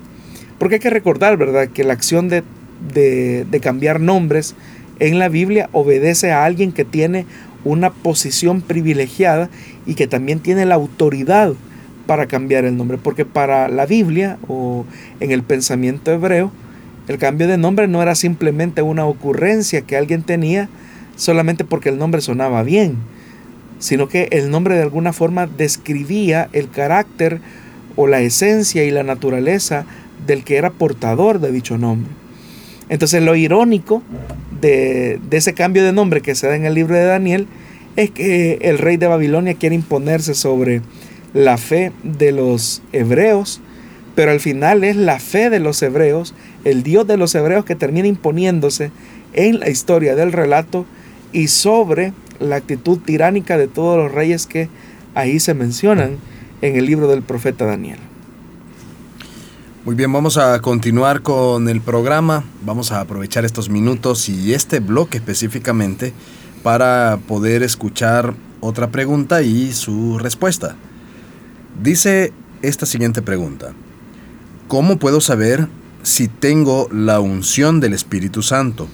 Porque 0.59 0.77
hay 0.77 0.81
que 0.81 0.91
recordar, 0.91 1.37
¿verdad?, 1.37 1.69
que 1.69 1.85
la 1.85 1.93
acción 1.93 2.29
de, 2.29 2.43
de 2.93 3.61
cambiar 3.61 4.01
nombres 4.01 4.55
en 4.99 5.19
la 5.19 5.29
Biblia 5.29 5.69
obedece 5.73 6.33
a 6.33 6.45
alguien 6.45 6.73
que 6.73 6.85
tiene 6.85 7.27
una 7.65 7.91
posición 7.91 8.61
privilegiada 8.61 9.51
y 9.87 9.95
que 9.95 10.07
también 10.07 10.41
tiene 10.41 10.65
la 10.65 10.77
autoridad 10.77 11.55
para 12.07 12.27
cambiar 12.27 12.65
el 12.65 12.77
nombre. 12.77 12.99
Porque 12.99 13.25
para 13.25 13.69
la 13.69 13.87
Biblia 13.87 14.39
o 14.49 14.85
en 15.21 15.33
el 15.33 15.43
pensamiento 15.43 16.13
hebreo, 16.13 16.53
el 17.09 17.19
cambio 17.19 17.47
de 17.47 17.59
nombre 17.59 17.89
no 17.89 18.03
era 18.03 18.15
simplemente 18.15 18.83
una 18.83 19.07
ocurrencia 19.07 19.83
que 19.83 19.97
alguien 19.97 20.23
tenía 20.23 20.69
solamente 21.17 21.65
porque 21.65 21.89
el 21.89 21.99
nombre 21.99 22.21
sonaba 22.21 22.63
bien, 22.63 22.97
sino 23.79 24.09
que 24.09 24.29
el 24.31 24.51
nombre 24.51 24.77
de 24.77 24.83
alguna 24.83 25.13
forma 25.13 25.47
describía 25.47 26.49
el 26.53 26.71
carácter 26.71 27.41
o 27.97 28.07
la 28.07 28.21
esencia 28.21 28.85
y 28.85 28.91
la 28.91 29.03
naturaleza 29.03 29.87
del 30.27 30.45
que 30.45 30.57
era 30.57 30.71
portador 30.71 31.41
de 31.41 31.51
dicho 31.51 31.79
nombre. 31.79 32.11
Entonces 32.89 33.23
lo 33.23 33.35
irónico 33.35 34.03
de, 34.61 35.19
ese 35.31 35.55
cambio 35.55 35.85
de 35.85 35.93
nombre 35.93 36.21
que 36.21 36.35
se 36.35 36.47
da 36.47 36.57
en 36.57 36.65
el 36.65 36.75
libro 36.75 36.95
de 36.95 37.05
Daniel 37.05 37.47
es 37.97 38.11
que 38.11 38.59
el 38.63 38.79
rey 38.79 38.97
de 38.97 39.07
Babilonia 39.07 39.55
quiere 39.55 39.75
imponerse 39.75 40.35
sobre 40.35 40.83
la 41.35 41.59
fe 41.59 41.93
de 42.03 42.33
los 42.33 42.83
hebreos, 42.93 43.61
pero 44.15 44.31
al 44.31 44.41
final 44.41 44.85
es 44.85 44.97
la 44.97 45.19
fe 45.19 45.51
de 45.51 45.61
los 45.61 45.83
hebreos, 45.83 46.35
el 46.65 46.83
Dios 46.83 47.07
de 47.07 47.17
los 47.17 47.35
hebreos 47.35 47.65
que 47.65 47.75
termina 47.75 48.09
imponiéndose 48.09 48.91
en 49.33 49.61
la 49.61 49.69
historia 49.69 50.15
del 50.15 50.33
relato 50.33 50.87
y 51.37 51.49
sobre 51.49 52.15
la 52.41 52.57
actitud 52.57 52.99
tiránica 52.99 53.59
de 53.59 53.69
todos 53.69 53.99
los 53.99 54.11
reyes 54.11 54.47
que 54.47 54.71
ahí 55.15 55.39
se 55.39 55.53
mencionan 55.53 56.17
en 56.63 56.77
el 56.77 56.87
libro 56.87 57.09
del 57.09 57.21
profeta 57.21 57.67
Daniel. 57.67 57.99
Muy 59.85 59.95
bien, 59.95 60.11
vamos 60.11 60.39
a 60.39 60.59
continuar 60.63 61.21
con 61.21 61.69
el 61.69 61.83
programa. 61.83 62.45
Vamos 62.65 62.91
a 62.91 63.03
aprovechar 63.03 63.45
estos 63.45 63.69
minutos 63.69 64.31
y 64.31 64.55
este 64.55 64.81
bloque 64.81 65.19
específicamente 65.19 66.15
para 66.63 67.19
poder 67.29 67.63
escuchar 67.63 68.33
otra 68.61 68.91
pregunta 68.91 69.43
y 69.43 69.75
su 69.75 70.19
respuesta. 70.19 70.75
Dice 71.83 72.33
esta 72.63 72.87
siguiente 72.87 73.21
pregunta. 73.21 73.75
¿Cómo 74.69 74.97
puedo 74.97 75.21
saber 75.21 75.69
si 76.03 76.29
tengo 76.29 76.89
la 76.91 77.21
unción 77.21 77.79
del 77.79 77.93
Espíritu 77.93 78.41
Santo? 78.41 78.89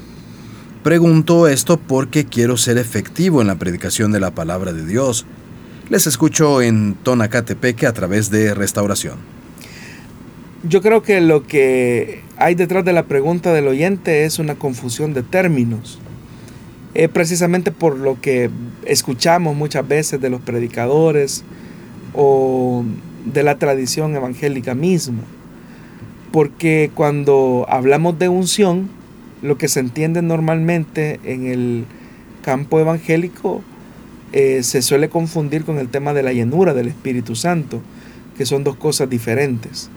Pregunto 0.82 1.46
esto 1.46 1.76
porque 1.76 2.24
quiero 2.24 2.56
ser 2.56 2.76
efectivo 2.76 3.40
en 3.40 3.46
la 3.46 3.54
predicación 3.54 4.10
de 4.10 4.18
la 4.18 4.32
palabra 4.32 4.72
de 4.72 4.84
Dios. 4.84 5.26
Les 5.90 6.08
escucho 6.08 6.60
en 6.60 6.94
Tonacatepeque 6.94 7.86
a 7.86 7.92
través 7.92 8.30
de 8.30 8.52
Restauración. 8.52 9.18
Yo 10.68 10.82
creo 10.82 11.04
que 11.04 11.20
lo 11.20 11.46
que 11.46 12.22
hay 12.36 12.56
detrás 12.56 12.84
de 12.84 12.92
la 12.92 13.04
pregunta 13.04 13.52
del 13.52 13.68
oyente 13.68 14.24
es 14.24 14.40
una 14.40 14.56
confusión 14.56 15.14
de 15.14 15.22
términos. 15.22 16.00
Es 16.94 17.08
precisamente 17.08 17.70
por 17.70 17.96
lo 17.96 18.20
que 18.20 18.50
escuchamos 18.84 19.54
muchas 19.54 19.86
veces 19.86 20.20
de 20.20 20.30
los 20.30 20.40
predicadores 20.40 21.44
o 22.12 22.84
de 23.24 23.44
la 23.44 23.56
tradición 23.56 24.16
evangélica 24.16 24.74
misma. 24.74 25.22
Porque 26.32 26.90
cuando 26.92 27.66
hablamos 27.68 28.18
de 28.18 28.28
unción, 28.28 28.90
lo 29.42 29.58
que 29.58 29.68
se 29.68 29.80
entiende 29.80 30.22
normalmente 30.22 31.20
en 31.24 31.46
el 31.46 31.84
campo 32.42 32.80
evangélico 32.80 33.62
eh, 34.32 34.62
se 34.62 34.80
suele 34.80 35.08
confundir 35.08 35.64
con 35.64 35.78
el 35.78 35.88
tema 35.88 36.14
de 36.14 36.22
la 36.22 36.32
llenura 36.32 36.72
del 36.72 36.88
Espíritu 36.88 37.34
Santo, 37.34 37.82
que 38.38 38.46
son 38.46 38.64
dos 38.64 38.76
cosas 38.76 39.10
diferentes. 39.10 39.90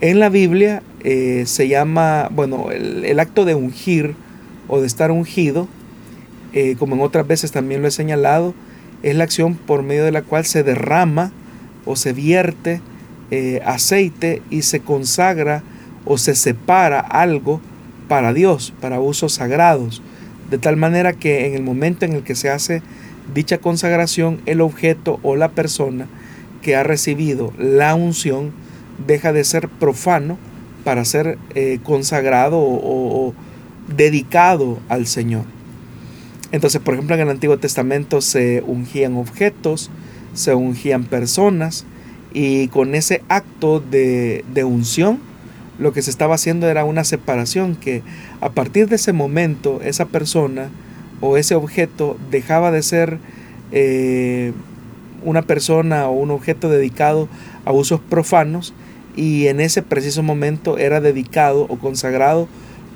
En 0.00 0.18
la 0.18 0.28
Biblia 0.28 0.82
eh, 1.02 1.44
se 1.46 1.68
llama, 1.68 2.28
bueno, 2.30 2.70
el, 2.70 3.18
acto 3.20 3.44
de 3.44 3.54
ungir 3.54 4.14
o 4.68 4.80
de 4.80 4.86
estar 4.86 5.10
ungido, 5.10 5.68
eh, 6.52 6.76
como 6.78 6.94
en 6.94 7.00
otras 7.00 7.26
veces 7.26 7.52
también 7.52 7.80
lo 7.80 7.88
he 7.88 7.92
señalado, 7.92 8.54
es 9.02 9.14
la 9.14 9.24
acción 9.24 9.54
por 9.54 9.82
medio 9.82 10.04
de 10.04 10.12
la 10.12 10.22
cual 10.22 10.44
se 10.44 10.62
derrama 10.62 11.32
o 11.86 11.96
se 11.96 12.12
vierte 12.12 12.80
aceite 13.64 14.42
y 14.50 14.62
se 14.62 14.80
consagra 14.80 15.62
o 16.04 16.18
se 16.18 16.34
separa 16.34 16.98
algo 16.98 17.60
para 18.10 18.34
Dios, 18.34 18.74
para 18.80 18.98
usos 18.98 19.34
sagrados, 19.34 20.02
de 20.50 20.58
tal 20.58 20.76
manera 20.76 21.12
que 21.12 21.46
en 21.46 21.54
el 21.54 21.62
momento 21.62 22.04
en 22.04 22.14
el 22.14 22.24
que 22.24 22.34
se 22.34 22.50
hace 22.50 22.82
dicha 23.32 23.58
consagración, 23.58 24.40
el 24.46 24.62
objeto 24.62 25.20
o 25.22 25.36
la 25.36 25.52
persona 25.52 26.08
que 26.60 26.74
ha 26.74 26.82
recibido 26.82 27.52
la 27.56 27.94
unción 27.94 28.50
deja 29.06 29.32
de 29.32 29.44
ser 29.44 29.68
profano 29.68 30.38
para 30.82 31.04
ser 31.04 31.38
eh, 31.54 31.78
consagrado 31.84 32.58
o, 32.58 33.32
dedicado 33.86 34.80
al 34.88 35.06
Señor. 35.06 35.44
Entonces, 36.50 36.80
por 36.80 36.94
ejemplo, 36.94 37.14
en 37.14 37.22
el 37.22 37.28
Antiguo 37.28 37.58
Testamento 37.58 38.22
se 38.22 38.64
ungían 38.66 39.14
objetos, 39.14 39.88
se 40.34 40.52
ungían 40.52 41.04
personas, 41.04 41.86
y 42.34 42.66
con 42.68 42.96
ese 42.96 43.22
acto 43.28 43.78
de, 43.78 44.44
de 44.52 44.64
unción, 44.64 45.29
lo 45.80 45.92
que 45.92 46.02
se 46.02 46.10
estaba 46.10 46.34
haciendo 46.34 46.68
era 46.68 46.84
una 46.84 47.04
separación, 47.04 47.74
que 47.74 48.02
a 48.40 48.50
partir 48.50 48.88
de 48.88 48.96
ese 48.96 49.12
momento 49.12 49.80
esa 49.82 50.06
persona 50.06 50.68
o 51.20 51.36
ese 51.36 51.54
objeto 51.54 52.18
dejaba 52.30 52.70
de 52.70 52.82
ser 52.82 53.18
eh, 53.72 54.52
una 55.24 55.42
persona 55.42 56.08
o 56.08 56.12
un 56.12 56.30
objeto 56.30 56.68
dedicado 56.68 57.28
a 57.64 57.72
usos 57.72 58.00
profanos 58.00 58.74
y 59.16 59.48
en 59.48 59.60
ese 59.60 59.82
preciso 59.82 60.22
momento 60.22 60.78
era 60.78 61.00
dedicado 61.00 61.66
o 61.68 61.78
consagrado 61.78 62.46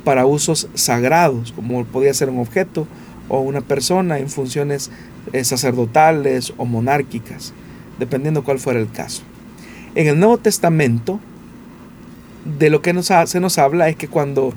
para 0.05 0.26
usos 0.26 0.68
sagrados, 0.74 1.53
como 1.53 1.85
podía 1.87 2.12
ser 2.12 2.28
un 2.28 2.39
objeto 2.39 2.87
o 3.28 3.41
una 3.41 3.62
persona 3.62 4.18
en 4.18 4.28
funciones 4.28 4.91
eh, 5.32 5.43
sacerdotales 5.45 6.53
o 6.59 6.66
monárquicas, 6.66 7.55
dependiendo 7.99 8.45
cuál 8.45 8.59
fuera 8.59 8.78
el 8.78 8.91
caso. 8.91 9.22
En 9.95 10.07
el 10.07 10.18
Nuevo 10.18 10.39
Testamento, 10.39 11.20
de 12.45 12.70
lo 12.70 12.82
que 12.82 12.92
nos, 12.92 13.07
se 13.07 13.40
nos 13.40 13.59
habla 13.59 13.88
es 13.88 13.97
que 13.97 14.09
cuando 14.09 14.53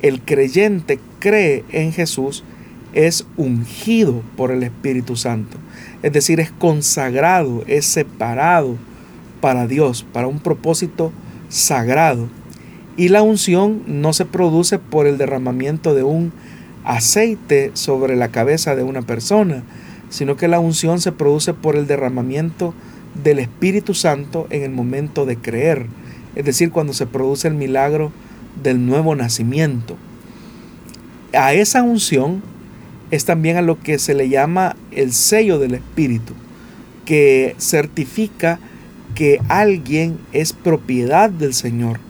el 0.00 0.20
creyente 0.20 0.98
cree 1.18 1.64
en 1.70 1.92
Jesús, 1.92 2.44
es 2.92 3.26
ungido 3.36 4.22
por 4.36 4.50
el 4.50 4.62
Espíritu 4.62 5.16
Santo. 5.16 5.56
Es 6.02 6.12
decir, 6.12 6.40
es 6.40 6.50
consagrado, 6.50 7.64
es 7.66 7.86
separado 7.86 8.76
para 9.40 9.66
Dios, 9.66 10.04
para 10.12 10.26
un 10.26 10.40
propósito 10.40 11.12
sagrado. 11.48 12.28
Y 12.96 13.08
la 13.08 13.22
unción 13.22 13.82
no 13.86 14.12
se 14.12 14.26
produce 14.26 14.78
por 14.78 15.06
el 15.06 15.16
derramamiento 15.16 15.94
de 15.94 16.02
un 16.02 16.32
aceite 16.84 17.70
sobre 17.74 18.16
la 18.16 18.28
cabeza 18.28 18.74
de 18.74 18.82
una 18.82 19.02
persona, 19.02 19.62
sino 20.10 20.36
que 20.36 20.48
la 20.48 20.60
unción 20.60 21.00
se 21.00 21.12
produce 21.12 21.54
por 21.54 21.76
el 21.76 21.86
derramamiento 21.86 22.74
del 23.22 23.38
Espíritu 23.38 23.94
Santo 23.94 24.46
en 24.50 24.62
el 24.62 24.70
momento 24.70 25.24
de 25.24 25.36
creer, 25.36 25.86
es 26.34 26.44
decir, 26.44 26.70
cuando 26.70 26.92
se 26.92 27.06
produce 27.06 27.48
el 27.48 27.54
milagro 27.54 28.12
del 28.62 28.84
nuevo 28.86 29.14
nacimiento. 29.14 29.96
A 31.32 31.54
esa 31.54 31.82
unción 31.82 32.42
es 33.10 33.24
también 33.24 33.56
a 33.56 33.62
lo 33.62 33.80
que 33.80 33.98
se 33.98 34.14
le 34.14 34.28
llama 34.28 34.76
el 34.90 35.12
sello 35.12 35.58
del 35.58 35.74
Espíritu, 35.74 36.34
que 37.04 37.54
certifica 37.58 38.58
que 39.14 39.40
alguien 39.48 40.18
es 40.32 40.52
propiedad 40.52 41.30
del 41.30 41.54
Señor. 41.54 42.00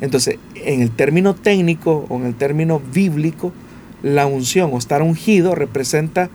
Entonces, 0.00 0.38
en 0.54 0.82
el 0.82 0.90
término 0.90 1.34
técnico 1.34 2.06
o 2.08 2.16
en 2.16 2.26
el 2.26 2.34
término 2.34 2.80
bíblico, 2.92 3.52
la 4.02 4.26
unción 4.26 4.70
o 4.72 4.78
estar 4.78 5.02
ungido 5.02 5.54
representa 5.54 6.28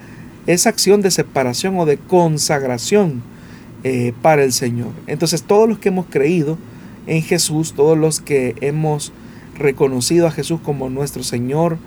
esa 0.47 0.69
acción 0.69 1.01
de 1.01 1.11
separación 1.11 1.77
o 1.77 1.85
de 1.85 1.97
consagración 1.97 3.21
eh, 3.83 4.13
para 4.21 4.43
el 4.43 4.51
Señor. 4.51 4.91
Entonces, 5.05 5.43
todos 5.43 5.69
los 5.69 5.77
que 5.77 5.89
hemos 5.89 6.07
creído 6.07 6.57
en 7.07 7.21
Jesús, 7.21 7.73
todos 7.73 7.97
los 7.97 8.21
que 8.21 8.55
hemos 8.61 9.11
reconocido 9.57 10.27
a 10.27 10.31
Jesús 10.31 10.59
como 10.63 10.89
nuestro 10.89 11.23
Señor 11.23 11.77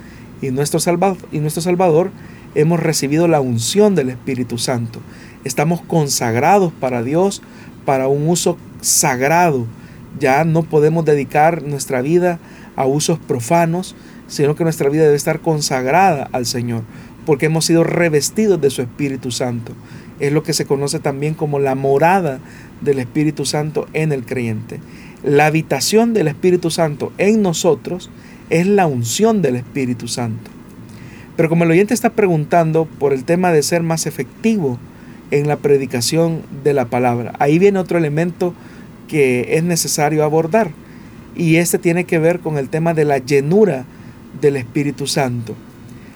y 0.43 0.51
nuestro, 0.51 0.81
Salvador, 0.81 2.11
hemos 2.55 2.81
recibido 2.81 3.29
la 3.29 3.41
unción 3.41 3.95
del 3.95 4.11
Espíritu 4.11 4.59
Santo. 4.59 5.01
Estamos 5.45 5.81
consagrados 5.83 6.73
para 6.73 7.03
Dios, 7.03 7.43
para 7.85 8.09
un 8.09 8.29
uso 8.29 8.57
sagrado. 8.81 9.67
Ya 10.19 10.45
no 10.45 10.63
podemos 10.63 11.05
dedicar 11.05 11.63
nuestra 11.63 12.01
vida 12.03 12.39
a 12.77 12.87
usos 12.87 13.19
profanos, 13.19 13.95
sino 14.27 14.55
que 14.55 14.65
nuestra 14.65 14.89
vida 14.89 15.05
debe 15.05 15.17
estar 15.17 15.41
consagrada 15.41 16.29
al 16.33 16.47
Señor, 16.47 16.83
porque 17.27 17.47
hemos 17.47 17.65
sido 17.65 17.85
revestidos 17.85 18.61
de 18.61 18.71
su 18.71 18.83
Espíritu 18.83 19.31
Santo. 19.31 19.73
Es 20.21 20.33
lo 20.33 20.43
que 20.43 20.53
se 20.53 20.67
conoce 20.67 20.99
también 20.99 21.35
como 21.35 21.59
la 21.59 21.75
morada 21.75 22.41
del 22.81 22.99
Espíritu 22.99 23.45
Santo 23.45 23.87
en 23.93 24.13
el 24.13 24.25
creyente. 24.25 24.81
La 25.23 25.47
habitación 25.47 26.13
del 26.15 26.29
Espíritu 26.29 26.71
Santo 26.71 27.13
en 27.19 27.43
nosotros 27.43 28.11
es 28.51 28.67
la 28.67 28.87
unción 28.87 29.43
del 29.43 29.57
Espíritu 29.57 30.07
Santo. 30.09 30.51
Pero 31.37 31.49
como 31.49 31.65
el 31.65 31.71
oyente 31.71 31.95
está 31.95 32.11
preguntando 32.11 32.85
por 32.85 33.13
el 33.13 33.25
tema 33.25 33.51
de 33.51 33.63
ser 33.63 33.83
más 33.83 34.07
efectivo 34.07 34.79
en 35.31 35.49
la 35.49 35.57
predicación 35.57 36.43
de 36.63 36.75
la 36.75 36.85
palabra, 36.85 37.33
ahí 37.39 37.59
viene 37.59 37.79
otro 37.79 37.99
elemento 37.99 38.55
que 39.09 39.57
es 39.57 39.65
necesario 39.65 40.25
abordar. 40.25 40.71
Y 41.35 41.57
este 41.57 41.79
tiene 41.79 42.05
que 42.05 42.19
ver 42.19 42.41
con 42.41 42.59
el 42.59 42.69
tema 42.69 42.95
de 42.95 43.05
la 43.05 43.19
llenura 43.19 43.85
del 44.41 44.57
Espíritu 44.57 45.07
Santo. 45.07 45.55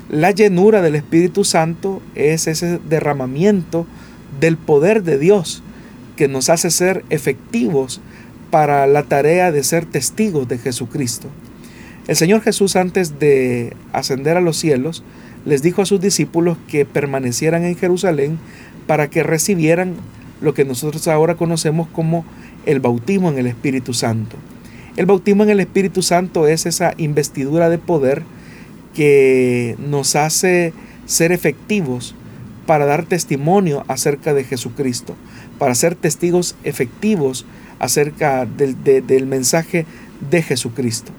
La 0.08 0.30
llenura 0.30 0.80
del 0.80 0.94
Espíritu 0.94 1.44
Santo 1.44 2.00
es 2.14 2.46
ese 2.46 2.78
derramamiento 2.88 3.86
del 4.40 4.56
poder 4.56 5.02
de 5.02 5.18
Dios 5.18 5.62
que 6.16 6.28
nos 6.28 6.48
hace 6.48 6.70
ser 6.70 7.04
efectivos 7.10 8.00
para 8.50 8.86
la 8.86 9.02
tarea 9.02 9.52
de 9.52 9.62
ser 9.62 9.84
testigos 9.84 10.48
de 10.48 10.56
Jesucristo. 10.56 11.28
El 12.06 12.16
Señor 12.16 12.40
Jesús 12.40 12.74
antes 12.76 13.18
de 13.18 13.76
ascender 13.92 14.38
a 14.38 14.40
los 14.40 14.56
cielos 14.56 15.04
les 15.44 15.60
dijo 15.60 15.82
a 15.82 15.86
sus 15.86 16.00
discípulos 16.00 16.56
que 16.68 16.86
permanecieran 16.86 17.64
en 17.64 17.76
Jerusalén 17.76 18.38
para 18.86 19.10
que 19.10 19.22
recibieran 19.22 19.96
lo 20.40 20.54
que 20.54 20.64
nosotros 20.64 21.06
ahora 21.06 21.34
conocemos 21.34 21.86
como 21.86 22.24
el 22.64 22.80
bautismo 22.80 23.30
en 23.30 23.38
el 23.38 23.46
Espíritu 23.46 23.92
Santo. 23.92 24.36
El 24.96 25.04
bautismo 25.04 25.42
en 25.42 25.50
el 25.50 25.60
Espíritu 25.60 26.00
Santo 26.00 26.48
es 26.48 26.64
esa 26.64 26.94
investidura 26.96 27.68
de 27.68 27.76
poder 27.76 28.22
que 28.98 29.76
nos 29.78 30.16
hace 30.16 30.72
ser 31.06 31.30
efectivos 31.30 32.16
para 32.66 32.84
dar 32.84 33.04
testimonio 33.04 33.84
acerca 33.86 34.34
de 34.34 34.42
Jesucristo, 34.42 35.14
para 35.56 35.76
ser 35.76 35.94
testigos 35.94 36.56
efectivos 36.64 37.46
acerca 37.78 38.44
del, 38.44 38.82
del 38.82 39.26
mensaje 39.26 39.86
de 40.32 40.42
Jesucristo. 40.42 41.12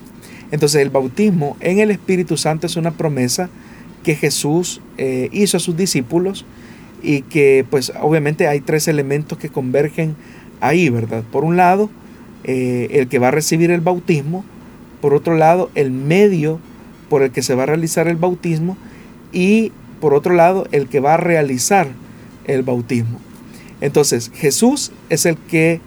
Entonces 0.51 0.81
el 0.81 0.89
bautismo 0.89 1.55
en 1.61 1.79
el 1.79 1.89
Espíritu 1.89 2.35
Santo 2.35 2.67
es 2.67 2.75
una 2.75 2.91
promesa 2.91 3.49
que 4.03 4.13
Jesús 4.13 4.81
eh, 4.97 5.29
hizo 5.31 5.55
a 5.55 5.61
sus 5.61 5.77
discípulos 5.77 6.43
y 7.01 7.21
que 7.21 7.65
pues 7.69 7.93
obviamente 8.01 8.49
hay 8.49 8.59
tres 8.59 8.89
elementos 8.89 9.37
que 9.37 9.47
convergen 9.47 10.17
ahí, 10.59 10.89
¿verdad? 10.89 11.23
Por 11.31 11.45
un 11.45 11.55
lado, 11.55 11.89
eh, 12.43 12.89
el 12.91 13.07
que 13.07 13.19
va 13.19 13.29
a 13.29 13.31
recibir 13.31 13.71
el 13.71 13.79
bautismo, 13.79 14.43
por 14.99 15.13
otro 15.13 15.37
lado, 15.37 15.71
el 15.75 15.91
medio 15.91 16.59
por 17.09 17.23
el 17.23 17.31
que 17.31 17.41
se 17.41 17.55
va 17.55 17.63
a 17.63 17.67
realizar 17.67 18.07
el 18.07 18.15
bautismo 18.15 18.77
y 19.31 19.71
por 19.99 20.13
otro 20.13 20.33
lado, 20.33 20.67
el 20.71 20.87
que 20.87 20.99
va 20.99 21.15
a 21.15 21.17
realizar 21.17 21.87
el 22.45 22.63
bautismo. 22.63 23.19
Entonces, 23.81 24.31
Jesús 24.33 24.91
es 25.09 25.25
el 25.25 25.37
que 25.37 25.81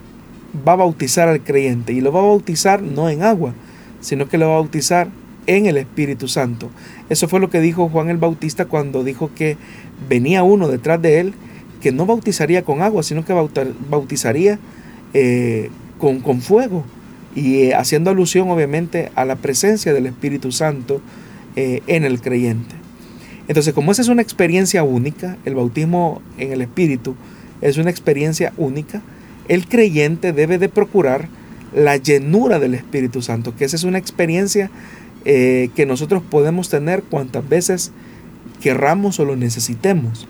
va 0.66 0.72
a 0.72 0.76
bautizar 0.76 1.28
al 1.28 1.42
creyente 1.42 1.92
y 1.92 2.00
lo 2.00 2.12
va 2.12 2.20
a 2.20 2.24
bautizar 2.24 2.82
no 2.82 3.08
en 3.08 3.22
agua, 3.22 3.54
sino 4.00 4.28
que 4.28 4.38
lo 4.38 4.48
va 4.48 4.54
a 4.54 4.60
bautizar 4.60 5.08
en 5.46 5.66
el 5.66 5.76
Espíritu 5.76 6.28
Santo. 6.28 6.70
Eso 7.08 7.28
fue 7.28 7.40
lo 7.40 7.50
que 7.50 7.60
dijo 7.60 7.88
Juan 7.88 8.10
el 8.10 8.18
Bautista 8.18 8.66
cuando 8.66 9.02
dijo 9.02 9.30
que 9.34 9.56
venía 10.08 10.42
uno 10.42 10.68
detrás 10.68 11.00
de 11.00 11.20
él 11.20 11.34
que 11.80 11.90
no 11.90 12.06
bautizaría 12.06 12.62
con 12.62 12.80
agua, 12.80 13.02
sino 13.02 13.24
que 13.24 13.32
bautizaría 13.90 14.58
eh, 15.14 15.70
con, 15.98 16.20
con, 16.20 16.40
fuego. 16.40 16.84
Y 17.34 17.62
eh, 17.62 17.74
haciendo 17.74 18.10
alusión 18.10 18.50
obviamente 18.50 19.10
a 19.14 19.24
la 19.24 19.36
presencia 19.36 19.92
del 19.92 20.06
Espíritu 20.06 20.52
Santo 20.52 21.00
eh, 21.56 21.82
en 21.86 22.04
el 22.04 22.20
creyente. 22.20 22.74
Entonces, 23.48 23.74
como 23.74 23.92
esa 23.92 24.02
es 24.02 24.08
una 24.08 24.22
experiencia 24.22 24.82
única, 24.82 25.36
el 25.44 25.54
bautismo 25.54 26.22
en 26.38 26.52
el 26.52 26.62
Espíritu 26.62 27.16
es 27.60 27.78
una 27.78 27.90
experiencia 27.90 28.52
única, 28.56 29.02
el 29.48 29.66
creyente 29.66 30.32
debe 30.32 30.58
de 30.58 30.68
procurar 30.68 31.28
la 31.74 31.96
llenura 31.96 32.58
del 32.58 32.74
Espíritu 32.74 33.22
Santo, 33.22 33.54
que 33.56 33.64
esa 33.64 33.76
es 33.76 33.84
una 33.84 33.98
experiencia 33.98 34.70
eh, 35.24 35.70
que 35.74 35.86
nosotros 35.86 36.22
podemos 36.28 36.68
tener 36.68 37.02
cuantas 37.02 37.48
veces 37.48 37.92
querramos 38.60 39.18
o 39.20 39.24
lo 39.24 39.36
necesitemos. 39.36 40.28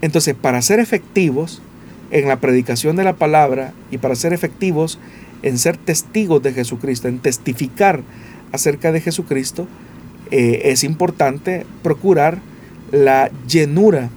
Entonces, 0.00 0.34
para 0.34 0.62
ser 0.62 0.78
efectivos 0.80 1.62
en 2.10 2.28
la 2.28 2.40
predicación 2.40 2.96
de 2.96 3.04
la 3.04 3.16
palabra 3.16 3.72
y 3.90 3.98
para 3.98 4.14
ser 4.14 4.32
efectivos 4.32 4.98
en 5.42 5.58
ser 5.58 5.76
testigos 5.76 6.42
de 6.42 6.52
Jesucristo, 6.52 7.08
en 7.08 7.18
testificar 7.18 8.02
acerca 8.52 8.92
de 8.92 9.00
Jesucristo, 9.00 9.66
eh, 10.30 10.62
es 10.64 10.84
importante 10.84 11.66
procurar 11.82 12.38
la 12.92 13.30
llenura 13.48 14.10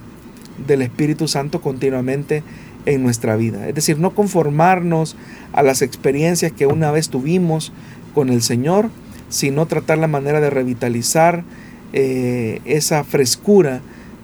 del 0.66 0.82
Espíritu 0.82 1.28
Santo 1.28 1.60
continuamente 1.60 2.42
en 2.86 3.02
nuestra 3.02 3.36
vida. 3.36 3.68
Es 3.68 3.74
decir, 3.74 3.98
no 3.98 4.14
conformarnos 4.14 5.16
a 5.52 5.62
las 5.62 5.82
experiencias 5.82 6.52
que 6.52 6.66
una 6.66 6.90
vez 6.90 7.08
tuvimos 7.08 7.72
con 8.14 8.30
el 8.30 8.42
Señor, 8.42 8.90
sino 9.28 9.66
tratar 9.66 9.98
la 9.98 10.08
manera 10.08 10.40
de 10.40 10.50
revitalizar 10.50 11.44
eh, 11.92 12.60
esa 12.64 13.04
frescura 13.04 13.82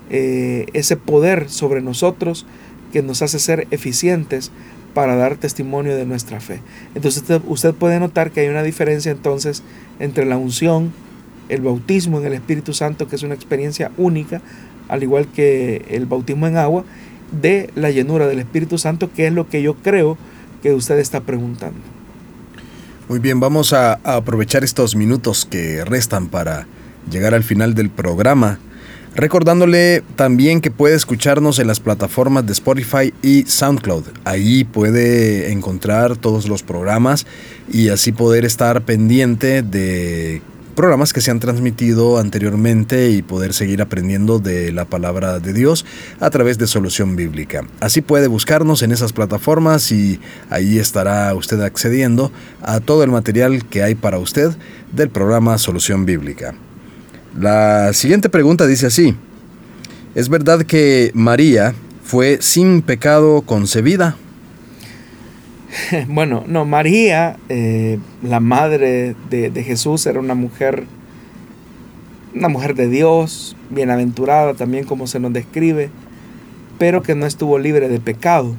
eh, 0.09 0.67
ese 0.73 0.97
poder 0.97 1.51
sobre 1.51 1.83
nosotros 1.83 2.47
que 2.93 3.03
nos 3.03 3.23
hace 3.23 3.41
ser 3.41 3.67
eficientes 3.73 4.53
para 4.97 5.15
dar 5.15 5.37
testimonio 5.37 5.95
de 5.95 6.07
nuestra 6.07 6.41
fe. 6.41 6.63
Entonces 6.95 7.23
usted, 7.47 7.75
puede 7.75 8.01
notar 8.01 8.31
que 8.31 8.41
hay 8.41 8.49
una 8.49 8.63
diferencia 8.63 9.13
entonces 9.13 9.63
entre 9.99 10.25
la 10.25 10.39
unción, 10.39 10.91
el 11.51 11.61
bautismo 11.61 12.19
en 12.19 12.25
el 12.25 12.33
Espíritu 12.33 12.73
Santo, 12.73 13.07
que 13.07 13.17
es 13.17 13.23
una 13.23 13.35
experiencia 13.35 13.93
única, 13.99 14.41
al 14.89 15.03
igual 15.03 15.27
que 15.27 15.85
el 15.91 16.07
bautismo 16.07 16.47
en 16.47 16.57
agua, 16.57 16.83
de 17.31 17.69
la 17.75 17.91
llenura 17.91 18.27
del 18.27 18.39
Espíritu 18.39 18.79
Santo, 18.79 19.13
que 19.13 19.27
es 19.27 19.35
lo 19.35 19.47
que 19.51 19.61
yo 19.61 19.75
creo 19.75 20.17
que 20.63 20.73
usted 20.73 20.99
está 20.99 21.21
preguntando. 21.21 21.79
Muy 23.11 23.19
bien, 23.19 23.39
vamos 23.39 23.75
a, 23.75 24.01
aprovechar 24.03 24.65
estos 24.65 24.97
minutos 24.97 25.45
que 25.45 25.85
restan 25.85 26.29
para 26.29 26.67
llegar 27.11 27.35
al 27.35 27.45
final 27.45 27.75
del 27.75 27.91
programa. 27.91 28.61
Recordándole 29.17 30.03
también 30.15 30.61
que 30.61 30.71
puede 30.71 30.95
escucharnos 30.95 31.59
en 31.59 31.67
las 31.67 31.81
plataformas 31.81 32.45
de 32.45 32.53
Spotify 32.53 33.15
y 33.23 33.45
SoundCloud. 33.45 34.05
Ahí 34.25 34.65
puede 34.65 35.53
encontrar 35.53 36.19
todos 36.19 36.47
los 36.49 36.63
programas 36.63 37.27
y 37.73 37.89
así 37.89 38.13
poder 38.13 38.45
estar 38.45 38.83
pendiente 38.83 39.63
de 39.63 40.43
programas 40.75 41.15
que 41.15 41.23
se 41.23 41.31
han 41.31 41.41
transmitido 41.41 42.19
anteriormente 42.19 43.09
y 43.09 43.23
poder 43.23 43.55
seguir 43.55 43.81
aprendiendo 43.81 44.39
de 44.39 44.71
la 44.71 44.85
palabra 44.85 45.41
de 45.41 45.55
Dios 45.55 45.87
a 46.21 46.29
través 46.29 46.59
de 46.59 46.67
Solución 46.67 47.17
Bíblica. 47.17 47.67
Así 47.81 48.03
puede 48.03 48.27
buscarnos 48.27 48.83
en 48.83 48.93
esas 48.93 49.15
plataformas 49.15 49.93
y 49.93 50.21
ahí 50.51 50.79
estará 50.79 51.35
usted 51.35 51.63
accediendo 51.63 52.31
a 52.61 52.81
todo 52.81 53.03
el 53.03 53.11
material 53.11 53.65
que 53.65 53.83
hay 53.83 53.95
para 53.95 54.19
usted 54.19 54.51
del 54.93 55.09
programa 55.09 55.57
Solución 55.57 56.05
Bíblica. 56.05 56.55
La 57.39 57.93
siguiente 57.93 58.31
pregunta 58.31 58.67
dice 58.67 58.87
así, 58.87 59.15
¿es 60.15 60.31
verdad 60.31 60.63
que 60.63 61.11
María 61.13 61.75
fue 62.03 62.39
sin 62.41 62.81
pecado 62.81 63.43
concebida? 63.43 64.17
Bueno, 66.09 66.45
no, 66.47 66.65
María, 66.65 67.37
eh, 67.51 67.99
la 68.23 68.41
madre 68.41 69.15
de, 69.29 69.63
Jesús, 69.63 70.07
era 70.07 70.19
una 70.19 70.35
mujer, 70.35 70.85
una 72.35 72.49
mujer 72.49 72.75
de 72.75 72.89
Dios, 72.89 73.55
bienaventurada 73.69 74.55
también 74.55 74.85
como 74.85 75.07
se 75.07 75.21
nos 75.21 75.35
describe, 75.35 75.91
pero 76.79 77.03
que 77.03 77.15
no 77.15 77.27
estuvo 77.27 77.59
libre 77.59 77.91
de 77.91 78.01
pecado. 78.01 78.55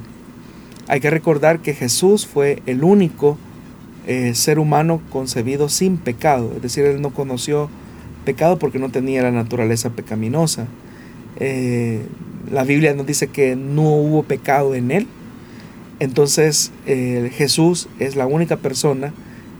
Hay 0.86 1.00
que 1.00 1.10
recordar 1.10 1.58
que 1.58 1.74
Jesús 1.74 2.28
fue 2.28 2.62
el 2.66 2.84
único 2.84 3.38
eh, 4.06 4.36
ser 4.36 4.60
humano 4.60 5.00
concebido 5.10 5.68
sin 5.68 5.96
pecado, 5.96 6.52
es 6.54 6.62
decir, 6.62 6.84
él 6.84 7.02
no 7.02 7.10
conoció 7.10 7.64
pecado 7.64 7.87
porque 8.58 8.78
no 8.78 8.90
tenía 8.90 9.22
la 9.22 9.30
naturaleza 9.30 9.90
pecaminosa. 9.90 10.66
Eh, 11.40 12.02
la 12.50 12.64
Biblia 12.64 12.94
nos 12.94 13.06
dice 13.06 13.28
que 13.28 13.56
no 13.56 13.82
hubo 13.82 14.22
pecado 14.22 14.74
en 14.74 14.90
él, 14.90 15.06
entonces 16.00 16.72
eh, 16.86 17.30
Jesús 17.34 17.88
es 17.98 18.16
la 18.16 18.26
única 18.26 18.56
persona 18.56 19.12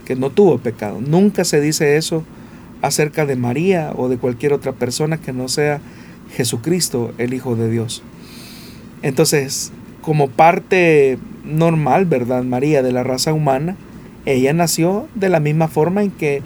que 0.05 0.15
no 0.15 0.29
tuvo 0.29 0.57
pecado. 0.57 0.99
Nunca 1.01 1.43
se 1.43 1.61
dice 1.61 1.97
eso 1.97 2.23
acerca 2.81 3.25
de 3.25 3.35
María 3.35 3.91
o 3.95 4.09
de 4.09 4.17
cualquier 4.17 4.53
otra 4.53 4.71
persona 4.71 5.17
que 5.17 5.33
no 5.33 5.47
sea 5.47 5.81
Jesucristo, 6.35 7.13
el 7.17 7.33
Hijo 7.33 7.55
de 7.55 7.69
Dios. 7.69 8.03
Entonces, 9.01 9.71
como 10.01 10.29
parte 10.29 11.17
normal, 11.45 12.05
¿verdad? 12.05 12.43
María 12.43 12.81
de 12.81 12.91
la 12.91 13.03
raza 13.03 13.33
humana, 13.33 13.75
ella 14.25 14.53
nació 14.53 15.07
de 15.15 15.29
la 15.29 15.39
misma 15.39 15.67
forma 15.67 16.03
en 16.03 16.11
que 16.11 16.41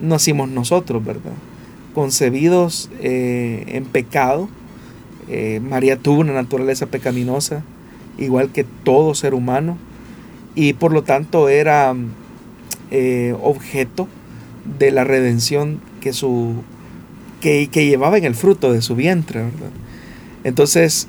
nacimos 0.00 0.48
nosotros, 0.48 1.04
¿verdad? 1.04 1.32
Concebidos 1.96 2.90
eh, 3.00 3.64
en 3.68 3.86
pecado. 3.86 4.50
Eh, 5.30 5.60
María 5.60 5.96
tuvo 5.96 6.20
una 6.20 6.34
naturaleza 6.34 6.84
pecaminosa 6.84 7.64
igual 8.18 8.50
que 8.50 8.64
todo 8.84 9.14
ser 9.14 9.32
humano, 9.32 9.78
y 10.54 10.74
por 10.74 10.92
lo 10.92 11.04
tanto 11.04 11.48
era 11.48 11.94
eh, 12.90 13.34
objeto 13.42 14.08
de 14.78 14.90
la 14.90 15.04
redención 15.04 15.80
que, 16.02 16.12
su, 16.12 16.56
que, 17.40 17.68
que, 17.68 17.86
llevaba 17.86 18.18
en 18.18 18.26
el 18.26 18.34
fruto 18.34 18.74
de 18.74 18.82
su 18.82 18.94
vientre. 18.94 19.44
Entonces, 20.44 21.08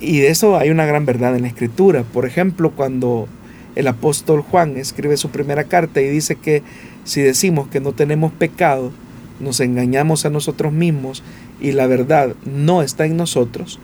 y 0.00 0.18
de 0.18 0.28
eso 0.28 0.56
hay 0.56 0.70
una 0.70 0.86
gran 0.86 1.04
verdad 1.04 1.34
en 1.34 1.42
la 1.42 1.48
escritura. 1.48 2.04
Por 2.04 2.26
ejemplo, 2.26 2.70
cuando 2.70 3.26
el 3.74 3.88
apóstol 3.88 4.42
Juan 4.42 4.76
escribe 4.76 5.16
su 5.16 5.30
primera 5.30 5.64
carta 5.64 6.00
y 6.00 6.08
dice 6.08 6.36
que 6.36 6.62
si 7.02 7.22
decimos 7.22 7.66
que 7.66 7.80
no 7.80 7.90
tenemos 7.90 8.30
pecado, 8.30 8.92
nos 9.40 9.60
engañamos 9.60 10.24
a 10.24 10.30
nosotros 10.30 10.72
mismos 10.72 11.22
y 11.60 11.72
la 11.72 11.86
verdad 11.86 12.34
no 12.44 12.82
está 12.82 13.06
en 13.06 13.16
nosotros, 13.16 13.78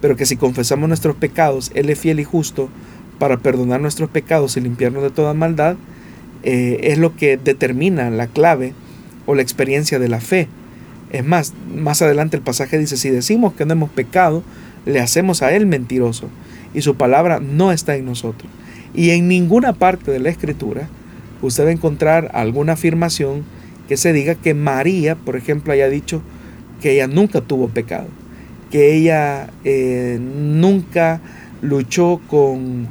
pero 0.00 0.16
que 0.16 0.26
si 0.26 0.36
confesamos 0.36 0.88
nuestros 0.88 1.16
pecados, 1.16 1.70
Él 1.74 1.90
es 1.90 1.98
fiel 1.98 2.20
y 2.20 2.24
justo 2.24 2.68
para 3.18 3.36
perdonar 3.36 3.80
nuestros 3.80 4.10
pecados 4.10 4.56
y 4.56 4.60
limpiarnos 4.60 5.02
de 5.02 5.10
toda 5.10 5.34
maldad, 5.34 5.76
eh, 6.42 6.80
es 6.82 6.98
lo 6.98 7.14
que 7.14 7.36
determina 7.36 8.10
la 8.10 8.26
clave 8.26 8.74
o 9.26 9.34
la 9.34 9.42
experiencia 9.42 9.98
de 9.98 10.08
la 10.08 10.20
fe. 10.20 10.48
Es 11.10 11.24
más, 11.24 11.52
más 11.72 12.02
adelante 12.02 12.36
el 12.36 12.42
pasaje 12.42 12.78
dice, 12.78 12.96
si 12.96 13.10
decimos 13.10 13.52
que 13.52 13.64
no 13.64 13.74
hemos 13.74 13.90
pecado, 13.90 14.42
le 14.86 15.00
hacemos 15.00 15.42
a 15.42 15.52
Él 15.52 15.66
mentiroso 15.66 16.28
y 16.74 16.82
su 16.82 16.96
palabra 16.96 17.38
no 17.38 17.70
está 17.70 17.96
en 17.96 18.06
nosotros. 18.06 18.50
Y 18.94 19.10
en 19.10 19.28
ninguna 19.28 19.72
parte 19.72 20.10
de 20.10 20.18
la 20.18 20.30
escritura 20.30 20.88
usted 21.42 21.64
va 21.64 21.68
a 21.68 21.72
encontrar 21.72 22.30
alguna 22.34 22.74
afirmación 22.74 23.44
que 23.92 23.98
se 23.98 24.14
diga 24.14 24.34
que 24.36 24.54
María, 24.54 25.16
por 25.16 25.36
ejemplo, 25.36 25.70
haya 25.70 25.90
dicho 25.90 26.22
que 26.80 26.92
ella 26.92 27.08
nunca 27.08 27.42
tuvo 27.42 27.68
pecado 27.68 28.08
que 28.70 28.94
ella 28.94 29.50
eh, 29.64 30.18
nunca 30.18 31.20
luchó 31.60 32.22
con, 32.26 32.88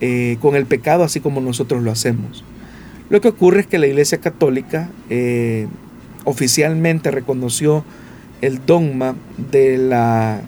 eh, 0.00 0.38
con, 0.40 0.56
el 0.56 0.64
pecado 0.64 1.04
así 1.04 1.20
como 1.20 1.42
nosotros 1.42 1.82
lo 1.82 1.90
hacemos. 1.90 2.42
Lo 3.10 3.20
que 3.20 3.28
ocurre 3.28 3.60
es 3.60 3.66
que 3.66 3.78
la 3.78 3.86
Iglesia 3.86 4.16
Católica 4.16 4.88
eh, 5.10 5.68
oficialmente 6.24 7.10
reconoció 7.10 7.84
el 8.40 8.64
dogma 8.64 9.14
de 9.50 9.76
la, 9.76 10.40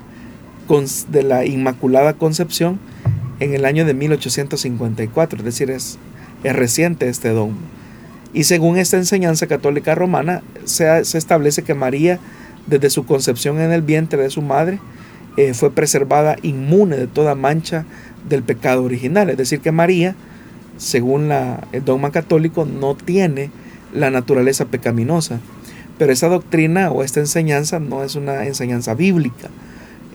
de 1.10 1.22
la 1.22 1.44
Inmaculada 1.44 2.14
Concepción 2.14 2.80
en 3.40 3.52
el 3.52 3.66
año 3.66 3.84
de 3.84 3.92
1854, 3.92 5.40
es 5.40 5.44
decir, 5.44 5.70
es, 5.70 5.98
es 6.44 6.56
reciente 6.56 7.10
este 7.10 7.28
dogma. 7.28 7.58
Y 8.34 8.44
según 8.44 8.78
esta 8.78 8.96
enseñanza 8.96 9.46
católica 9.46 9.94
romana, 9.94 10.42
se, 10.64 11.00
establece 11.00 11.62
que 11.62 11.74
María 11.74 12.18
desde 12.66 12.90
su 12.90 13.04
concepción 13.04 13.60
en 13.60 13.72
el 13.72 13.82
vientre 13.82 14.22
de 14.22 14.30
su 14.30 14.40
madre, 14.40 14.78
eh, 15.36 15.54
fue 15.54 15.72
preservada 15.72 16.36
inmune 16.42 16.96
de 16.96 17.06
toda 17.06 17.34
mancha 17.34 17.84
del 18.28 18.42
pecado 18.42 18.84
original. 18.84 19.30
Es 19.30 19.36
decir, 19.36 19.60
que 19.60 19.72
María, 19.72 20.14
según 20.76 21.30
el 21.72 21.84
dogma 21.84 22.10
católico, 22.10 22.64
no 22.64 22.94
tiene 22.94 23.50
la 23.92 24.10
naturaleza 24.10 24.66
pecaminosa. 24.66 25.40
Pero 25.98 26.12
esa 26.12 26.28
doctrina 26.28 26.90
o 26.90 27.02
esta 27.02 27.20
enseñanza 27.20 27.80
no 27.80 28.04
es 28.04 28.14
una 28.14 28.46
enseñanza 28.46 28.94
bíblica. 28.94 29.48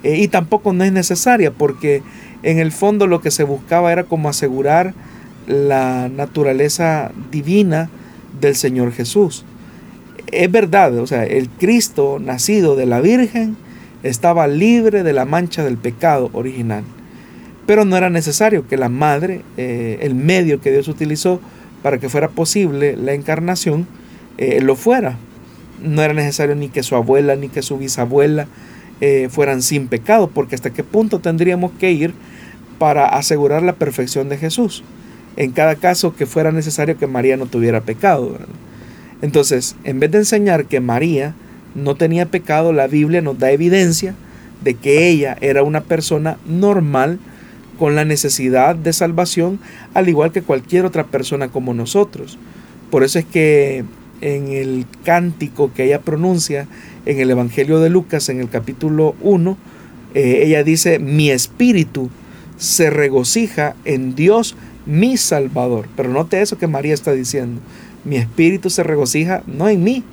Eh, 0.03 0.18
y 0.18 0.28
tampoco 0.28 0.74
no 0.74 0.84
es 0.84 0.91
necesaria 0.91 1.51
porque 1.51 2.03
en 2.43 2.59
el 2.59 2.72
fondo 2.72 3.07
lo 3.07 3.22
que 3.22 3.32
se 3.32 3.43
buscaba 3.43 3.91
era 3.91 4.03
como 4.03 4.30
asegurar 4.30 4.93
la 5.47 6.09
naturaleza 6.09 7.11
divina 7.32 7.89
del 8.39 8.55
Señor 8.55 8.91
Jesús 8.91 9.45
es 10.31 10.51
verdad, 10.51 10.97
o 10.97 11.07
sea, 11.07 11.23
el 11.23 11.49
Cristo 11.49 12.19
nacido 12.19 12.75
de 12.75 12.85
la 12.85 13.01
Virgen 13.01 13.55
estaba 14.03 14.47
libre 14.47 15.03
de 15.03 15.13
la 15.13 15.25
mancha 15.25 15.63
del 15.63 15.77
pecado 15.77 16.29
original. 16.33 16.83
Pero 17.65 17.85
no 17.85 17.97
era 17.97 18.09
necesario 18.09 18.67
que 18.67 18.77
la 18.77 18.89
madre, 18.89 19.41
eh, 19.57 19.99
el 20.01 20.15
medio 20.15 20.61
que 20.61 20.71
Dios 20.71 20.88
utilizó 20.88 21.41
para 21.81 21.97
que 21.97 22.09
fuera 22.09 22.29
posible 22.29 22.95
la 22.95 23.13
encarnación, 23.13 23.88
eh, 24.38 24.61
lo 24.61 24.75
fuera. 24.75 25.17
No 25.81 26.01
era 26.01 26.13
necesario 26.13 26.55
ni 26.55 26.69
que 26.69 26.83
su 26.83 26.95
abuela 26.95 27.35
ni 27.35 27.49
que 27.49 27.61
su 27.61 27.77
bisabuela 27.77 28.47
eh, 28.99 29.27
fueran 29.29 29.61
sin 29.61 29.88
pecado, 29.88 30.29
porque 30.29 30.55
hasta 30.55 30.71
qué 30.71 30.83
punto 30.83 31.19
tendríamos 31.19 31.71
que 31.79 31.91
ir 31.91 32.13
para 32.79 33.07
asegurar 33.07 33.63
la 33.63 33.73
perfección 33.73 34.29
de 34.29 34.38
Jesús. 34.38 34.83
En 35.38 35.51
cada 35.51 35.75
caso 35.75 36.15
que 36.15 36.25
fuera 36.25 36.51
necesario 36.51 36.97
que 36.97 37.07
María 37.07 37.38
no 37.38 37.45
tuviera 37.45 37.81
pecado. 37.81 38.38
Entonces, 39.21 39.75
en 39.83 39.99
vez 39.99 40.11
de 40.11 40.19
enseñar 40.19 40.65
que 40.65 40.79
María 40.79 41.33
no 41.75 41.95
tenía 41.95 42.25
pecado, 42.25 42.73
la 42.73 42.88
Biblia 42.88 43.21
nos 43.21 43.39
da 43.39 43.51
evidencia 43.51 44.15
de 44.63 44.73
que 44.73 45.07
ella 45.07 45.38
era 45.41 45.63
una 45.63 45.81
persona 45.81 46.38
normal 46.47 47.19
con 47.77 47.95
la 47.95 48.05
necesidad 48.05 48.75
de 48.75 48.91
salvación, 48.93 49.59
al 49.93 50.09
igual 50.09 50.31
que 50.31 50.41
cualquier 50.41 50.85
otra 50.85 51.05
persona 51.05 51.49
como 51.49 51.73
nosotros. 51.73 52.38
Por 52.89 53.03
eso 53.03 53.19
es 53.19 53.25
que 53.25 53.83
en 54.21 54.47
el 54.47 54.85
cántico 55.03 55.71
que 55.73 55.85
ella 55.85 56.01
pronuncia 56.01 56.67
en 57.05 57.19
el 57.19 57.29
Evangelio 57.29 57.79
de 57.79 57.89
Lucas, 57.89 58.29
en 58.29 58.39
el 58.39 58.49
capítulo 58.49 59.15
1, 59.21 59.57
eh, 60.15 60.41
ella 60.45 60.63
dice, 60.63 60.99
mi 60.99 61.29
espíritu 61.29 62.09
se 62.57 62.89
regocija 62.89 63.75
en 63.85 64.15
Dios 64.15 64.55
mi 64.88 65.17
Salvador. 65.17 65.88
Pero 65.95 66.09
note 66.09 66.41
eso 66.41 66.57
que 66.57 66.67
María 66.67 66.93
está 66.93 67.11
diciendo 67.11 67.61
mi 68.07 68.15
espíritu 68.15 68.69
se 68.69 68.83
regocija 68.83 69.43
no 69.47 69.67
en 69.67 69.83
mí, 69.83 70.03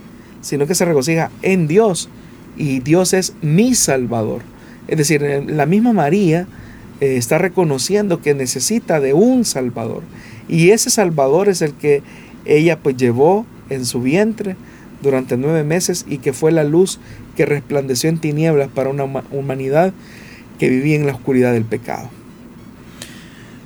sino 0.40 0.66
que 0.66 0.74
se 0.74 0.84
regocija 0.84 1.30
en 1.42 1.68
Dios. 1.68 2.08
Y 2.56 2.80
Dios 2.80 3.14
es 3.14 3.34
mi 3.40 3.74
Salvador. 3.74 4.42
Es 4.88 4.98
decir, 4.98 5.22
la 5.46 5.64
misma 5.64 5.92
María 5.92 6.46
eh, 7.00 7.16
está 7.16 7.38
reconociendo 7.38 8.20
que 8.20 8.34
necesita 8.34 9.00
de 9.00 9.14
un 9.14 9.44
Salvador. 9.44 10.02
Y 10.48 10.70
ese 10.70 10.90
Salvador 10.90 11.48
es 11.48 11.62
el 11.62 11.72
que 11.74 12.02
ella 12.44 12.78
pues 12.80 12.96
llevó 12.96 13.46
en 13.70 13.86
su 13.86 14.02
vientre 14.02 14.56
durante 15.00 15.36
nueve 15.36 15.62
meses 15.62 16.04
y 16.08 16.18
que 16.18 16.32
fue 16.32 16.50
la 16.50 16.64
luz 16.64 16.98
que 17.36 17.46
resplandeció 17.46 18.10
en 18.10 18.18
tinieblas 18.18 18.68
para 18.68 18.90
una 18.90 19.04
humanidad 19.04 19.92
que 20.58 20.68
vivía 20.68 20.96
en 20.96 21.06
la 21.06 21.12
oscuridad 21.12 21.52
del 21.52 21.64
pecado. 21.64 22.10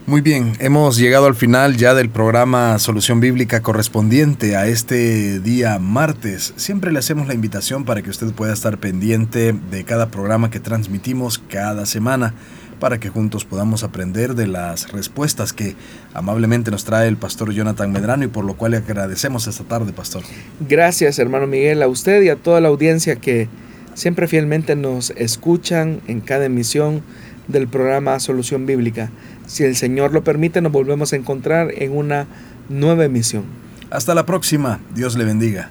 Muy 0.08 0.22
bien, 0.22 0.54
hemos 0.58 0.96
llegado 0.96 1.26
al 1.26 1.34
final 1.34 1.76
ya 1.76 1.92
del 1.92 2.08
programa 2.08 2.78
Solución 2.78 3.20
Bíblica 3.20 3.60
correspondiente 3.60 4.56
a 4.56 4.66
este 4.66 5.38
día 5.38 5.78
martes. 5.78 6.54
Siempre 6.56 6.92
le 6.92 6.98
hacemos 6.98 7.28
la 7.28 7.34
invitación 7.34 7.84
para 7.84 8.00
que 8.00 8.08
usted 8.08 8.32
pueda 8.32 8.54
estar 8.54 8.78
pendiente 8.78 9.52
de 9.52 9.84
cada 9.84 10.08
programa 10.08 10.50
que 10.50 10.60
transmitimos 10.60 11.38
cada 11.50 11.84
semana 11.84 12.32
para 12.80 12.98
que 12.98 13.10
juntos 13.10 13.44
podamos 13.44 13.84
aprender 13.84 14.34
de 14.34 14.46
las 14.46 14.90
respuestas 14.92 15.52
que 15.52 15.76
amablemente 16.14 16.70
nos 16.70 16.86
trae 16.86 17.06
el 17.06 17.18
pastor 17.18 17.52
Jonathan 17.52 17.92
Medrano 17.92 18.24
y 18.24 18.28
por 18.28 18.46
lo 18.46 18.56
cual 18.56 18.70
le 18.70 18.76
agradecemos 18.78 19.46
esta 19.46 19.64
tarde, 19.64 19.92
pastor. 19.92 20.22
Gracias, 20.66 21.18
hermano 21.18 21.46
Miguel, 21.46 21.82
a 21.82 21.86
usted 21.86 22.22
y 22.22 22.30
a 22.30 22.36
toda 22.36 22.62
la 22.62 22.68
audiencia 22.68 23.16
que 23.16 23.50
siempre 23.92 24.26
fielmente 24.26 24.74
nos 24.74 25.10
escuchan 25.10 26.00
en 26.06 26.22
cada 26.22 26.46
emisión 26.46 27.02
del 27.48 27.66
programa 27.66 28.20
Solución 28.20 28.64
Bíblica. 28.64 29.10
Si 29.48 29.64
el 29.64 29.74
Señor 29.74 30.12
lo 30.12 30.22
permite, 30.22 30.60
nos 30.60 30.70
volvemos 30.70 31.12
a 31.12 31.16
encontrar 31.16 31.72
en 31.74 31.96
una 31.96 32.26
nueva 32.68 33.04
emisión. 33.04 33.44
Hasta 33.90 34.14
la 34.14 34.26
próxima. 34.26 34.78
Dios 34.94 35.16
le 35.16 35.24
bendiga. 35.24 35.70